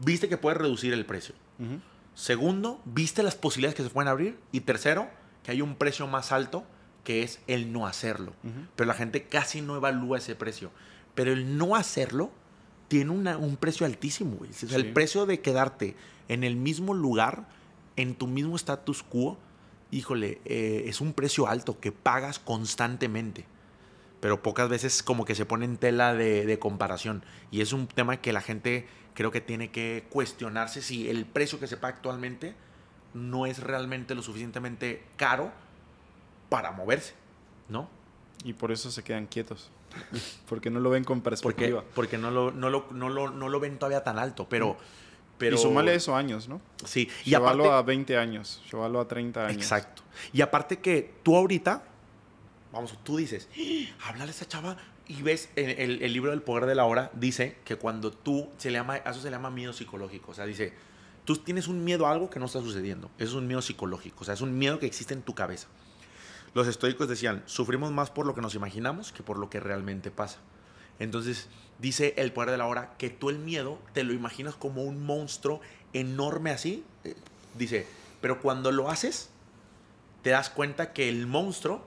viste 0.03 0.27
que 0.29 0.37
puedes 0.37 0.57
reducir 0.59 0.93
el 0.93 1.05
precio. 1.05 1.35
Segundo, 2.13 2.81
viste 2.85 3.23
las 3.23 3.35
posibilidades 3.35 3.75
que 3.75 3.83
se 3.83 3.89
pueden 3.89 4.07
abrir. 4.09 4.37
Y 4.51 4.61
tercero, 4.61 5.09
que 5.43 5.51
hay 5.51 5.61
un 5.61 5.75
precio 5.75 6.07
más 6.07 6.31
alto 6.31 6.63
que 7.03 7.23
es 7.23 7.39
el 7.47 7.71
no 7.71 7.85
hacerlo. 7.87 8.33
Pero 8.75 8.87
la 8.87 8.93
gente 8.93 9.23
casi 9.23 9.61
no 9.61 9.75
evalúa 9.75 10.17
ese 10.17 10.35
precio. 10.35 10.71
Pero 11.13 11.31
el 11.33 11.57
no 11.57 11.75
hacerlo 11.75 12.31
tiene 12.87 13.11
una- 13.11 13.37
un 13.37 13.57
precio 13.57 13.85
altísimo, 13.85 14.35
güey. 14.37 14.51
O 14.51 14.53
sea, 14.53 14.69
Sí. 14.69 14.75
el 14.75 14.93
precio 14.93 15.25
de 15.25 15.39
quedarte 15.39 15.95
en 16.27 16.43
el 16.43 16.55
mismo 16.55 16.93
lugar, 16.93 17.47
en 17.95 18.15
tu 18.15 18.27
mismo 18.27 18.55
status 18.55 19.01
quo, 19.03 19.37
híjole, 19.91 20.41
eh, 20.45 20.83
es 20.87 20.99
un 21.01 21.13
precio 21.13 21.47
alto 21.47 21.79
que 21.79 21.91
pagas 21.91 22.39
constantemente. 22.39 23.45
Pero 24.25 24.41
pocas 24.41 24.69
veces 24.69 25.03
como 25.03 25.23
que 25.23 25.35
se 25.35 25.45
pone 25.45 25.65
en 25.65 25.77
tela 25.77 26.15
de, 26.15 26.47
de 26.47 26.57
comparación. 26.57 27.23
Y 27.51 27.61
es 27.61 27.73
un 27.73 27.85
tema 27.85 28.17
que 28.17 28.33
la 28.33 28.41
gente 28.41 28.87
creo 29.13 29.29
que 29.29 29.39
tiene 29.39 29.69
que 29.69 30.07
cuestionarse 30.09 30.81
si 30.81 31.07
el 31.07 31.27
precio 31.27 31.59
que 31.59 31.67
se 31.67 31.77
paga 31.77 31.97
actualmente 31.97 32.55
no 33.13 33.45
es 33.45 33.59
realmente 33.59 34.15
lo 34.15 34.23
suficientemente 34.23 35.03
caro 35.15 35.51
para 36.49 36.71
moverse, 36.71 37.13
¿no? 37.69 37.87
Y 38.43 38.53
por 38.53 38.71
eso 38.71 38.89
se 38.89 39.03
quedan 39.03 39.27
quietos. 39.27 39.69
Porque 40.49 40.71
no 40.71 40.79
lo 40.79 40.89
ven 40.89 41.03
con 41.03 41.21
Porque, 41.21 41.29
perspectiva. 41.29 41.83
porque 41.93 42.17
no, 42.17 42.31
lo, 42.31 42.49
no, 42.49 42.71
lo, 42.71 42.87
no, 42.93 43.09
lo, 43.09 43.29
no 43.29 43.47
lo 43.47 43.59
ven 43.59 43.77
todavía 43.77 44.03
tan 44.03 44.17
alto, 44.17 44.49
pero... 44.49 44.75
pero 45.37 45.55
y 45.55 45.59
sumarle 45.59 45.93
eso 45.93 46.15
años, 46.15 46.49
¿no? 46.49 46.61
Sí, 46.83 47.11
y 47.25 47.29
Llévalo 47.29 47.65
aparte... 47.65 47.77
a 47.77 47.81
20 47.83 48.17
años, 48.17 48.63
llévalo 48.71 49.01
a 49.01 49.07
30 49.07 49.45
años. 49.45 49.55
Exacto. 49.55 50.01
Y 50.33 50.41
aparte 50.41 50.79
que 50.79 51.13
tú 51.21 51.37
ahorita, 51.37 51.83
vamos, 52.75 52.97
tú 53.03 53.17
dices, 53.17 53.47
"Ah, 53.99 54.09
háblale 54.09 54.31
a 54.31 54.35
esa 54.35 54.47
chava 54.47 54.77
y 55.07 55.21
ves 55.21 55.49
en 55.55 55.69
el, 55.79 56.13
libro 56.13 56.31
del 56.31 56.41
poder 56.41 56.65
de 56.65 56.75
la 56.75 56.85
hora, 56.85 57.09
dice 57.13 57.57
que 57.63 57.77
cuando 57.77 58.11
tú, 58.11 58.49
se 58.57 58.69
le 58.69 58.77
llama, 58.77 58.97
eso 58.97 59.19
se 59.19 59.29
le 59.29 59.35
llama 59.35 59.49
miedo 59.49 59.73
psicológico, 59.73 60.31
o 60.31 60.33
sea, 60.33 60.45
dice, 60.45 60.73
tú 61.23 61.37
tienes 61.37 61.67
un 61.67 61.83
miedo 61.83 62.05
a 62.05 62.11
algo 62.11 62.29
que 62.29 62.39
no 62.39 62.45
está 62.45 62.59
sucediendo, 62.59 63.09
es 63.17 63.33
un 63.33 63.47
miedo 63.47 63.61
psicológico, 63.61 64.17
o 64.21 64.23
sea, 64.25 64.33
es 64.33 64.41
un 64.41 64.57
miedo 64.57 64.77
que 64.77 64.85
existe 64.85 65.13
en 65.13 65.21
tu 65.21 65.33
cabeza. 65.33 65.67
Los 66.53 66.67
estoicos 66.67 67.07
decían, 67.07 67.43
sufrimos 67.45 67.91
más 67.91 68.11
por 68.11 68.25
lo 68.25 68.33
que 68.35 68.41
nos 68.41 68.55
imaginamos 68.55 69.11
que 69.11 69.23
por 69.23 69.37
lo 69.37 69.49
que 69.49 69.59
realmente 69.59 70.09
pasa. 70.11 70.39
Entonces, 70.99 71.49
dice 71.79 72.13
el 72.17 72.31
poder 72.31 72.51
de 72.51 72.57
la 72.57 72.65
hora 72.65 72.95
que 72.97 73.09
tú 73.09 73.29
el 73.29 73.39
miedo 73.39 73.79
te 73.93 74.03
lo 74.03 74.13
imaginas 74.13 74.55
como 74.55 74.83
un 74.83 75.05
monstruo 75.05 75.59
enorme 75.93 76.51
así. 76.51 76.83
eh, 77.03 77.15
Dice, 77.57 77.87
pero 78.21 78.41
cuando 78.41 78.71
lo 78.71 78.89
haces, 78.89 79.29
te 80.21 80.29
das 80.29 80.49
cuenta 80.49 80.93
que 80.93 81.09
el 81.09 81.27
monstruo 81.27 81.85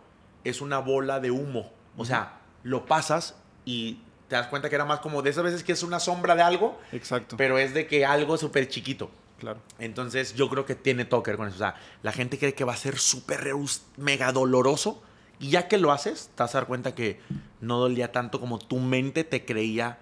es 0.48 0.61
una 0.61 0.78
bola 0.78 1.20
de 1.20 1.30
humo. 1.30 1.70
O 1.96 2.04
sea, 2.04 2.38
lo 2.62 2.87
pasas 2.87 3.34
y 3.64 4.00
te 4.28 4.37
das 4.37 4.46
cuenta 4.48 4.68
que 4.68 4.74
era 4.74 4.84
más 4.84 5.00
como 5.00 5.22
de 5.22 5.30
esas 5.30 5.44
veces 5.44 5.64
que 5.64 5.72
es 5.72 5.82
una 5.82 6.00
sombra 6.00 6.34
de 6.37 6.42
algo, 6.42 6.78
Exacto. 6.92 7.37
pero 7.37 7.58
es 7.58 7.74
de 7.74 7.87
que 7.87 8.04
algo 8.06 8.37
súper 8.37 8.68
chiquito. 8.68 9.11
claro. 9.38 9.61
Entonces 9.78 10.34
yo 10.34 10.48
creo 10.50 10.66
que 10.66 10.74
tiene 10.74 11.04
todo 11.04 11.22
que 11.22 11.30
ver 11.30 11.38
con 11.38 11.48
eso. 11.48 11.56
O 11.56 11.58
sea, 11.58 11.76
la 12.02 12.12
gente 12.12 12.38
cree 12.38 12.54
que 12.54 12.64
va 12.64 12.72
a 12.74 12.76
ser 12.76 12.98
súper 12.98 13.52
mega 13.96 14.32
doloroso 14.32 15.02
y 15.40 15.50
ya 15.50 15.68
que 15.68 15.78
lo 15.78 15.92
haces, 15.92 16.30
te 16.34 16.42
vas 16.42 16.54
a 16.54 16.58
dar 16.58 16.66
cuenta 16.66 16.94
que 16.94 17.20
no 17.61 17.78
dolía 17.78 18.12
tanto 18.12 18.40
como 18.40 18.58
tu 18.58 18.78
mente 18.78 19.24
te 19.24 19.44
creía, 19.44 19.98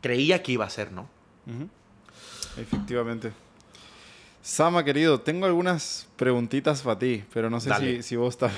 creía 0.00 0.42
que 0.42 0.52
iba 0.52 0.64
a 0.64 0.70
ser, 0.70 0.92
¿no? 0.92 1.08
Efectivamente. 2.56 3.32
Sama, 4.42 4.82
querido, 4.84 5.20
tengo 5.20 5.46
algunas 5.46 6.08
preguntitas 6.16 6.82
para 6.82 6.98
ti, 6.98 7.24
pero 7.32 7.48
no 7.48 7.60
sé 7.60 7.72
si, 7.78 8.02
si 8.02 8.16
vos 8.16 8.34
estás... 8.34 8.52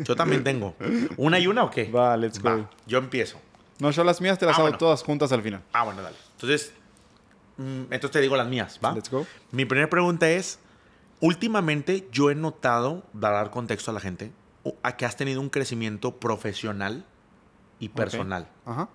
Yo 0.00 0.14
también 0.14 0.44
tengo. 0.44 0.74
¿Una 1.16 1.38
y 1.38 1.46
una 1.46 1.64
o 1.64 1.70
qué? 1.70 1.90
Va, 1.90 2.14
let's 2.18 2.38
go. 2.38 2.50
Va, 2.50 2.70
yo 2.86 2.98
empiezo. 2.98 3.40
No, 3.78 3.90
yo 3.90 4.04
las 4.04 4.20
mías 4.20 4.38
te 4.38 4.44
las 4.44 4.52
Ah, 4.54 4.56
hago 4.58 4.64
bueno. 4.64 4.78
todas 4.78 5.02
juntas 5.02 5.32
al 5.32 5.40
final. 5.42 5.62
Ah, 5.72 5.84
bueno, 5.84 6.02
dale. 6.02 6.16
Entonces, 6.32 6.74
mm, 7.56 7.84
entonces 7.84 8.10
te 8.10 8.20
digo 8.20 8.36
las 8.36 8.46
mías, 8.46 8.78
¿va? 8.84 8.92
Let's 8.94 9.10
go. 9.10 9.26
Mi 9.52 9.64
primera 9.64 9.88
pregunta 9.88 10.28
es, 10.30 10.58
últimamente 11.20 12.06
yo 12.12 12.30
he 12.30 12.34
notado, 12.34 13.02
para 13.18 13.36
dar 13.36 13.50
contexto 13.50 13.90
a 13.90 13.94
la 13.94 14.00
gente, 14.00 14.30
a 14.82 14.96
que 14.98 15.06
has 15.06 15.16
tenido 15.16 15.40
un 15.40 15.48
crecimiento 15.48 16.16
profesional 16.18 17.06
y 17.80 17.88
personal. 17.88 18.48
Ajá. 18.66 18.90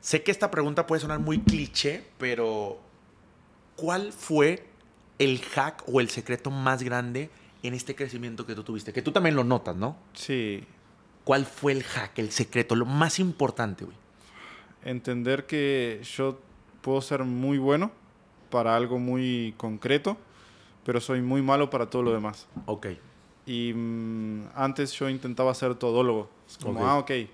Sé 0.00 0.22
que 0.22 0.30
esta 0.30 0.50
pregunta 0.50 0.86
puede 0.86 1.00
sonar 1.02 1.18
muy 1.18 1.40
cliché, 1.40 2.06
pero 2.16 2.80
¿cuál 3.76 4.14
fue 4.14 4.66
el 5.20 5.38
hack 5.40 5.84
o 5.86 6.00
el 6.00 6.08
secreto 6.08 6.50
más 6.50 6.82
grande 6.82 7.30
en 7.62 7.74
este 7.74 7.94
crecimiento 7.94 8.46
que 8.46 8.54
tú 8.54 8.64
tuviste? 8.64 8.92
Que 8.92 9.02
tú 9.02 9.12
también 9.12 9.36
lo 9.36 9.44
notas, 9.44 9.76
¿no? 9.76 9.96
Sí. 10.14 10.64
¿Cuál 11.24 11.44
fue 11.44 11.72
el 11.72 11.84
hack, 11.84 12.18
el 12.18 12.32
secreto, 12.32 12.74
lo 12.74 12.86
más 12.86 13.20
importante, 13.20 13.84
güey? 13.84 13.96
Entender 14.82 15.46
que 15.46 16.00
yo 16.16 16.40
puedo 16.80 17.02
ser 17.02 17.22
muy 17.24 17.58
bueno 17.58 17.92
para 18.48 18.74
algo 18.74 18.98
muy 18.98 19.54
concreto, 19.58 20.16
pero 20.84 21.00
soy 21.00 21.20
muy 21.20 21.42
malo 21.42 21.68
para 21.68 21.90
todo 21.90 22.02
lo 22.02 22.12
demás. 22.12 22.48
Ok. 22.64 22.86
Y 23.44 23.74
mm, 23.74 24.48
antes 24.54 24.92
yo 24.92 25.10
intentaba 25.10 25.52
ser 25.54 25.74
todólogo. 25.74 26.30
Es 26.48 26.56
como, 26.56 26.86
ah, 26.86 26.98
ok, 26.98 27.10
eh, 27.10 27.28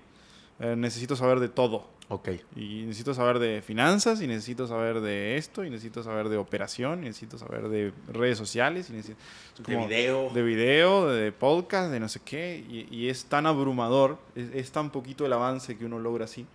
necesito 0.75 1.15
saber 1.15 1.39
de 1.39 1.47
todo. 1.47 1.87
Ok. 2.09 2.29
Y 2.55 2.83
necesito 2.83 3.13
saber 3.13 3.39
de 3.39 3.61
finanzas, 3.61 4.21
y 4.21 4.27
necesito 4.27 4.65
saber 4.65 5.01
de 5.01 5.35
esto, 5.35 5.65
y 5.65 5.69
necesito 5.69 6.03
saber 6.03 6.29
de 6.29 6.37
operación, 6.37 7.03
y 7.03 7.07
necesito 7.07 7.37
saber 7.37 7.67
de 7.67 7.91
redes 8.07 8.37
sociales, 8.37 8.89
y 8.89 8.93
necesito... 8.93 9.19
es 9.53 9.57
De 9.57 9.73
como 9.73 9.87
video. 9.87 10.29
De 10.29 10.41
video, 10.41 11.07
de 11.07 11.31
podcast, 11.33 11.91
de 11.91 11.99
no 11.99 12.07
sé 12.07 12.21
qué. 12.23 12.63
Y, 12.69 12.87
y 12.95 13.09
es 13.09 13.25
tan 13.25 13.45
abrumador, 13.45 14.17
es, 14.35 14.49
es 14.53 14.71
tan 14.71 14.89
poquito 14.89 15.25
el 15.25 15.33
avance 15.33 15.77
que 15.77 15.85
uno 15.85 15.99
logra 15.99 16.25
así, 16.25 16.45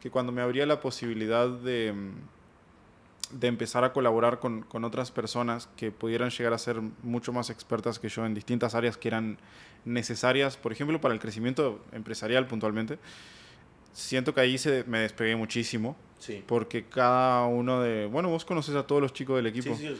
que 0.00 0.10
cuando 0.10 0.32
me 0.32 0.40
abría 0.40 0.64
la 0.64 0.80
posibilidad 0.80 1.48
de, 1.48 1.92
mm, 1.92 3.40
de 3.40 3.48
empezar 3.48 3.84
a 3.84 3.92
colaborar 3.92 4.38
con, 4.38 4.62
con 4.62 4.84
otras 4.84 5.10
personas 5.10 5.68
que 5.76 5.90
pudieran 5.90 6.30
llegar 6.30 6.54
a 6.54 6.58
ser 6.58 6.80
mucho 7.02 7.30
más 7.32 7.50
expertas 7.50 7.98
que 7.98 8.08
yo 8.08 8.24
en 8.24 8.32
distintas 8.32 8.74
áreas 8.74 8.96
que 8.96 9.08
eran 9.08 9.36
necesarias, 9.84 10.56
por 10.56 10.72
ejemplo, 10.72 10.98
para 11.00 11.12
el 11.12 11.20
crecimiento 11.20 11.80
empresarial 11.92 12.46
puntualmente, 12.46 12.98
siento 13.94 14.34
que 14.34 14.42
ahí 14.42 14.58
se, 14.58 14.84
me 14.84 14.98
despegué 14.98 15.34
muchísimo, 15.36 15.96
Sí. 16.18 16.42
porque 16.46 16.84
cada 16.84 17.44
uno 17.46 17.82
de... 17.82 18.06
Bueno, 18.06 18.28
vos 18.30 18.44
conoces 18.46 18.74
a 18.76 18.86
todos 18.86 19.02
los 19.02 19.12
chicos 19.12 19.36
del 19.36 19.46
equipo. 19.46 19.74
Sí, 19.76 19.88
sí. 19.88 19.96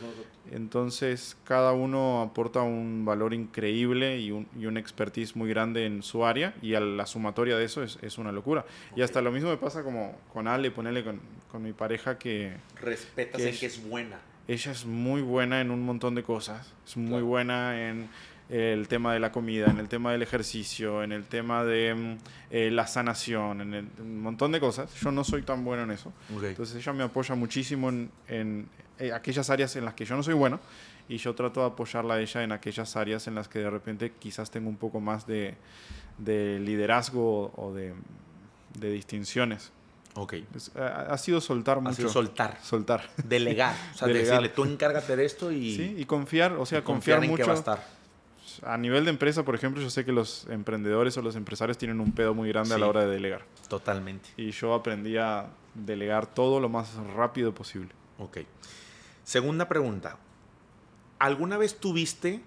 Entonces, 0.52 1.36
cada 1.44 1.72
uno 1.72 2.22
aporta 2.22 2.62
un 2.62 3.04
valor 3.04 3.34
increíble 3.34 4.18
y 4.20 4.30
un, 4.30 4.46
y 4.58 4.66
un 4.66 4.76
expertise 4.76 5.36
muy 5.36 5.48
grande 5.50 5.84
en 5.84 6.02
su 6.02 6.24
área, 6.24 6.54
y 6.62 6.74
a 6.74 6.80
la 6.80 7.04
sumatoria 7.06 7.56
de 7.58 7.64
eso 7.64 7.82
es, 7.82 7.98
es 8.02 8.16
una 8.18 8.32
locura. 8.32 8.64
Y 8.96 9.02
hasta 9.02 9.20
lo 9.20 9.32
mismo 9.32 9.50
me 9.50 9.56
pasa 9.58 9.82
como 9.82 10.16
con 10.32 10.48
Ale, 10.48 10.70
ponele 10.70 11.04
con, 11.04 11.20
con 11.50 11.62
mi 11.62 11.72
pareja, 11.72 12.18
que 12.18 12.54
Respetas 12.80 13.36
Que 13.36 13.48
en 13.48 13.54
es- 13.54 13.60
que 13.60 13.66
es 13.66 13.84
buena. 13.88 14.18
ella 14.48 14.72
es 14.72 14.86
muy 14.86 15.20
buena 15.22 15.60
en 15.60 15.70
un 15.70 15.82
montón 15.82 16.14
de 16.14 16.22
cosas. 16.22 16.72
Es 16.86 16.96
muy 16.96 17.08
Claro. 17.10 17.26
buena 17.26 17.88
en 17.90 18.08
el 18.50 18.88
tema 18.88 19.14
de 19.14 19.20
la 19.20 19.32
comida, 19.32 19.66
en 19.70 19.78
el 19.78 19.88
tema 19.88 20.12
del 20.12 20.22
ejercicio, 20.22 21.02
en 21.02 21.12
el 21.12 21.24
tema 21.24 21.64
de 21.64 21.94
mm, 21.94 22.16
eh, 22.50 22.70
la 22.70 22.86
sanación, 22.86 23.60
en 23.62 23.74
el- 23.74 23.88
un 24.00 24.20
montón 24.22 24.52
de 24.52 24.60
cosas. 24.60 24.92
Yo 25.00 25.10
no 25.10 25.24
soy 25.24 25.42
tan 25.42 25.64
bueno 25.64 25.84
en 25.84 25.90
eso. 25.92 26.12
Ok. 26.36 26.44
Entonces 26.44 26.76
ella 26.76 26.92
me 26.92 27.04
apoya 27.04 27.34
muchísimo 27.34 27.88
en, 27.88 28.10
en, 28.28 28.68
eh, 28.98 29.12
aquellas 29.12 29.48
áreas 29.50 29.74
en 29.76 29.84
las 29.84 29.94
que 29.94 30.04
yo 30.04 30.14
no 30.16 30.22
soy 30.22 30.34
bueno 30.34 30.60
y 31.08 31.16
yo 31.16 31.34
trato 31.34 31.60
de 31.60 31.66
apoyarla 31.66 32.14
a 32.14 32.20
ella 32.20 32.42
en 32.42 32.52
aquellas 32.52 32.96
áreas 32.96 33.26
en 33.26 33.34
las 33.34 33.48
que 33.48 33.58
de 33.60 33.70
repente 33.70 34.12
quizás 34.18 34.50
tengo 34.50 34.68
un 34.68 34.76
poco 34.76 35.00
más 35.00 35.26
de, 35.26 35.54
de 36.18 36.58
liderazgo 36.60 37.52
o 37.56 37.72
de, 37.72 37.94
de 38.78 38.90
distinciones. 38.90 39.72
ok. 40.14 40.34
Es- 40.54 40.70
ha, 40.76 41.12
ha 41.12 41.18
sido 41.18 41.40
soltar 41.40 41.78
Ha 41.78 41.80
mucho. 41.80 41.96
sido 41.96 42.08
soltar. 42.10 42.58
soltar. 42.62 43.08
Delegar. 43.24 43.74
O 43.94 43.98
sea, 43.98 44.06
Delegar. 44.08 44.42
decirle, 44.42 44.48
tú 44.50 44.64
encárgate 44.64 45.16
de 45.16 45.24
esto 45.24 45.50
y, 45.50 45.74
Sí, 45.76 45.94
y 45.98 46.04
confiar, 46.04 46.52
o 46.52 46.66
sea, 46.66 46.80
y 46.80 46.82
confiar, 46.82 47.24
en 47.24 47.30
mucho. 47.30 47.42
que 47.42 47.48
va 47.48 47.54
a 47.54 47.58
estar. 47.58 48.03
A 48.64 48.76
nivel 48.76 49.04
de 49.04 49.10
empresa, 49.10 49.44
por 49.44 49.54
ejemplo, 49.54 49.82
yo 49.82 49.90
sé 49.90 50.04
que 50.04 50.12
los 50.12 50.46
emprendedores 50.48 51.16
o 51.16 51.22
los 51.22 51.36
empresarios 51.36 51.78
tienen 51.78 52.00
un 52.00 52.12
pedo 52.12 52.34
muy 52.34 52.48
grande 52.48 52.74
a 52.74 52.78
la 52.78 52.86
hora 52.86 53.00
de 53.04 53.08
delegar. 53.08 53.44
Totalmente. 53.68 54.28
Y 54.36 54.50
yo 54.52 54.74
aprendí 54.74 55.16
a 55.16 55.48
delegar 55.74 56.26
todo 56.32 56.60
lo 56.60 56.68
más 56.68 56.94
rápido 57.16 57.54
posible. 57.54 57.90
Ok. 58.18 58.38
Segunda 59.24 59.68
pregunta. 59.68 60.18
¿Alguna 61.18 61.56
vez 61.56 61.78
tuviste 61.78 62.40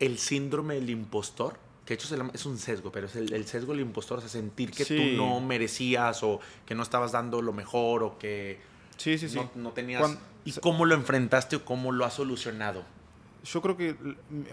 el 0.00 0.18
síndrome 0.18 0.74
del 0.74 0.90
impostor? 0.90 1.54
Que 1.84 1.94
de 1.96 2.02
hecho 2.02 2.30
es 2.34 2.44
un 2.46 2.58
sesgo, 2.58 2.92
pero 2.92 3.06
es 3.06 3.16
el, 3.16 3.32
el 3.32 3.46
sesgo 3.46 3.72
del 3.72 3.80
impostor, 3.80 4.18
o 4.18 4.20
sea, 4.20 4.28
sentir 4.28 4.70
que 4.70 4.84
Sí. 4.84 4.96
tú 5.16 5.16
no 5.22 5.40
merecías 5.40 6.22
o 6.22 6.38
que 6.66 6.74
no 6.74 6.82
estabas 6.82 7.12
dando 7.12 7.40
lo 7.40 7.52
mejor 7.54 8.02
o 8.02 8.18
que 8.18 8.60
Sí, 8.98 9.16
sí, 9.16 9.28
sí. 9.28 9.36
no, 9.36 9.50
no 9.54 9.70
tenías... 9.72 10.18
¿Y 10.44 10.52
cómo 10.60 10.84
lo 10.84 10.94
enfrentaste 10.94 11.56
o 11.56 11.64
cómo 11.64 11.92
lo 11.92 12.04
has 12.04 12.14
solucionado? 12.14 12.84
Yo 13.44 13.62
creo 13.62 13.76
que 13.76 13.94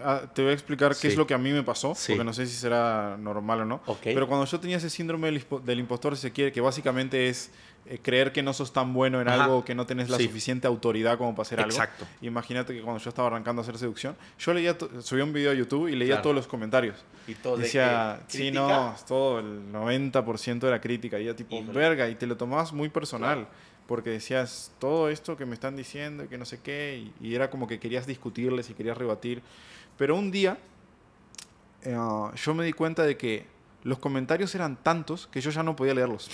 ah, 0.04 0.22
te 0.34 0.42
voy 0.42 0.50
a 0.50 0.54
explicar 0.54 0.90
qué 0.92 0.96
Sí. 1.02 1.06
es 1.08 1.16
lo 1.16 1.26
que 1.26 1.34
a 1.34 1.38
mí 1.38 1.52
me 1.52 1.62
pasó, 1.62 1.94
Sí. 1.94 2.12
porque 2.12 2.24
no 2.24 2.32
sé 2.32 2.46
si 2.46 2.56
será 2.56 3.16
normal 3.18 3.60
o 3.62 3.64
no. 3.64 3.80
Pero 4.02 4.26
cuando 4.28 4.46
yo 4.46 4.60
tenía 4.60 4.76
ese 4.76 4.90
síndrome 4.90 5.30
del, 5.30 5.78
impostor, 5.78 6.16
si 6.16 6.22
se 6.22 6.32
quiere, 6.32 6.52
que 6.52 6.60
básicamente 6.60 7.28
es 7.28 7.50
eh, 7.88 8.00
creer 8.02 8.32
que 8.32 8.42
no 8.42 8.52
sos 8.52 8.72
tan 8.72 8.92
bueno 8.92 9.20
en 9.20 9.28
Ajá. 9.28 9.44
algo, 9.44 9.64
que 9.64 9.72
no 9.72 9.86
tenés 9.86 10.10
la 10.10 10.16
Sí. 10.16 10.24
suficiente 10.24 10.66
autoridad 10.66 11.16
como 11.18 11.36
para 11.36 11.42
hacer 11.46 11.60
algo. 11.60 11.70
Exacto. 11.70 12.04
Imagínate 12.20 12.74
que 12.74 12.82
cuando 12.82 13.00
yo 13.00 13.08
estaba 13.08 13.28
arrancando 13.28 13.60
a 13.60 13.62
hacer 13.62 13.78
seducción, 13.78 14.16
yo 14.40 14.52
leía, 14.54 14.76
subía 15.02 15.22
un 15.22 15.32
video 15.32 15.52
a 15.52 15.54
YouTube 15.54 15.86
y 15.86 15.94
leía 15.94 16.14
Claro. 16.14 16.22
todos 16.22 16.34
los 16.36 16.46
comentarios. 16.48 16.96
Y 17.28 17.34
todo 17.34 17.56
Decía, 17.56 18.20
sí, 18.26 18.50
no, 18.50 18.92
todo 19.06 19.38
el 19.38 19.70
90% 19.72 20.66
era 20.66 20.80
crítica. 20.80 21.18
Y 21.20 21.26
era 21.26 21.36
tipo, 21.36 21.54
Híjole. 21.56 21.78
verga, 21.78 22.08
y 22.08 22.16
te 22.16 22.26
lo 22.26 22.36
tomabas 22.36 22.72
muy 22.72 22.88
personal. 22.88 23.46
Claro. 23.46 23.48
Porque 23.86 24.10
decías, 24.10 24.72
todo 24.78 25.08
esto 25.08 25.36
que 25.36 25.46
me 25.46 25.54
están 25.54 25.76
diciendo 25.76 26.24
y 26.24 26.28
que 26.28 26.38
no 26.38 26.44
sé 26.44 26.60
qué. 26.60 27.10
Y, 27.20 27.28
y 27.28 27.34
era 27.34 27.50
como 27.50 27.66
que 27.68 27.78
querías 27.78 28.06
discutirles 28.06 28.68
y 28.70 28.74
querías 28.74 28.96
rebatir. 28.98 29.42
Pero 29.96 30.16
un 30.16 30.30
día, 30.30 30.58
eh, 31.82 31.96
yo 32.34 32.54
me 32.54 32.64
di 32.64 32.72
cuenta 32.72 33.04
de 33.04 33.16
que 33.16 33.46
los 33.84 33.98
comentarios 33.98 34.54
eran 34.54 34.76
tantos 34.76 35.28
que 35.28 35.40
yo 35.40 35.50
ya 35.50 35.62
no 35.62 35.76
podía 35.76 35.94
leerlos. 35.94 36.28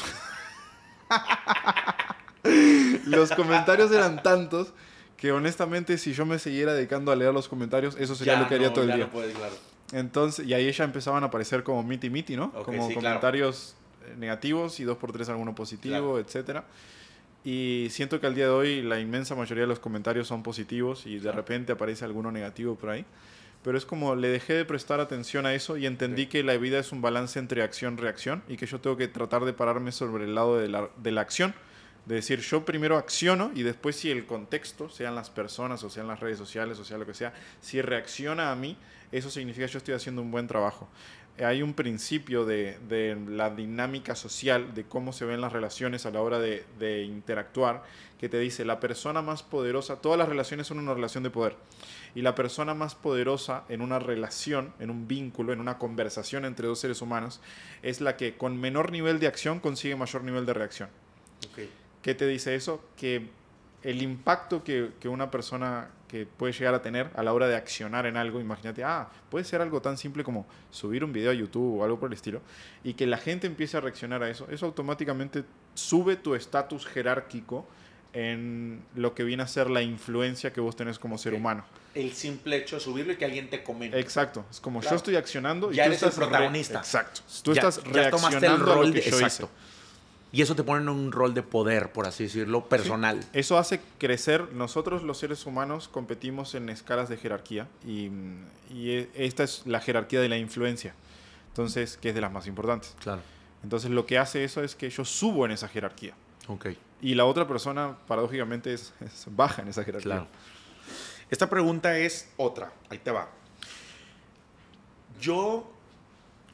los 3.05 3.31
comentarios 3.33 3.93
eran 3.93 4.23
tantos 4.23 4.73
que 5.17 5.31
honestamente 5.31 5.99
si 5.99 6.13
yo 6.13 6.27
me 6.27 6.39
siguiera 6.39 6.73
dedicando 6.73 7.13
a 7.13 7.17
leer 7.17 7.33
los 7.33 7.49
comentarios, 7.49 7.97
eso 7.99 8.15
sería 8.15 8.41
lo 8.41 8.49
que 8.49 8.55
haría 8.57 8.73
todo 8.73 8.85
el 8.85 8.93
día. 8.95 9.09
Entonces, 9.93 10.47
y 10.47 10.55
ahí 10.55 10.73
ya 10.73 10.85
empezaban 10.85 11.23
a 11.23 11.27
aparecer 11.27 11.63
como 11.63 11.83
miti 11.83 12.09
miti, 12.09 12.35
¿no? 12.35 12.47
Ok, 12.57 12.65
como 12.65 12.89
sí, 12.89 12.95
claro. 12.95 13.21
comentarios 13.21 13.77
eh, 14.07 14.15
negativos 14.17 14.81
y 14.81 14.85
dos 14.85 14.97
por 14.97 15.13
tres 15.13 15.29
alguno 15.29 15.55
positivo, 15.55 16.15
Claro. 16.15 16.19
etcétera. 16.19 16.65
Y 17.45 17.89
siento 17.91 18.21
que 18.21 18.27
al 18.27 18.35
día 18.35 18.45
de 18.45 18.53
hoy 18.53 18.83
la 18.83 19.01
inmensa 19.01 19.35
mayoría 19.35 19.63
de 19.63 19.69
los 19.69 19.81
comentarios 19.81 20.29
son 20.29 20.43
positivos 20.43 21.07
y 21.07 21.19
de 21.19 21.33
repente 21.33 21.73
aparece 21.73 22.05
alguno 22.05 22.31
negativo 22.31 22.77
por 22.77 22.91
ahí. 22.91 23.05
Pero 23.65 23.79
es 23.79 23.85
como 23.85 24.15
le 24.15 24.29
dejé 24.29 24.55
de 24.55 24.65
prestar 24.65 25.01
atención 25.01 25.47
a 25.47 25.55
eso 25.55 25.77
y 25.77 25.87
entendí 25.87 26.27
que 26.27 26.43
la 26.43 26.57
vida 26.57 26.79
es 26.79 26.93
un 26.93 27.01
balance 27.01 27.39
entre 27.39 27.63
acción-reacción 27.63 28.43
y 28.49 28.57
que 28.57 28.67
yo 28.67 28.81
tengo 28.81 28.97
que 28.97 29.09
tratar 29.09 29.45
de 29.45 29.53
pararme 29.53 29.93
sobre 29.93 30.25
el 30.25 30.35
lado 30.35 30.59
de 30.59 30.69
la, 30.69 30.89
de 30.97 31.13
la 31.13 31.21
acción. 31.21 31.55
De 32.07 32.17
decir, 32.17 32.41
yo 32.41 32.65
primero 32.65 32.97
acciono 32.97 33.53
y 33.55 33.63
después 33.63 33.95
si 33.95 34.11
el 34.11 34.27
contexto, 34.27 34.89
sean 34.89 35.15
las 35.15 35.31
personas 35.31 35.85
o 35.85 35.91
sean 35.91 36.09
las 36.09 36.19
redes 36.19 36.37
sociales 36.37 36.81
o 36.81 36.85
sea 36.85 36.99
lo 36.99 37.07
que 37.07 37.15
sea, 37.15 37.33
si 37.61 37.81
reacciona 37.81 38.51
a 38.51 38.57
mí, 38.57 38.77
eso 39.13 39.31
significa 39.31 39.67
que 39.67 39.73
yo 39.73 39.79
estoy 39.79 39.95
haciendo 39.95 40.23
un 40.23 40.33
buen 40.33 40.49
trabajo. 40.49 40.89
Hay 41.39 41.63
un 41.63 41.73
principio 41.73 42.45
de, 42.45 42.79
de 42.89 43.17
la 43.27 43.51
dinámica 43.51 44.15
social, 44.15 44.75
de 44.75 44.85
cómo 44.85 45.13
se 45.13 45.25
ven 45.25 45.41
las 45.41 45.53
relaciones 45.53 46.05
a 46.05 46.11
la 46.11 46.21
hora 46.21 46.39
de, 46.39 46.65
de 46.79 47.05
interactuar, 47.05 47.83
que 48.19 48.29
te 48.29 48.39
dice, 48.39 48.65
la 48.65 48.81
persona 48.81 49.23
más 49.23 49.43
poderosa, 49.43 49.97
todas 49.97 50.19
las 50.19 50.29
relaciones 50.29 50.67
son 50.67 50.79
una 50.79 50.95
relación 50.95 51.25
de 51.25 51.31
poder, 51.31 51.57
y 52.15 52.23
la 52.23 52.35
persona 52.35 52.75
más 52.75 52.95
poderosa 52.95 53.65
en 53.69 53.81
una 53.81 53.99
relación, 53.99 54.75
en 54.79 54.91
un 54.91 55.09
vínculo, 55.09 55.53
en 55.53 55.61
una 55.61 55.79
conversación 55.79 56.45
entre 56.45 56.69
dos 56.69 56.79
seres 56.79 57.01
humanos, 57.03 57.41
es 57.83 58.01
la 58.01 58.17
que 58.17 58.37
con 58.37 58.61
menor 58.61 58.93
nivel 58.93 59.19
de 59.19 59.27
acción 59.27 59.59
consigue 59.59 59.97
mayor 59.97 60.23
nivel 60.25 60.47
de 60.47 60.55
reacción. 60.55 60.91
¿Qué 62.03 62.15
te 62.15 62.27
dice 62.27 62.55
eso? 62.55 62.85
Que 62.97 63.31
el 63.83 64.03
impacto 64.03 64.63
que, 64.63 64.91
que 65.01 65.09
una 65.09 65.31
persona 65.31 65.89
que 66.09 66.27
puede 66.27 66.53
llegar 66.53 66.75
a 66.75 66.83
tener 66.83 67.11
a 67.15 67.23
la 67.23 67.33
hora 67.33 67.49
de 67.49 67.57
accionar 67.57 68.05
en 68.07 68.17
algo, 68.17 68.39
imagínate, 68.41 68.85
ah, 68.85 69.09
puede 69.31 69.45
ser 69.45 69.61
algo 69.63 69.81
tan 69.81 69.97
simple 69.97 70.23
como 70.25 70.47
subir 70.71 71.03
un 71.05 71.13
video 71.13 71.31
a 71.31 71.35
YouTube 71.35 71.81
o 71.81 71.85
algo 71.85 71.99
por 71.99 72.09
el 72.11 72.13
estilo, 72.15 72.43
y 72.85 72.95
que 72.95 73.07
la 73.07 73.17
gente 73.17 73.47
empiece 73.47 73.77
a 73.77 73.81
reaccionar 73.81 74.23
a 74.23 74.29
eso, 74.31 74.47
eso 74.51 74.67
automáticamente 74.67 75.45
sube 75.75 76.17
tu 76.17 76.35
estatus 76.35 76.87
jerárquico 76.87 77.67
en 78.13 78.83
lo 78.95 79.15
que 79.15 79.25
viene 79.25 79.43
a 79.43 79.47
ser 79.47 79.71
la 79.71 79.81
influencia 79.83 80.53
que 80.53 80.61
vos 80.61 80.77
tenés 80.77 80.99
como 80.99 81.17
ser 81.17 81.33
humano. 81.33 81.65
El 81.95 82.13
simple 82.13 82.57
hecho 82.59 82.77
de 82.77 82.81
subirlo 82.81 83.15
y 83.15 83.17
que 83.17 83.25
alguien 83.25 83.49
te 83.49 83.63
comente. 83.63 83.99
Exacto, 83.99 84.45
es 84.51 84.61
como 84.61 84.81
Claro. 84.81 84.95
yo 84.95 84.97
estoy 84.99 85.17
accionando 85.17 85.73
y 85.73 85.77
Ya 85.77 85.85
tú 85.85 85.89
eres 85.91 86.03
el 86.03 86.09
estás 86.11 86.23
re- 86.23 86.29
protagonista. 86.31 86.79
Exacto, 86.81 87.23
tú 87.43 87.55
Ya- 87.55 87.63
estás 87.69 87.77
ya 87.85 88.11
tomaste 88.11 88.37
el 88.37 88.43
reaccionando 88.43 88.73
a 88.73 88.75
rol 88.77 88.87
lo 88.89 88.93
que 88.93 89.01
de- 89.01 89.11
yo 89.11 89.17
exacto. 89.19 89.51
hice. 89.51 89.82
Y 90.35 90.41
eso 90.41 90.55
te 90.55 90.65
pone 90.65 90.81
en 90.83 90.89
un 90.89 91.13
rol 91.13 91.35
de 91.35 91.43
poder, 91.43 91.93
por 91.93 92.07
así 92.07 92.25
decirlo, 92.25 92.67
personal. 92.67 93.21
Eso 93.35 93.59
hace 93.59 93.81
crecer. 93.99 94.53
Nosotros 94.55 95.03
los 95.03 95.19
seres 95.19 95.45
humanos 95.45 95.89
competimos 95.89 96.55
en 96.55 96.71
escalas 96.71 97.11
de 97.11 97.19
jerarquía 97.19 97.69
y, 97.87 98.11
y 98.73 98.91
e- 98.93 99.11
esta 99.15 99.45
es 99.45 99.63
la 99.67 99.81
jerarquía 99.81 100.21
de 100.23 100.31
la 100.31 100.39
influencia. 100.39 100.95
Entonces, 101.49 101.99
que 101.99 102.09
es 102.09 102.15
de 102.15 102.23
las 102.23 102.33
más 102.33 102.47
importantes. 102.47 102.97
Claro. 103.01 103.21
Entonces, 103.63 103.91
lo 103.91 104.07
que 104.07 104.17
hace 104.19 104.43
eso 104.43 104.63
es 104.65 104.75
que 104.75 104.89
yo 104.89 105.05
subo 105.05 105.45
en 105.45 105.53
esa 105.53 105.69
jerarquía. 105.69 106.15
Ok. 106.49 106.69
Y 107.03 107.15
la 107.15 107.27
otra 107.27 107.47
persona, 107.47 107.99
paradójicamente, 108.09 108.73
es, 108.73 108.95
es 109.01 109.27
baja 109.29 109.61
en 109.61 109.69
esa 109.69 109.85
jerarquía. 109.85 110.13
Claro. 110.13 110.27
Esta 111.31 111.51
pregunta 111.51 111.99
es 111.99 112.31
otra. 112.39 112.73
Ahí 112.89 112.99
te 112.99 113.11
va. 113.11 113.29
Yo 115.21 115.71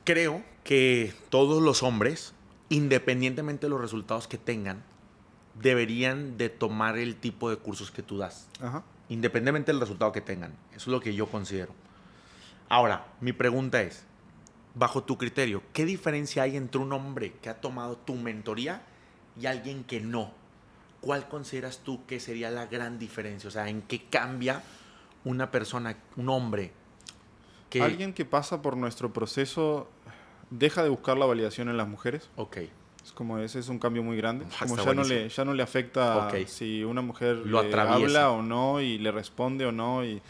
creo 0.04 0.42
que 0.64 1.14
todos 1.30 1.62
los 1.62 1.82
hombres, 1.82 2.32
independientemente 2.68 3.66
de 3.66 3.70
los 3.70 3.80
resultados 3.80 4.28
que 4.28 4.38
tengan, 4.38 4.82
deberían 5.54 6.36
de 6.36 6.48
tomar 6.48 6.98
el 6.98 7.16
tipo 7.16 7.50
de 7.50 7.56
cursos 7.56 7.90
que 7.90 8.02
tú 8.02 8.18
das. 8.18 8.48
Ajá. 8.60 8.84
Independientemente 9.08 9.72
del 9.72 9.80
resultado 9.80 10.12
que 10.12 10.20
tengan. 10.20 10.52
Eso 10.70 10.78
es 10.78 10.86
lo 10.88 11.00
que 11.00 11.14
yo 11.14 11.26
considero. 11.26 11.72
Ahora, 12.68 13.06
mi 13.20 13.32
pregunta 13.32 13.80
es, 13.80 14.04
bajo 14.74 15.02
tu 15.02 15.16
criterio, 15.16 15.62
¿qué 15.72 15.84
diferencia 15.84 16.42
hay 16.42 16.56
entre 16.56 16.80
un 16.80 16.92
hombre 16.92 17.32
que 17.42 17.48
ha 17.48 17.60
tomado 17.60 17.96
tu 17.96 18.14
mentoría 18.14 18.82
y 19.40 19.46
alguien 19.46 19.84
que 19.84 20.00
no? 20.00 20.32
¿Cuál 21.00 21.28
consideras 21.28 21.78
tú 21.78 22.04
que 22.06 22.20
sería 22.20 22.50
la 22.50 22.66
gran 22.66 22.98
diferencia? 22.98 23.48
O 23.48 23.50
sea, 23.50 23.68
¿en 23.68 23.82
qué 23.82 24.04
cambia 24.04 24.62
una 25.24 25.50
persona, 25.50 25.96
un 26.16 26.28
hombre? 26.28 26.72
Que... 27.70 27.82
Alguien 27.82 28.12
que 28.12 28.24
pasa 28.24 28.62
por 28.62 28.76
nuestro 28.76 29.12
proceso 29.12 29.88
deja 30.50 30.82
de 30.82 30.88
buscar 30.88 31.16
la 31.16 31.26
validación 31.26 31.68
en 31.68 31.76
las 31.76 31.88
mujeres. 31.88 32.28
Ok, 32.36 32.58
Es 33.04 33.12
como 33.12 33.38
ese 33.38 33.58
es 33.58 33.68
un 33.68 33.78
cambio 33.78 34.02
muy 34.02 34.16
grande. 34.16 34.44
Ah, 34.60 34.64
Como 34.66 34.76
ya 34.76 34.92
no, 34.94 35.02
le, 35.04 35.28
ya 35.28 35.44
no 35.44 35.54
le 35.54 35.62
afecta 35.62 36.26
Ok. 36.28 36.46
si 36.46 36.84
una 36.84 37.00
mujer 37.00 37.36
Lo 37.36 37.62
le 37.62 37.72
habla 37.80 38.30
o 38.30 38.42
no 38.42 38.80
y 38.80 38.98
le 38.98 39.10
responde 39.12 39.64
o 39.66 39.72
no. 39.72 40.04
Y 40.04 40.20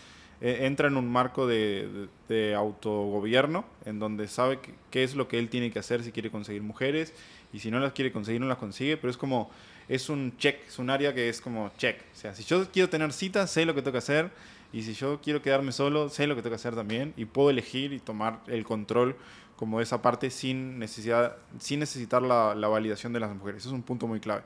eh, 0.40 0.58
entra 0.66 0.86
en 0.88 0.96
un 0.96 1.10
marco 1.10 1.46
de, 1.48 1.88
de- 2.28 2.34
de 2.34 2.54
autogobierno 2.54 3.64
en 3.84 3.98
donde 3.98 4.28
sabe 4.28 4.60
qué 4.90 5.02
es 5.02 5.14
lo 5.16 5.26
que 5.28 5.38
él 5.38 5.48
tiene 5.48 5.70
que 5.72 5.78
hacer 5.80 6.02
si 6.04 6.12
quiere 6.12 6.30
conseguir 6.30 6.62
mujeres 6.62 7.12
y 7.52 7.58
si 7.58 7.70
no 7.70 7.80
las 7.80 7.92
quiere 7.92 8.12
conseguir 8.12 8.40
no 8.40 8.46
las 8.46 8.58
consigue. 8.58 8.96
Pero 8.96 9.10
es 9.10 9.16
como, 9.16 9.50
es 9.88 10.08
un 10.08 10.36
check, 10.38 10.60
es 10.68 10.78
un 10.78 10.90
área 10.90 11.12
que 11.14 11.28
es 11.28 11.40
como 11.40 11.70
check. 11.78 12.00
O 12.12 12.16
sea, 12.16 12.34
si 12.34 12.44
yo 12.44 12.70
quiero 12.70 12.88
tener 12.88 13.12
citas, 13.12 13.50
sé 13.50 13.64
lo 13.66 13.74
que 13.74 13.82
tengo 13.82 13.92
que 13.92 13.98
hacer. 13.98 14.30
Y 14.72 14.82
si 14.82 14.92
yo 14.92 15.18
quiero 15.22 15.40
quedarme 15.42 15.72
solo, 15.72 16.10
sé 16.10 16.26
lo 16.26 16.36
que 16.36 16.42
tengo 16.42 16.52
que 16.52 16.56
hacer 16.60 16.74
también. 16.74 17.14
Y 17.16 17.24
puedo 17.24 17.50
elegir 17.50 17.92
y 17.92 17.98
tomar 18.00 18.40
el 18.48 18.64
control 18.64 19.16
como 19.58 19.80
esa 19.80 20.00
parte 20.00 20.30
sin, 20.30 20.78
necesidad, 20.78 21.36
sin 21.58 21.80
necesitar 21.80 22.22
la, 22.22 22.54
la 22.54 22.68
validación 22.68 23.12
de 23.12 23.18
las 23.18 23.34
mujeres. 23.34 23.62
Eso 23.62 23.70
es 23.70 23.74
un 23.74 23.82
punto 23.82 24.06
muy 24.06 24.20
clave. 24.20 24.42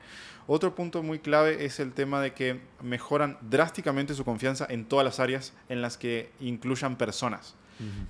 Otro 0.47 0.75
punto 0.75 1.03
muy 1.03 1.19
clave 1.19 1.67
es 1.67 1.81
el 1.81 1.93
tema 1.93 2.23
de 2.23 2.33
que 2.33 2.61
mejoran 2.81 3.37
drásticamente 3.43 4.15
su 4.15 4.25
confianza 4.25 4.67
en 4.71 4.87
todas 4.87 5.05
las 5.05 5.21
áreas 5.21 5.53
en 5.69 5.83
las 5.83 5.99
que 5.99 6.31
incluyan 6.41 6.97
personas. 6.97 7.55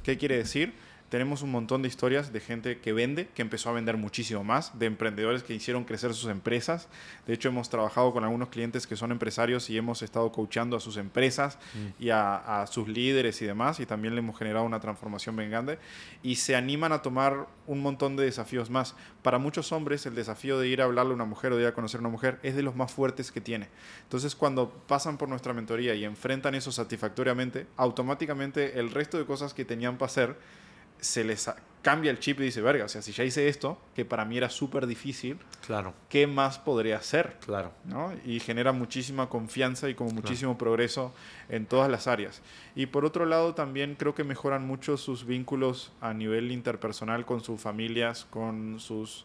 ¿Qué 0.03 0.16
quiere 0.16 0.36
decir? 0.36 0.74
Tenemos 1.12 1.42
un 1.42 1.50
montón 1.50 1.82
de 1.82 1.88
historias 1.88 2.32
de 2.32 2.40
gente 2.40 2.78
que 2.78 2.94
vende, 2.94 3.28
que 3.34 3.42
empezó 3.42 3.68
a 3.68 3.74
vender 3.74 3.98
muchísimo 3.98 4.44
más, 4.44 4.78
de 4.78 4.86
emprendedores 4.86 5.42
que 5.42 5.52
hicieron 5.52 5.84
crecer 5.84 6.14
sus 6.14 6.30
empresas. 6.30 6.88
De 7.26 7.34
hecho, 7.34 7.50
hemos 7.50 7.68
trabajado 7.68 8.14
con 8.14 8.24
algunos 8.24 8.48
clientes 8.48 8.86
que 8.86 8.96
son 8.96 9.12
empresarios 9.12 9.68
y 9.68 9.76
hemos 9.76 10.00
estado 10.00 10.32
coachando 10.32 10.74
a 10.74 10.80
sus 10.80 10.96
empresas 10.96 11.58
y 12.00 12.08
a, 12.08 12.62
a 12.62 12.66
sus 12.66 12.88
líderes 12.88 13.42
y 13.42 13.44
demás, 13.44 13.78
y 13.78 13.84
también 13.84 14.14
le 14.14 14.20
hemos 14.20 14.38
generado 14.38 14.64
una 14.64 14.80
transformación 14.80 15.36
bien 15.36 15.50
grande. 15.50 15.78
Y 16.22 16.36
se 16.36 16.56
animan 16.56 16.92
a 16.92 17.02
tomar 17.02 17.46
un 17.66 17.80
montón 17.82 18.16
de 18.16 18.24
desafíos 18.24 18.70
más. 18.70 18.94
Para 19.20 19.36
muchos 19.36 19.70
hombres, 19.70 20.06
el 20.06 20.14
desafío 20.14 20.58
de 20.58 20.68
ir 20.68 20.80
a 20.80 20.84
hablarle 20.84 21.12
a 21.12 21.16
una 21.16 21.26
mujer 21.26 21.52
o 21.52 21.56
de 21.56 21.64
ir 21.64 21.68
a 21.68 21.74
conocer 21.74 21.98
a 21.98 22.00
una 22.00 22.08
mujer 22.08 22.38
es 22.42 22.56
de 22.56 22.62
los 22.62 22.74
más 22.74 22.90
fuertes 22.90 23.30
que 23.30 23.42
tiene. 23.42 23.68
Entonces, 24.04 24.34
cuando 24.34 24.70
pasan 24.70 25.18
por 25.18 25.28
nuestra 25.28 25.52
mentoría 25.52 25.94
y 25.94 26.06
enfrentan 26.06 26.54
eso 26.54 26.72
satisfactoriamente, 26.72 27.66
automáticamente 27.76 28.80
el 28.80 28.90
resto 28.90 29.18
de 29.18 29.26
cosas 29.26 29.52
que 29.52 29.66
tenían 29.66 29.98
para 29.98 30.06
hacer 30.06 30.61
se 31.03 31.24
les 31.24 31.50
cambia 31.82 32.12
el 32.12 32.20
chip 32.20 32.38
y 32.38 32.44
dice, 32.44 32.61
verga, 32.62 32.84
o 32.84 32.88
sea, 32.88 33.03
si 33.03 33.11
ya 33.11 33.24
hice 33.24 33.48
esto, 33.48 33.76
que 33.96 34.05
para 34.05 34.24
mí 34.24 34.36
era 34.38 34.48
súper 34.48 34.86
difícil, 34.86 35.36
Claro, 35.66 35.94
¿qué 36.09 36.28
más 36.28 36.61
podría 36.61 36.96
hacer? 36.96 37.36
claro. 37.44 37.72
¿no? 37.84 38.12
Y 38.24 38.38
genera 38.38 38.70
muchísima 38.72 39.28
confianza 39.28 39.88
y 39.88 39.94
como 39.94 40.11
muchísimo 40.12 40.57
progreso 40.57 41.12
en 41.48 41.66
todas 41.66 41.90
las 41.90 42.07
áreas. 42.07 42.40
Y 42.76 42.86
por 42.86 43.05
otro 43.05 43.26
lado, 43.26 43.55
también 43.55 43.96
creo 43.96 44.14
que 44.14 44.22
mejoran 44.22 44.64
mucho 44.64 44.96
sus 44.96 45.26
vínculos 45.26 45.92
a 46.00 46.14
nivel 46.14 46.53
interpersonal 46.53 47.26
con 47.26 47.42
sus 47.42 47.61
familias, 47.61 48.26
con 48.30 48.78
sus 48.78 49.24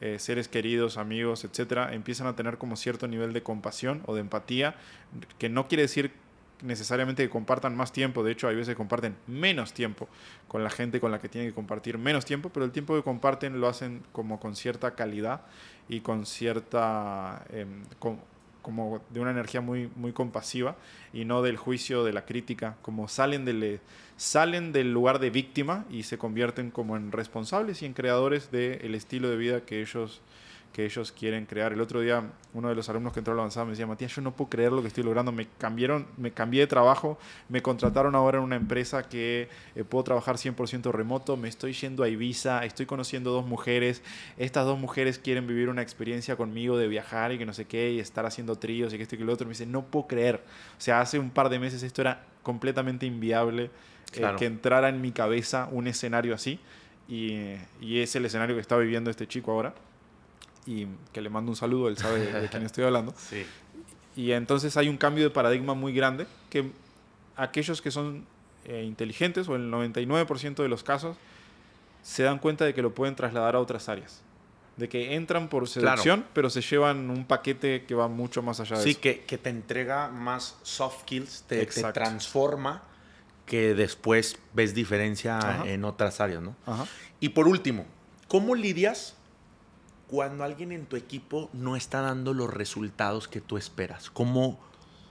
eh, 0.00 0.18
seres 0.18 0.48
queridos, 0.48 0.96
amigos, 0.96 1.44
etcétera. 1.44 1.92
Empiezan 1.92 2.26
a 2.26 2.36
tener 2.36 2.56
como 2.56 2.76
cierto 2.76 3.06
nivel 3.06 3.34
de 3.34 3.42
compasión 3.42 4.02
o 4.06 4.14
de 4.14 4.22
empatía, 4.22 4.76
que 5.38 5.50
no 5.50 5.68
quiere 5.68 5.82
decir 5.82 6.12
necesariamente 6.62 7.22
que 7.22 7.30
compartan 7.30 7.76
más 7.76 7.92
tiempo, 7.92 8.22
de 8.22 8.32
hecho 8.32 8.48
hay 8.48 8.56
veces 8.56 8.70
que 8.70 8.76
comparten 8.76 9.16
menos 9.26 9.72
tiempo 9.72 10.08
con 10.48 10.64
la 10.64 10.70
gente 10.70 11.00
con 11.00 11.10
la 11.10 11.20
que 11.20 11.28
tienen 11.28 11.50
que 11.50 11.54
compartir 11.54 11.98
menos 11.98 12.24
tiempo, 12.24 12.50
pero 12.50 12.64
el 12.64 12.72
tiempo 12.72 12.94
que 12.96 13.02
comparten 13.02 13.60
lo 13.60 13.68
hacen 13.68 14.02
como 14.12 14.40
con 14.40 14.56
cierta 14.56 14.94
calidad 14.94 15.42
y 15.88 16.00
con 16.00 16.26
cierta 16.26 17.44
em, 17.50 17.82
como 17.98 19.00
de 19.10 19.20
una 19.20 19.30
energía 19.30 19.60
muy, 19.60 19.88
muy 19.96 20.12
compasiva 20.12 20.76
y 21.12 21.24
no 21.24 21.40
del 21.42 21.56
juicio, 21.56 22.04
de 22.04 22.12
la 22.12 22.26
crítica, 22.26 22.76
como 22.82 23.08
salen 23.08 23.46
del, 23.46 23.80
salen 24.16 24.72
del 24.72 24.92
lugar 24.92 25.20
de 25.20 25.30
víctima 25.30 25.86
y 25.90 26.02
se 26.02 26.18
convierten 26.18 26.70
como 26.70 26.96
en 26.96 27.10
responsables 27.10 27.80
y 27.80 27.86
en 27.86 27.94
creadores 27.94 28.50
del 28.50 28.94
estilo 28.94 29.30
de 29.30 29.36
vida 29.36 29.60
que 29.62 29.80
ellos 29.80 30.20
que 30.72 30.84
ellos 30.84 31.12
quieren 31.12 31.46
crear. 31.46 31.72
El 31.72 31.80
otro 31.80 32.00
día 32.00 32.22
uno 32.54 32.68
de 32.68 32.74
los 32.74 32.88
alumnos 32.88 33.12
que 33.12 33.20
entró 33.20 33.32
a 33.32 33.36
la 33.36 33.42
avanzada 33.42 33.64
me 33.66 33.72
decía, 33.72 33.86
Matías, 33.86 34.14
yo 34.14 34.22
no 34.22 34.34
puedo 34.34 34.50
creer 34.50 34.72
lo 34.72 34.82
que 34.82 34.88
estoy 34.88 35.04
logrando. 35.04 35.32
Me 35.32 35.46
cambiaron, 35.58 36.06
me 36.16 36.30
cambié 36.30 36.60
de 36.60 36.66
trabajo, 36.66 37.18
me 37.48 37.62
contrataron 37.62 38.14
ahora 38.14 38.38
en 38.38 38.44
una 38.44 38.56
empresa 38.56 39.08
que 39.08 39.48
eh, 39.74 39.84
puedo 39.84 40.04
trabajar 40.04 40.36
100% 40.36 40.92
remoto, 40.92 41.36
me 41.36 41.48
estoy 41.48 41.72
yendo 41.72 42.02
a 42.02 42.08
Ibiza, 42.08 42.64
estoy 42.64 42.86
conociendo 42.86 43.30
dos 43.30 43.46
mujeres, 43.46 44.02
estas 44.36 44.66
dos 44.66 44.78
mujeres 44.78 45.18
quieren 45.18 45.46
vivir 45.46 45.68
una 45.68 45.82
experiencia 45.82 46.36
conmigo 46.36 46.76
de 46.76 46.88
viajar 46.88 47.32
y 47.32 47.38
que 47.38 47.46
no 47.46 47.52
sé 47.52 47.64
qué, 47.66 47.92
y 47.92 48.00
estar 48.00 48.26
haciendo 48.26 48.56
tríos 48.56 48.92
y 48.92 48.96
que 48.96 49.02
esto 49.02 49.14
y 49.14 49.18
que 49.18 49.24
lo 49.24 49.32
otro. 49.32 49.46
Me 49.46 49.52
dice, 49.52 49.66
no 49.66 49.84
puedo 49.84 50.06
creer. 50.06 50.36
O 50.76 50.80
sea, 50.80 51.00
hace 51.00 51.18
un 51.18 51.30
par 51.30 51.48
de 51.48 51.58
meses 51.58 51.82
esto 51.82 52.02
era 52.02 52.24
completamente 52.42 53.06
inviable 53.06 53.70
eh, 54.14 54.26
que 54.38 54.46
entrara 54.46 54.88
en 54.88 55.00
mi 55.00 55.12
cabeza 55.12 55.68
un 55.70 55.86
escenario 55.86 56.34
así. 56.34 56.60
Y, 57.08 57.56
y 57.80 58.00
es 58.00 58.14
el 58.16 58.26
escenario 58.26 58.54
que 58.54 58.60
está 58.60 58.76
viviendo 58.76 59.10
este 59.10 59.26
chico 59.26 59.52
ahora 59.52 59.74
y 60.68 60.86
que 61.14 61.22
le 61.22 61.30
mando 61.30 61.50
un 61.50 61.56
saludo, 61.56 61.88
él 61.88 61.96
sabe 61.96 62.30
de, 62.30 62.48
quién 62.48 62.62
estoy 62.64 62.84
hablando. 62.84 63.14
Sí. 63.28 63.46
Y 64.16 64.32
entonces 64.32 64.76
hay 64.76 64.88
un 64.88 64.96
cambio 64.96 65.24
de 65.24 65.30
paradigma 65.30 65.74
muy 65.74 65.92
grande 65.92 66.26
que 66.50 66.72
aquellos 67.36 67.80
que 67.80 67.92
son 67.92 68.26
eh, 68.64 68.82
inteligentes, 68.84 69.48
o 69.48 69.54
el 69.54 69.70
99% 69.70 70.56
de 70.56 70.68
los 70.68 70.82
casos, 70.82 71.16
se 72.02 72.24
dan 72.24 72.38
cuenta 72.38 72.64
de 72.64 72.74
que 72.74 72.82
lo 72.82 72.94
pueden 72.94 73.14
trasladar 73.14 73.54
a 73.54 73.60
otras 73.60 73.88
áreas. 73.88 74.20
De 74.76 74.88
que 74.88 75.14
entran 75.14 75.48
por 75.48 75.68
seducción, 75.68 76.24
pero 76.32 76.50
se 76.50 76.60
llevan 76.62 77.10
un 77.10 77.24
paquete 77.26 77.84
que 77.84 77.94
va 77.94 78.08
mucho 78.08 78.42
más 78.42 78.60
allá 78.60 78.76
de 78.76 78.82
eso. 78.82 78.88
Sí, 78.88 78.94
que, 78.96 79.20
que, 79.20 79.38
te 79.38 79.50
entrega 79.50 80.08
más 80.08 80.56
soft 80.64 81.02
skills, 81.02 81.44
te, 81.46 81.64
te 81.64 81.92
transforma, 81.92 82.82
que 83.46 83.74
después 83.74 84.36
ves 84.52 84.74
diferencia 84.74 85.62
en 85.64 85.84
otras 85.84 86.20
áreas, 86.20 86.42
¿no? 86.42 86.56
Ajá. 86.66 86.86
Y 87.20 87.30
por 87.30 87.46
último, 87.46 87.86
¿cómo 88.26 88.54
lidias 88.54 89.17
cuando 90.08 90.42
alguien 90.42 90.72
en 90.72 90.86
tu 90.86 90.96
equipo 90.96 91.48
no 91.52 91.76
está 91.76 92.00
dando 92.00 92.34
los 92.34 92.52
resultados 92.52 93.28
que 93.28 93.40
tú 93.40 93.56
esperas? 93.56 94.10
¿Cómo 94.10 94.58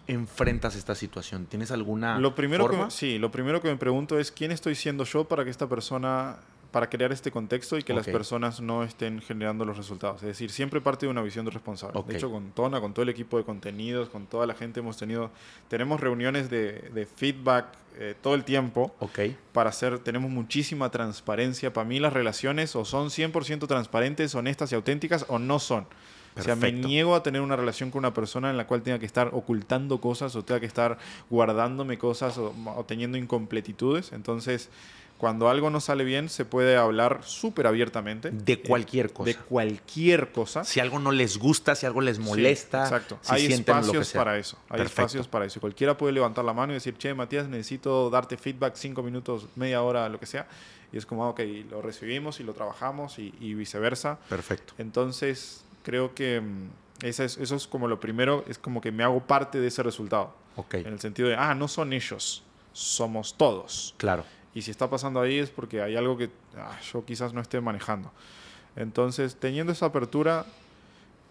enfrentas 0.08 0.76
esta 0.76 0.96
situación? 0.96 1.46
¿Tienes 1.46 1.72
alguna 1.72 2.20
lo 2.20 2.36
primero 2.36 2.68
Que, 2.68 2.92
sí, 2.92 3.18
lo 3.18 3.32
primero 3.32 3.62
que 3.62 3.70
me 3.70 3.78
pregunto 3.78 4.20
es 4.20 4.32
quién 4.32 4.52
estoy 4.52 4.76
siendo 4.76 5.04
yo 5.04 5.26
para 5.26 5.44
que 5.44 5.50
esta 5.50 5.68
persona 5.68 6.38
para 6.72 6.90
crear 6.90 7.12
este 7.12 7.32
contexto 7.32 7.78
y 7.78 7.84
que 7.84 7.94
las 7.94 8.06
personas 8.06 8.60
no 8.60 8.84
estén 8.84 9.22
generando 9.22 9.66
los 9.66 9.78
resultados. 9.78 10.22
Es 10.22 10.28
decir, 10.28 10.52
siempre 10.52 10.82
parte 10.82 11.06
de 11.06 11.12
una 11.12 11.22
visión 11.22 11.46
de 11.46 11.52
responsable. 11.52 12.02
De 12.06 12.18
hecho, 12.18 12.32
con 12.32 12.52
Tona, 12.52 12.82
con 12.82 12.94
todo 12.94 13.04
el 13.04 13.10
equipo 13.10 13.38
de 13.38 13.44
contenidos, 13.44 14.10
con 14.10 14.26
toda 14.26 14.46
la 14.46 14.54
gente 14.54 14.80
hemos 14.80 14.98
tenido, 14.98 15.32
tenemos 15.70 16.00
reuniones 16.00 16.50
de, 16.50 17.08
feedback 17.16 17.68
eh, 17.98 18.16
todo 18.22 18.36
el 18.36 18.44
tiempo. 18.44 18.94
Okay. 19.00 19.38
Para 19.54 19.70
hacer, 19.70 20.00
tenemos 20.00 20.30
muchísima 20.30 20.92
transparencia. 20.92 21.74
Para 21.74 21.88
mí 21.88 22.00
las 22.00 22.14
relaciones 22.14 22.76
o 22.76 22.86
son 22.86 23.08
100% 23.10 23.68
transparentes, 23.68 24.36
honestas 24.36 24.72
y 24.72 24.76
auténticas 24.76 25.26
o 25.30 25.40
no 25.40 25.60
son. 25.60 25.88
O 26.38 26.44
sea, 26.44 26.56
me 26.56 26.72
niego 26.72 27.16
a 27.16 27.24
tener 27.24 27.42
una 27.42 27.56
relación 27.56 27.90
con 27.90 28.00
una 28.00 28.14
persona 28.14 28.52
en 28.52 28.58
la 28.58 28.68
cual 28.68 28.84
tenga 28.84 29.00
que 29.00 29.08
estar 29.08 29.32
ocultando 29.34 30.00
cosas 30.00 30.36
o 30.36 30.44
tenga 30.46 30.60
que 30.60 30.68
estar 30.68 31.00
guardándome 31.32 31.98
cosas 31.98 32.38
o, 32.38 32.54
o 32.76 32.86
teniendo 32.86 33.18
incompletitudes. 33.18 34.12
Entonces, 34.12 34.70
cuando 35.18 35.50
algo 35.50 35.72
no 35.72 35.82
sale 35.82 36.04
bien, 36.04 36.30
se 36.30 36.46
puede 36.46 36.78
hablar 36.78 37.22
súper 37.24 37.66
abiertamente. 37.66 38.30
De 38.30 38.62
cualquier 38.62 39.12
cosa. 39.12 39.26
De 39.26 39.36
cualquier 39.36 40.32
cosa. 40.32 40.64
Si 40.64 40.80
algo 40.80 41.00
no 41.00 41.12
les 41.12 41.38
gusta, 41.38 41.74
si 41.74 41.88
algo 41.88 42.02
les 42.02 42.20
molesta. 42.20 42.84
exacto. 42.84 43.20
Hay 43.28 43.48
espacios 43.48 44.12
para 44.12 44.38
eso. 44.38 44.58
Hay 44.70 44.82
espacios 44.82 45.28
para 45.28 45.46
eso. 45.46 45.60
Cualquiera 45.60 45.98
puede 45.98 46.14
levantar 46.14 46.46
la 46.46 46.54
mano 46.54 46.74
y 46.74 46.76
decir, 46.76 46.96
che, 46.98 47.16
Matías, 47.16 47.48
necesito 47.48 48.12
darte 48.12 48.38
feedback 48.38 48.76
cinco 48.76 49.02
minutos, 49.02 49.48
media 49.56 49.82
hora, 49.82 50.08
lo 50.08 50.20
que 50.20 50.28
sea. 50.28 50.48
Y 50.92 50.98
es 50.98 51.06
como, 51.08 51.26
ah, 51.26 51.30
ok, 51.30 51.42
lo 51.72 51.82
recibimos 51.82 52.40
y 52.40 52.44
lo 52.44 52.54
trabajamos 52.54 53.18
y, 53.18 53.54
viceversa. 53.56 54.20
Perfecto. 54.30 54.74
Entonces, 54.78 55.66
creo 55.84 56.14
que 56.14 56.42
mm, 56.42 57.06
eso 57.06 57.24
es, 57.24 57.38
eso 57.38 57.56
es 57.56 57.66
como 57.66 57.88
lo 57.88 58.00
primero, 58.00 58.46
es 58.48 58.60
como 58.60 58.82
que 58.82 58.92
me 58.92 59.04
hago 59.04 59.22
parte 59.22 59.60
de 59.60 59.68
ese 59.68 59.82
resultado. 59.82 60.36
Ok. 60.56 60.76
En 60.76 60.94
el 60.94 61.00
sentido 61.00 61.28
de, 61.28 61.36
ah, 61.36 61.56
no 61.56 61.68
son 61.68 61.92
ellos, 61.92 62.44
somos 62.72 63.36
todos. 63.36 63.96
Claro. 63.98 64.24
Y 64.58 64.64
si 64.64 64.72
está 64.72 64.90
pasando 64.90 65.22
ahí 65.22 65.38
es 65.38 65.52
porque 65.52 65.84
hay 65.84 65.96
algo 65.96 66.18
que 66.18 66.32
ah, 66.58 66.80
yo 66.92 67.06
quizás 67.06 67.32
no 67.32 67.42
esté 67.42 67.62
manejando. 67.62 68.12
Entonces, 68.76 69.36
teniendo 69.36 69.72
esa 69.72 69.86
apertura, 69.86 70.48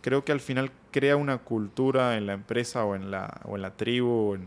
creo 0.00 0.24
que 0.24 0.30
al 0.30 0.38
final 0.38 0.70
crea 0.92 1.16
una 1.16 1.38
cultura 1.38 2.16
en 2.16 2.26
la 2.26 2.34
empresa 2.34 2.84
o 2.84 2.94
en 2.94 3.10
la, 3.10 3.40
o 3.42 3.56
en 3.56 3.62
la 3.62 3.72
tribu, 3.72 4.38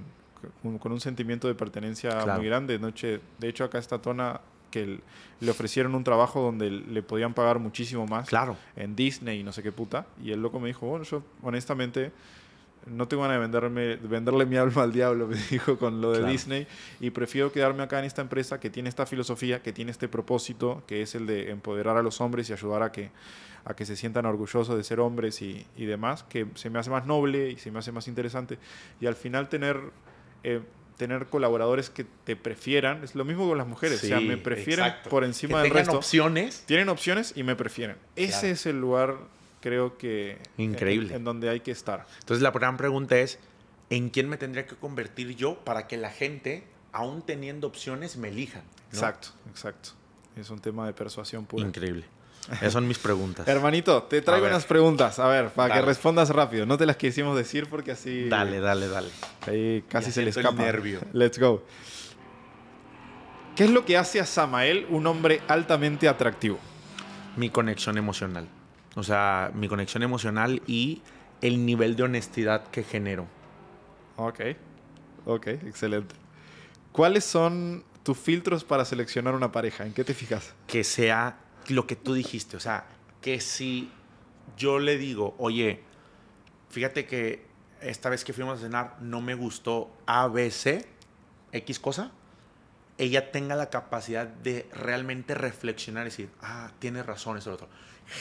con 0.61 0.91
un 0.93 1.01
sentimiento 1.01 1.49
de 1.49 1.55
pertenencia 1.55 2.25
muy 2.37 2.45
grande. 2.45 2.79
Noche, 2.79 3.19
de 3.37 3.49
hecho, 3.49 3.65
acá 3.65 3.79
está 3.79 4.01
Tona 4.01 4.39
que 4.71 5.01
le 5.41 5.51
ofrecieron 5.51 5.93
un 5.93 6.05
trabajo 6.05 6.41
donde 6.41 6.69
le 6.69 7.03
podían 7.03 7.33
pagar 7.33 7.59
muchísimo 7.59 8.07
más 8.07 8.29
claro. 8.29 8.55
en 8.77 8.95
Disney 8.95 9.41
y 9.41 9.43
no 9.43 9.51
sé 9.51 9.61
qué 9.61 9.73
puta. 9.73 10.05
Y 10.23 10.31
el 10.31 10.41
loco 10.41 10.57
me 10.61 10.69
dijo, 10.69 10.87
bueno, 10.87 11.03
yo 11.03 11.21
honestamente 11.43 12.13
no 12.85 13.07
tengo 13.07 13.23
ganas 13.23 13.37
de 13.37 13.41
venderme, 13.41 13.95
venderle 13.97 14.45
mi 14.45 14.57
alma 14.57 14.83
al 14.83 14.91
diablo, 14.91 15.27
me 15.29 15.37
dijo 15.49 15.77
con 15.77 16.01
lo 16.01 16.11
de 16.11 16.29
Disney, 16.29 16.67
y 16.99 17.09
prefiero 17.11 17.51
quedarme 17.51 17.83
acá 17.83 17.99
en 17.99 18.05
esta 18.05 18.21
empresa 18.21 18.59
que 18.59 18.69
tiene 18.69 18.89
esta 18.89 19.05
filosofía, 19.05 19.61
que 19.61 19.73
tiene 19.73 19.91
este 19.91 20.07
propósito, 20.07 20.83
que 20.87 21.01
es 21.01 21.15
el 21.15 21.27
de 21.27 21.51
empoderar 21.51 21.97
a 21.97 22.03
los 22.03 22.21
hombres 22.21 22.49
y 22.49 22.53
ayudar 22.53 22.83
a 22.83 22.91
que, 22.91 23.11
a 23.65 23.75
que 23.75 23.85
se 23.85 23.95
sientan 23.95 24.25
orgullosos 24.25 24.75
de 24.75 24.83
ser 24.83 24.99
hombres 24.99 25.41
y, 25.41 25.65
y 25.75 25.85
demás, 25.85 26.23
que 26.23 26.47
se 26.55 26.69
me 26.69 26.79
hace 26.79 26.89
más 26.89 27.05
noble 27.05 27.49
y 27.49 27.57
se 27.57 27.71
me 27.71 27.79
hace 27.79 27.91
más 27.91 28.07
interesante. 28.07 28.57
Y 28.99 29.05
al 29.05 29.15
final 29.15 29.49
tener... 29.49 29.79
Eh, 30.43 30.61
tener 30.99 31.27
colaboradores 31.27 31.89
que 31.89 32.05
te 32.25 32.35
prefieran. 32.35 33.05
Es 33.05 33.15
lo 33.15 33.23
mismo 33.23 33.47
con 33.47 33.57
las 33.57 33.65
mujeres. 33.65 34.03
o 34.03 34.05
sea, 34.05 34.19
me 34.19 34.35
prefieren 34.35 34.93
por 35.09 35.23
encima 35.23 35.63
del 35.63 35.71
resto. 35.71 35.95
opciones. 35.95 36.65
Tienen 36.67 36.89
opciones 36.89 37.31
y 37.37 37.43
me 37.43 37.55
prefieren. 37.55 37.95
Ese 38.17 38.51
es 38.51 38.65
el 38.65 38.81
lugar 38.81 39.15
creo 39.61 39.97
que... 39.97 40.37
Increíble. 40.57 41.15
En, 41.15 41.23
donde 41.23 41.49
hay 41.49 41.59
que 41.61 41.71
estar. 41.71 42.05
Entonces 42.19 42.41
la 42.41 42.51
gran 42.51 42.77
pregunta 42.77 43.17
es, 43.17 43.39
¿en 43.89 44.09
quién 44.09 44.29
me 44.29 44.37
tendría 44.37 44.65
que 44.65 44.75
convertir 44.75 45.35
yo 45.35 45.55
para 45.63 45.87
que 45.87 45.97
la 45.97 46.09
gente, 46.09 46.63
aún 46.91 47.21
teniendo 47.21 47.67
opciones, 47.67 48.17
me 48.17 48.29
elijan? 48.29 48.63
Exacto, 48.91 49.29
exacto. 49.49 49.91
Es 50.35 50.49
un 50.49 50.59
tema 50.59 50.85
de 50.85 50.93
persuasión 50.93 51.45
pura. 51.45 51.65
Increíble. 51.65 52.05
Esas 52.51 52.73
son 52.73 52.87
mis 52.87 52.97
preguntas. 52.97 53.47
Hermanito, 53.47 54.03
te 54.03 54.21
traigo 54.21 54.47
unas 54.47 54.65
preguntas. 54.65 55.19
A 55.19 55.27
ver, 55.27 55.49
para 55.49 55.75
que 55.75 55.81
respondas 55.81 56.29
rápido. 56.29 56.65
No 56.65 56.77
te 56.77 56.85
las 56.85 56.95
quisimos 56.95 57.35
decir 57.35 57.67
porque 57.69 57.91
así. 57.91 58.27
Dale, 58.27 58.59
dale, 58.59 58.87
dale. 58.87 59.09
Ahí 59.45 59.83
casi 59.87 60.11
se 60.11 60.21
le 60.21 60.29
escapa. 60.29 60.49
El 60.49 60.57
nervio. 60.57 60.99
Let's 61.13 61.37
go. 61.37 61.63
¿Qué 63.55 63.65
es 63.65 63.71
lo 63.71 63.85
que 63.85 63.97
hace 63.97 64.19
a 64.19 64.25
Samael 64.25 64.87
un 64.89 65.05
hombre 65.05 65.41
altamente 65.47 66.07
atractivo? 66.07 66.59
Mi 67.35 67.49
conexión 67.49 67.97
emocional. 67.97 68.47
O 68.99 69.03
sea, 69.03 69.51
mi 69.53 69.69
conexión 69.69 70.03
emocional 70.03 70.61
y 70.67 71.01
el 71.41 71.65
nivel 71.65 71.95
de 71.95 72.03
honestidad 72.03 72.67
que 72.67 72.83
genero. 72.83 73.27
Ok, 74.17 74.41
ok, 75.25 75.47
excelente. 75.47 76.15
¿Cuáles 76.91 77.23
son 77.23 77.85
tus 78.03 78.17
filtros 78.17 78.65
para 78.65 78.83
seleccionar 78.83 79.35
una 79.35 79.53
pareja? 79.53 79.85
¿En 79.85 79.93
qué 79.93 80.03
te 80.03 80.13
fijas? 80.13 80.53
Que 80.67 80.83
sea 80.83 81.39
lo 81.69 81.87
que 81.87 81.95
tú 81.95 82.13
dijiste, 82.13 82.57
o 82.57 82.59
sea, 82.59 82.87
que 83.21 83.39
si 83.39 83.89
yo 84.57 84.79
le 84.79 84.97
digo, 84.97 85.33
oye, 85.37 85.81
fíjate 86.69 87.05
que 87.05 87.45
esta 87.79 88.09
vez 88.09 88.25
que 88.25 88.33
fuimos 88.33 88.59
a 88.59 88.61
cenar 88.61 88.97
no 88.99 89.21
me 89.21 89.33
gustó 89.33 89.95
ABC, 90.07 90.85
X 91.53 91.79
cosa, 91.79 92.11
ella 92.97 93.31
tenga 93.31 93.55
la 93.55 93.69
capacidad 93.69 94.27
de 94.27 94.67
realmente 94.73 95.35
reflexionar 95.35 96.03
y 96.03 96.09
decir, 96.09 96.29
ah, 96.41 96.71
tienes 96.79 97.05
razón, 97.05 97.37
eso 97.37 97.53
otro 97.53 97.69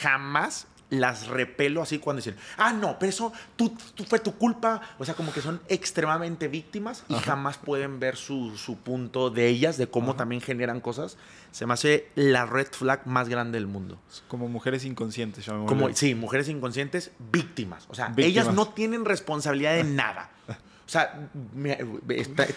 jamás 0.01 0.67
las 0.89 1.27
repelo 1.27 1.81
así 1.81 1.99
cuando 1.99 2.19
dicen, 2.21 2.35
ah, 2.57 2.73
no, 2.73 2.97
pero 2.99 3.09
eso 3.09 3.31
tú, 3.55 3.75
fue 4.07 4.19
tu 4.19 4.35
culpa. 4.35 4.81
O 4.97 5.05
sea, 5.05 5.13
como 5.13 5.31
que 5.31 5.41
son 5.41 5.61
extremadamente 5.67 6.47
víctimas 6.47 7.03
y 7.07 7.13
jamás 7.15 7.57
pueden 7.57 7.99
ver 7.99 8.15
su, 8.15 8.51
punto 8.83 9.29
de 9.29 9.47
ellas, 9.47 9.77
de 9.77 9.87
cómo 9.87 10.15
también 10.15 10.41
generan 10.41 10.81
cosas. 10.81 11.17
Se 11.51 11.65
me 11.65 11.73
hace 11.73 12.09
la 12.15 12.45
red 12.45 12.67
flag 12.71 13.05
más 13.05 13.29
grande 13.29 13.57
del 13.57 13.67
mundo. 13.67 13.99
Como 14.27 14.47
mujeres 14.47 14.85
inconscientes, 14.85 15.45
Como, 15.45 15.93
sí, 15.93 16.15
mujeres 16.15 16.49
inconscientes, 16.49 17.11
víctimas. 17.31 17.85
O 17.89 17.95
sea, 17.95 18.13
ellas 18.17 18.53
no 18.53 18.69
tienen 18.69 19.05
responsabilidad 19.05 19.75
de 19.75 19.83
nada. 19.83 20.31
O 20.47 20.91
sea, 20.91 21.29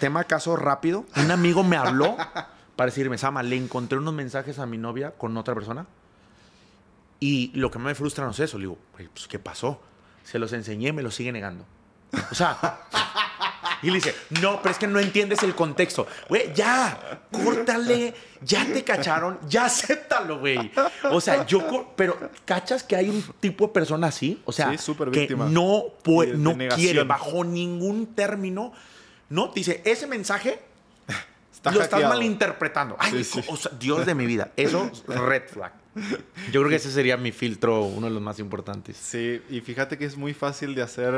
tema 0.00 0.24
caso 0.24 0.56
rápido. 0.56 1.04
Un 1.16 1.30
amigo 1.30 1.62
me 1.62 1.76
habló 1.76 2.16
para 2.76 2.86
decirme, 2.86 3.18
Sama, 3.18 3.42
le 3.42 3.56
encontré 3.56 3.98
unos 3.98 4.14
mensajes 4.14 4.58
a 4.58 4.64
mi 4.64 4.78
novia 4.78 5.10
con 5.10 5.36
otra 5.36 5.54
persona 5.54 5.86
y 7.24 7.52
lo 7.54 7.70
que 7.70 7.78
me 7.78 7.94
frustra 7.94 8.24
no 8.24 8.32
es 8.32 8.40
eso. 8.40 8.58
Le 8.58 8.62
digo, 8.64 8.78
pues, 8.92 9.28
¿qué 9.28 9.38
pasó? 9.38 9.80
Se 10.24 10.38
los 10.38 10.52
enseñé, 10.52 10.92
me 10.92 11.02
lo 11.02 11.10
sigue 11.10 11.30
negando. 11.32 11.64
O 12.30 12.34
sea, 12.34 12.80
Y 13.82 13.88
le 13.88 13.94
dice, 13.94 14.14
no, 14.40 14.60
pero 14.62 14.70
es 14.72 14.78
que 14.78 14.86
no 14.86 15.00
entiendes 15.00 15.42
el 15.42 15.54
contexto. 15.56 16.06
Güey, 16.28 16.52
ya, 16.54 17.22
córtale, 17.32 18.14
ya 18.40 18.64
te 18.64 18.84
cacharon, 18.84 19.40
ya 19.48 19.64
acéptalo, 19.64 20.38
güey. 20.38 20.70
O 21.10 21.20
sea, 21.20 21.44
yo, 21.46 21.92
pero 21.96 22.16
¿cachas 22.44 22.84
que 22.84 22.94
hay 22.96 23.08
un 23.10 23.22
tipo 23.40 23.66
de 23.66 23.72
persona 23.72 24.06
así? 24.08 24.40
O 24.44 24.52
sea, 24.52 24.76
Sí, 24.78 24.94
que 25.26 25.34
no, 25.36 25.84
puede, 26.04 26.32
De- 26.32 26.36
de 26.38 26.42
no 26.44 26.54
negación. 26.54 26.80
quiere, 26.80 27.02
bajo 27.04 27.42
ningún 27.44 28.14
término, 28.14 28.72
no, 29.30 29.50
te 29.50 29.60
dice, 29.60 29.82
ese 29.84 30.06
mensaje 30.06 30.60
Está 31.52 31.70
lo 31.72 31.80
estás 31.82 32.02
malinterpretando. 32.02 32.96
Ay, 32.98 33.22
Sí, 33.24 33.40
sí. 33.42 33.48
o 33.48 33.56
sea, 33.56 33.70
Dios 33.78 34.04
de 34.06 34.14
mi 34.16 34.26
vida. 34.26 34.50
Eso 34.56 34.90
es 34.92 35.04
red 35.06 35.48
flag. 35.48 35.72
Yo 36.50 36.60
creo 36.60 36.68
que 36.70 36.76
ese 36.76 36.90
sería 36.90 37.16
mi 37.16 37.32
filtro, 37.32 37.82
uno 37.84 38.06
de 38.06 38.12
los 38.14 38.22
más 38.22 38.38
importantes. 38.38 38.96
Sí, 38.96 39.42
y 39.50 39.60
fíjate 39.60 39.98
que 39.98 40.04
es 40.04 40.16
muy 40.16 40.32
fácil 40.34 40.74
de 40.74 40.82
hacer 40.82 41.12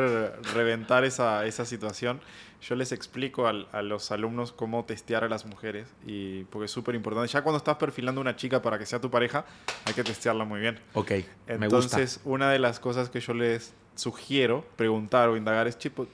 reventar 0.54 1.04
esa, 1.04 1.46
esa 1.46 1.64
situación. 1.64 2.20
Yo 2.60 2.74
les 2.74 2.92
explico 2.92 3.46
al- 3.46 3.68
a, 3.72 3.82
los 3.82 4.10
alumnos 4.10 4.52
cómo 4.52 4.84
testear 4.84 5.22
a 5.22 5.28
las 5.28 5.44
mujeres, 5.46 5.86
y 6.06 6.44
porque 6.44 6.64
es 6.66 6.70
súper 6.70 6.94
importante. 6.94 7.30
Ya 7.32 7.42
cuando 7.42 7.58
estás 7.58 7.76
perfilando 7.76 8.20
a 8.20 8.22
una 8.22 8.36
chica 8.36 8.62
para 8.62 8.78
que 8.78 8.86
sea 8.86 9.00
tu 9.00 9.10
pareja, 9.10 9.44
hay 9.84 9.94
que 9.94 10.02
testearla 10.02 10.44
muy 10.44 10.60
bien. 10.60 10.80
Ok, 10.94 11.10
me 11.10 11.22
gusta. 11.22 11.64
Entonces, 11.64 12.20
una 12.24 12.50
de 12.50 12.58
las 12.58 12.80
cosas 12.80 13.10
que 13.10 13.20
yo 13.20 13.34
les 13.34 13.74
sugiero 13.94 14.66
preguntar 14.76 15.28
o 15.28 15.36
indagar 15.36 15.68
es, 15.68 15.78
tipo, 15.78 16.06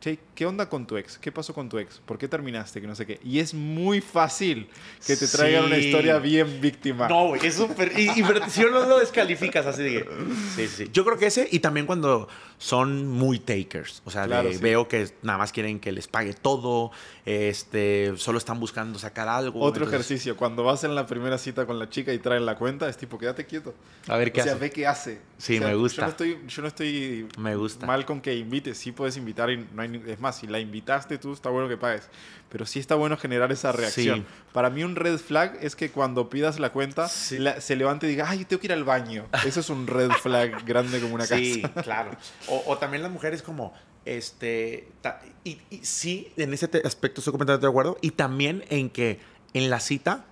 che, 0.00 0.18
¿qué 0.34 0.46
onda 0.46 0.68
con 0.68 0.86
tu 0.86 0.96
ex? 0.96 1.18
¿Qué 1.18 1.32
pasó 1.32 1.52
con 1.54 1.68
tu 1.68 1.78
ex? 1.78 1.98
¿Por 2.04 2.18
qué 2.18 2.28
terminaste? 2.28 2.80
Que 2.80 2.86
no 2.86 2.94
sé 2.94 3.04
qué. 3.06 3.18
Y 3.24 3.38
es 3.40 3.52
muy 3.54 4.00
fácil 4.00 4.68
que 5.06 5.16
te 5.16 5.26
traigan 5.26 5.64
una 5.64 5.76
Sí. 5.76 5.86
historia 5.86 6.18
bien 6.18 6.60
víctima. 6.60 7.08
No, 7.08 7.28
güey, 7.28 7.44
es 7.46 7.54
súper. 7.54 7.92
Y, 7.98 8.10
y 8.18 8.22
pero 8.22 8.48
si 8.48 8.60
no 8.62 8.68
lo 8.86 8.98
descalificas 8.98 9.66
así 9.66 9.82
de. 9.82 10.08
Sí, 10.56 10.68
sí. 10.68 10.90
Yo 10.92 11.04
creo 11.04 11.18
que 11.18 11.26
ese, 11.26 11.48
y 11.50 11.58
también 11.60 11.86
cuando 11.86 12.28
son 12.58 13.06
muy 13.06 13.38
takers. 13.38 14.02
O 14.04 14.10
sea, 14.10 14.22
de- 14.22 14.28
Claro, 14.28 14.52
sí. 14.52 14.58
veo 14.58 14.88
que 14.88 15.08
nada 15.22 15.38
más 15.38 15.52
quieren 15.52 15.78
que 15.80 15.92
les 15.92 16.06
pague 16.08 16.32
todo. 16.34 16.90
Este, 17.24 18.14
solo 18.16 18.38
están 18.38 18.58
buscando 18.58 18.98
sacar 18.98 19.28
algo. 19.28 19.60
Otro 19.60 19.84
entonces, 19.84 20.10
ejercicio, 20.10 20.36
cuando 20.36 20.64
vas 20.64 20.82
en 20.84 20.94
la 20.94 21.06
primera 21.06 21.38
cita 21.38 21.66
con 21.66 21.78
la 21.78 21.88
chica 21.90 22.12
y 22.12 22.18
traen 22.18 22.46
la 22.46 22.56
cuenta, 22.56 22.88
es 22.88 22.96
tipo, 22.96 23.18
quédate 23.18 23.46
quieto. 23.46 23.74
A 24.08 24.16
ver 24.16 24.32
qué 24.32 24.40
o 24.40 24.44
sea, 24.44 24.52
hace. 24.54 24.60
ve 24.60 24.70
qué 24.70 24.86
hace. 24.86 25.20
Sí, 25.36 25.56
O 25.56 25.58
sea, 25.60 25.68
me 25.68 25.74
gusta. 25.74 25.96
Yo 26.00 26.02
no 26.06 26.10
estoy, 26.10 26.38
yo 26.48 26.62
no 26.62 26.68
estoy 26.68 27.28
Me 27.38 27.54
gusta. 27.54 27.86
mal 27.86 28.04
con 28.06 28.20
que 28.20 28.34
invites. 28.34 28.78
Sí 28.78 28.92
puedes 28.92 29.16
invitar 29.16 29.50
y 29.50 29.58
no 29.72 29.82
hay, 29.82 29.87
es 29.94 30.20
más, 30.20 30.36
si 30.38 30.46
la 30.46 30.58
invitaste 30.60 31.18
tú, 31.18 31.32
está 31.32 31.48
bueno 31.50 31.68
que 31.68 31.76
pagues. 31.76 32.08
Pero 32.50 32.64
sí 32.66 32.78
está 32.78 32.94
bueno 32.94 33.16
generar 33.16 33.52
esa 33.52 33.72
reacción. 33.72 34.20
Sí. 34.20 34.26
Para 34.52 34.70
mí 34.70 34.82
un 34.84 34.96
red 34.96 35.18
flag 35.18 35.58
es 35.60 35.76
que 35.76 35.90
cuando 35.90 36.30
pidas 36.30 36.58
la 36.58 36.70
cuenta, 36.72 37.08
Sí. 37.08 37.38
la- 37.38 37.60
se 37.60 37.76
levante 37.76 38.06
y 38.06 38.10
diga, 38.10 38.28
ay, 38.28 38.44
tengo 38.44 38.60
que 38.60 38.66
ir 38.68 38.72
al 38.72 38.84
baño. 38.84 39.26
Eso 39.44 39.60
es 39.60 39.68
un 39.70 39.86
red 39.86 40.10
flag 40.10 40.50
grande 40.64 41.00
como 41.00 41.14
una 41.14 41.26
Sí, 41.26 41.62
casa. 41.62 41.82
claro. 41.82 42.10
O, 42.48 42.62
o 42.66 42.78
también 42.78 43.02
las 43.02 43.12
mujeres 43.12 43.42
como, 43.42 43.74
este, 44.04 44.88
ta- 45.02 45.20
y, 45.44 45.58
y 45.70 45.80
sí, 45.84 46.32
en 46.36 46.54
ese 46.54 46.66
aspecto 46.84 47.20
estoy 47.20 47.32
completamente 47.32 47.66
de 47.66 47.70
acuerdo. 47.70 47.98
Y 48.00 48.12
también 48.12 48.64
en 48.70 48.88
que 48.90 49.20
en 49.54 49.68
la 49.70 49.80
cita, 49.80 50.24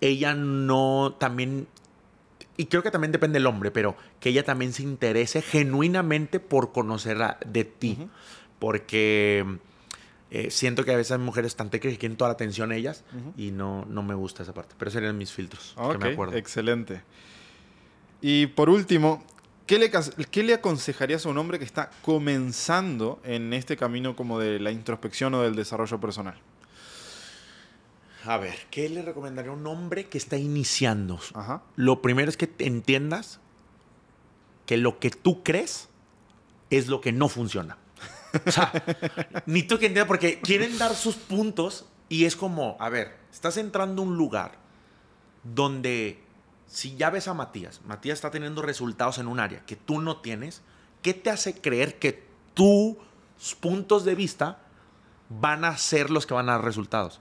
ella 0.00 0.34
no 0.34 1.16
también, 1.18 1.66
y 2.56 2.66
creo 2.66 2.82
que 2.82 2.90
también 2.90 3.12
depende 3.12 3.36
del 3.38 3.46
hombre, 3.46 3.70
pero 3.70 3.96
que 4.20 4.30
ella 4.30 4.44
también 4.44 4.72
se 4.72 4.82
interese 4.82 5.42
genuinamente 5.42 6.40
por 6.40 6.72
conocerla 6.72 7.38
de 7.46 7.64
ti. 7.64 7.96
Ujú. 7.98 8.08
Porque 8.58 9.44
eh, 10.30 10.50
siento 10.50 10.84
que 10.84 10.92
a 10.92 10.96
veces 10.96 11.12
hay 11.12 11.18
mujeres 11.18 11.56
tan 11.56 11.70
tecas 11.70 11.92
que 11.92 11.98
quieren 11.98 12.16
toda 12.16 12.28
la 12.28 12.34
atención 12.34 12.72
ellas 12.72 13.04
Ujú. 13.16 13.32
y 13.36 13.50
no, 13.50 13.84
no 13.86 14.02
me 14.02 14.14
gusta 14.14 14.42
esa 14.42 14.54
parte. 14.54 14.74
Pero 14.78 14.90
serían 14.90 15.16
mis 15.16 15.32
filtros, 15.32 15.74
que 15.92 15.98
me 15.98 16.08
acuerdo. 16.12 16.36
excelente. 16.36 17.02
Y 18.20 18.46
por 18.48 18.68
último, 18.68 19.24
¿qué 19.66 19.78
le, 19.78 19.90
¿qué 20.30 20.42
le 20.42 20.54
aconsejarías 20.54 21.24
a 21.24 21.28
un 21.28 21.38
hombre 21.38 21.58
que 21.58 21.64
está 21.64 21.90
comenzando 22.02 23.20
en 23.24 23.52
este 23.52 23.76
camino 23.76 24.16
como 24.16 24.38
de 24.40 24.58
la 24.58 24.70
introspección 24.72 25.34
o 25.34 25.42
del 25.42 25.54
desarrollo 25.54 26.00
personal? 26.00 26.34
A 28.24 28.36
ver, 28.36 28.56
¿qué 28.70 28.88
le 28.88 29.02
recomendaría 29.02 29.52
a 29.52 29.54
un 29.54 29.66
hombre 29.66 30.08
que 30.08 30.18
está 30.18 30.36
iniciando? 30.36 31.20
Ajá. 31.34 31.62
Lo 31.76 32.02
primero 32.02 32.28
es 32.28 32.36
que 32.36 32.50
entiendas 32.58 33.40
que 34.66 34.76
lo 34.76 34.98
que 34.98 35.10
tú 35.10 35.42
crees 35.42 35.88
es 36.68 36.88
lo 36.88 37.00
que 37.00 37.12
no 37.12 37.28
funciona. 37.28 37.78
O 38.46 38.50
sea, 38.50 38.72
ni 39.46 39.62
tú 39.62 39.78
que 39.78 39.86
entiendas, 39.86 40.08
porque 40.08 40.40
quieren 40.40 40.78
dar 40.78 40.94
sus 40.94 41.16
puntos 41.16 41.86
y 42.08 42.24
es 42.24 42.36
como, 42.36 42.76
a 42.80 42.88
ver, 42.88 43.16
estás 43.32 43.56
entrando 43.56 44.02
a 44.02 44.04
un 44.04 44.16
lugar 44.16 44.52
donde 45.42 46.22
si 46.66 46.96
ya 46.96 47.10
ves 47.10 47.28
a 47.28 47.34
Matías, 47.34 47.80
Matías 47.84 48.18
está 48.18 48.30
teniendo 48.30 48.62
resultados 48.62 49.18
en 49.18 49.26
un 49.26 49.40
área 49.40 49.64
que 49.64 49.76
tú 49.76 50.00
no 50.00 50.18
tienes, 50.18 50.62
¿qué 51.02 51.14
te 51.14 51.30
hace 51.30 51.60
creer 51.60 51.98
que 51.98 52.26
tus 52.54 52.96
puntos 53.60 54.04
de 54.04 54.14
vista 54.14 54.60
van 55.28 55.64
a 55.64 55.76
ser 55.76 56.10
los 56.10 56.26
que 56.26 56.34
van 56.34 56.48
a 56.48 56.52
dar 56.52 56.64
resultados? 56.64 57.20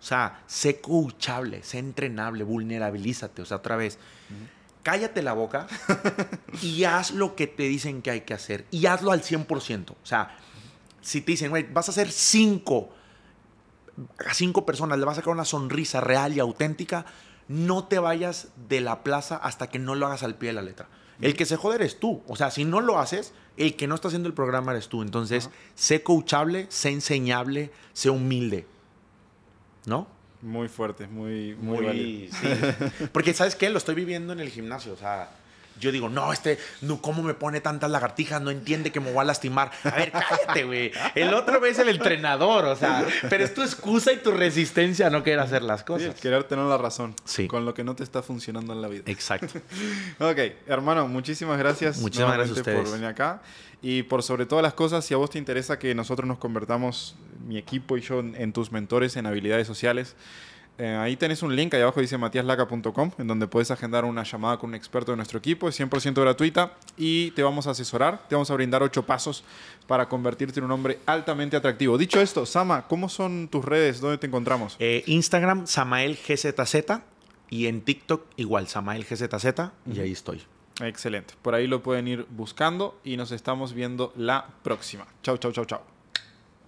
O 0.00 0.02
sea, 0.02 0.42
sé 0.46 0.80
coachable, 0.80 1.62
sé 1.62 1.78
entrenable, 1.78 2.44
vulnerabilízate. 2.44 3.42
O 3.42 3.44
sea, 3.44 3.58
otra 3.58 3.76
vez, 3.76 3.98
cállate 4.82 5.22
la 5.22 5.32
boca 5.32 5.66
y 6.62 6.84
haz 6.84 7.10
lo 7.10 7.34
que 7.34 7.46
te 7.46 7.64
dicen 7.64 8.02
que 8.02 8.10
hay 8.10 8.20
que 8.20 8.34
hacer. 8.34 8.66
Y 8.70 8.86
hazlo 8.86 9.10
al 9.10 9.22
100%. 9.22 9.90
O 9.90 9.96
sea, 10.04 10.36
si 11.00 11.20
te 11.20 11.32
dicen, 11.32 11.50
güey, 11.50 11.66
vas 11.72 11.88
a 11.88 11.92
hacer 11.92 12.10
cinco, 12.10 12.90
a 14.26 14.34
cinco 14.34 14.66
personas, 14.66 14.98
le 14.98 15.04
vas 15.04 15.18
a 15.18 15.20
sacar 15.20 15.32
una 15.32 15.44
sonrisa 15.44 16.00
real 16.00 16.34
y 16.34 16.40
auténtica, 16.40 17.06
no 17.48 17.84
te 17.84 17.98
vayas 17.98 18.48
de 18.68 18.80
la 18.80 19.02
plaza 19.02 19.36
hasta 19.36 19.68
que 19.68 19.78
no 19.78 19.94
lo 19.94 20.06
hagas 20.06 20.22
al 20.22 20.34
pie 20.36 20.48
de 20.48 20.54
la 20.54 20.62
letra. 20.62 20.88
El 21.20 21.34
que 21.34 21.46
se 21.46 21.56
jode 21.56 21.76
eres 21.76 21.98
tú. 21.98 22.22
O 22.28 22.36
sea, 22.36 22.50
si 22.50 22.64
no 22.64 22.80
lo 22.80 22.98
haces, 22.98 23.32
el 23.56 23.74
que 23.74 23.86
no 23.86 23.94
está 23.94 24.08
haciendo 24.08 24.28
el 24.28 24.34
programa 24.34 24.72
eres 24.72 24.88
tú. 24.88 25.02
Entonces, 25.02 25.50
sé 25.74 26.02
coachable, 26.02 26.66
sé 26.68 26.90
enseñable, 26.90 27.72
sé 27.92 28.10
humilde. 28.10 28.66
¿No? 29.86 30.06
Muy 30.42 30.68
fuerte, 30.68 31.08
muy, 31.08 31.56
muy, 31.56 32.30
sí. 32.30 32.48
Porque, 33.12 33.34
¿sabes 33.34 33.56
qué? 33.56 33.70
Lo 33.70 33.78
estoy 33.78 33.96
viviendo 33.96 34.32
en 34.32 34.38
el 34.38 34.50
gimnasio. 34.50 34.92
O 34.92 34.96
sea, 34.96 35.30
yo 35.78 35.92
digo, 35.92 36.08
no, 36.08 36.32
este, 36.32 36.58
no, 36.82 37.00
¿cómo 37.00 37.22
me 37.22 37.34
pone 37.34 37.60
tantas 37.60 37.90
lagartijas? 37.90 38.40
No 38.42 38.50
entiende 38.50 38.90
que 38.92 39.00
me 39.00 39.10
voy 39.12 39.20
a 39.20 39.24
lastimar. 39.24 39.70
A 39.84 39.90
ver, 39.90 40.10
cállate, 40.12 40.64
güey. 40.64 40.92
El 41.14 41.34
otro 41.34 41.64
es 41.64 41.78
el 41.78 41.88
entrenador, 41.88 42.64
o 42.66 42.76
sea, 42.76 43.04
pero 43.28 43.44
es 43.44 43.54
tu 43.54 43.62
excusa 43.62 44.12
y 44.12 44.16
tu 44.18 44.30
resistencia 44.30 45.06
a 45.06 45.10
no 45.10 45.22
querer 45.22 45.40
hacer 45.40 45.62
las 45.62 45.84
cosas. 45.84 46.14
querer 46.16 46.44
tener 46.44 46.64
la 46.66 46.78
razón 46.78 47.14
Sí. 47.24 47.46
con 47.48 47.64
lo 47.64 47.74
que 47.74 47.84
no 47.84 47.94
te 47.96 48.02
está 48.04 48.22
funcionando 48.22 48.72
en 48.72 48.82
la 48.82 48.88
vida. 48.88 49.02
Exacto. 49.06 49.58
Ok, 50.20 50.38
hermano, 50.66 51.06
muchísimas 51.08 51.58
gracias. 51.58 51.98
Muchísimas 51.98 52.34
gracias 52.34 52.58
a 52.58 52.62
nuevamente 52.62 52.72
por 52.72 52.82
ustedes. 52.84 53.00
venir 53.00 53.06
acá. 53.14 53.42
Y 53.80 54.02
por 54.02 54.22
sobre 54.24 54.44
todas 54.46 54.62
las 54.62 54.74
cosas, 54.74 55.04
si 55.04 55.14
a 55.14 55.16
vos 55.16 55.30
te 55.30 55.38
interesa 55.38 55.78
que 55.78 55.94
nosotros 55.94 56.26
nos 56.26 56.38
convertamos, 56.38 57.14
mi 57.46 57.56
equipo 57.58 57.96
y 57.96 58.00
yo, 58.00 58.18
en 58.20 58.52
tus 58.52 58.72
mentores 58.72 59.16
en 59.16 59.26
habilidades 59.26 59.66
sociales, 59.68 60.16
eh, 60.78 60.94
ahí 60.94 61.16
tenés 61.16 61.42
un 61.42 61.54
link, 61.54 61.74
ahí 61.74 61.82
abajo 61.82 62.00
dice 62.00 62.16
matiaslaca.com, 62.16 63.10
en 63.18 63.26
donde 63.26 63.48
puedes 63.48 63.70
agendar 63.70 64.04
una 64.04 64.22
llamada 64.22 64.58
con 64.58 64.70
un 64.70 64.74
experto 64.76 65.12
de 65.12 65.16
nuestro 65.16 65.38
equipo, 65.38 65.68
es 65.68 65.78
100% 65.78 66.20
gratuita 66.20 66.72
y 66.96 67.32
te 67.32 67.42
vamos 67.42 67.66
a 67.66 67.72
asesorar, 67.72 68.28
te 68.28 68.36
vamos 68.36 68.50
a 68.50 68.54
brindar 68.54 68.82
ocho 68.82 69.04
pasos 69.04 69.42
para 69.88 70.08
convertirte 70.08 70.60
en 70.60 70.64
un 70.64 70.70
hombre 70.70 71.00
altamente 71.06 71.56
atractivo. 71.56 71.98
Dicho 71.98 72.20
esto, 72.20 72.46
Sama, 72.46 72.86
¿cómo 72.86 73.08
son 73.08 73.48
tus 73.48 73.64
redes? 73.64 74.00
¿Dónde 74.00 74.18
te 74.18 74.28
encontramos? 74.28 74.76
Eh, 74.78 75.02
Instagram, 75.06 75.66
Samael 75.66 76.16
GZZ. 76.16 76.74
Y 77.50 77.66
en 77.66 77.80
TikTok, 77.80 78.26
igual, 78.36 78.68
Samael 78.68 79.04
GZZ. 79.04 79.46
Y 79.90 80.00
ahí 80.00 80.12
estoy. 80.12 80.42
Excelente. 80.80 81.34
Por 81.42 81.54
ahí 81.54 81.66
lo 81.66 81.82
pueden 81.82 82.06
ir 82.06 82.26
buscando 82.30 83.00
y 83.04 83.16
nos 83.16 83.32
estamos 83.32 83.72
viendo 83.72 84.12
la 84.16 84.46
próxima. 84.62 85.06
Chau, 85.22 85.38
chau, 85.38 85.52
chau, 85.52 85.64
chau. 85.64 85.97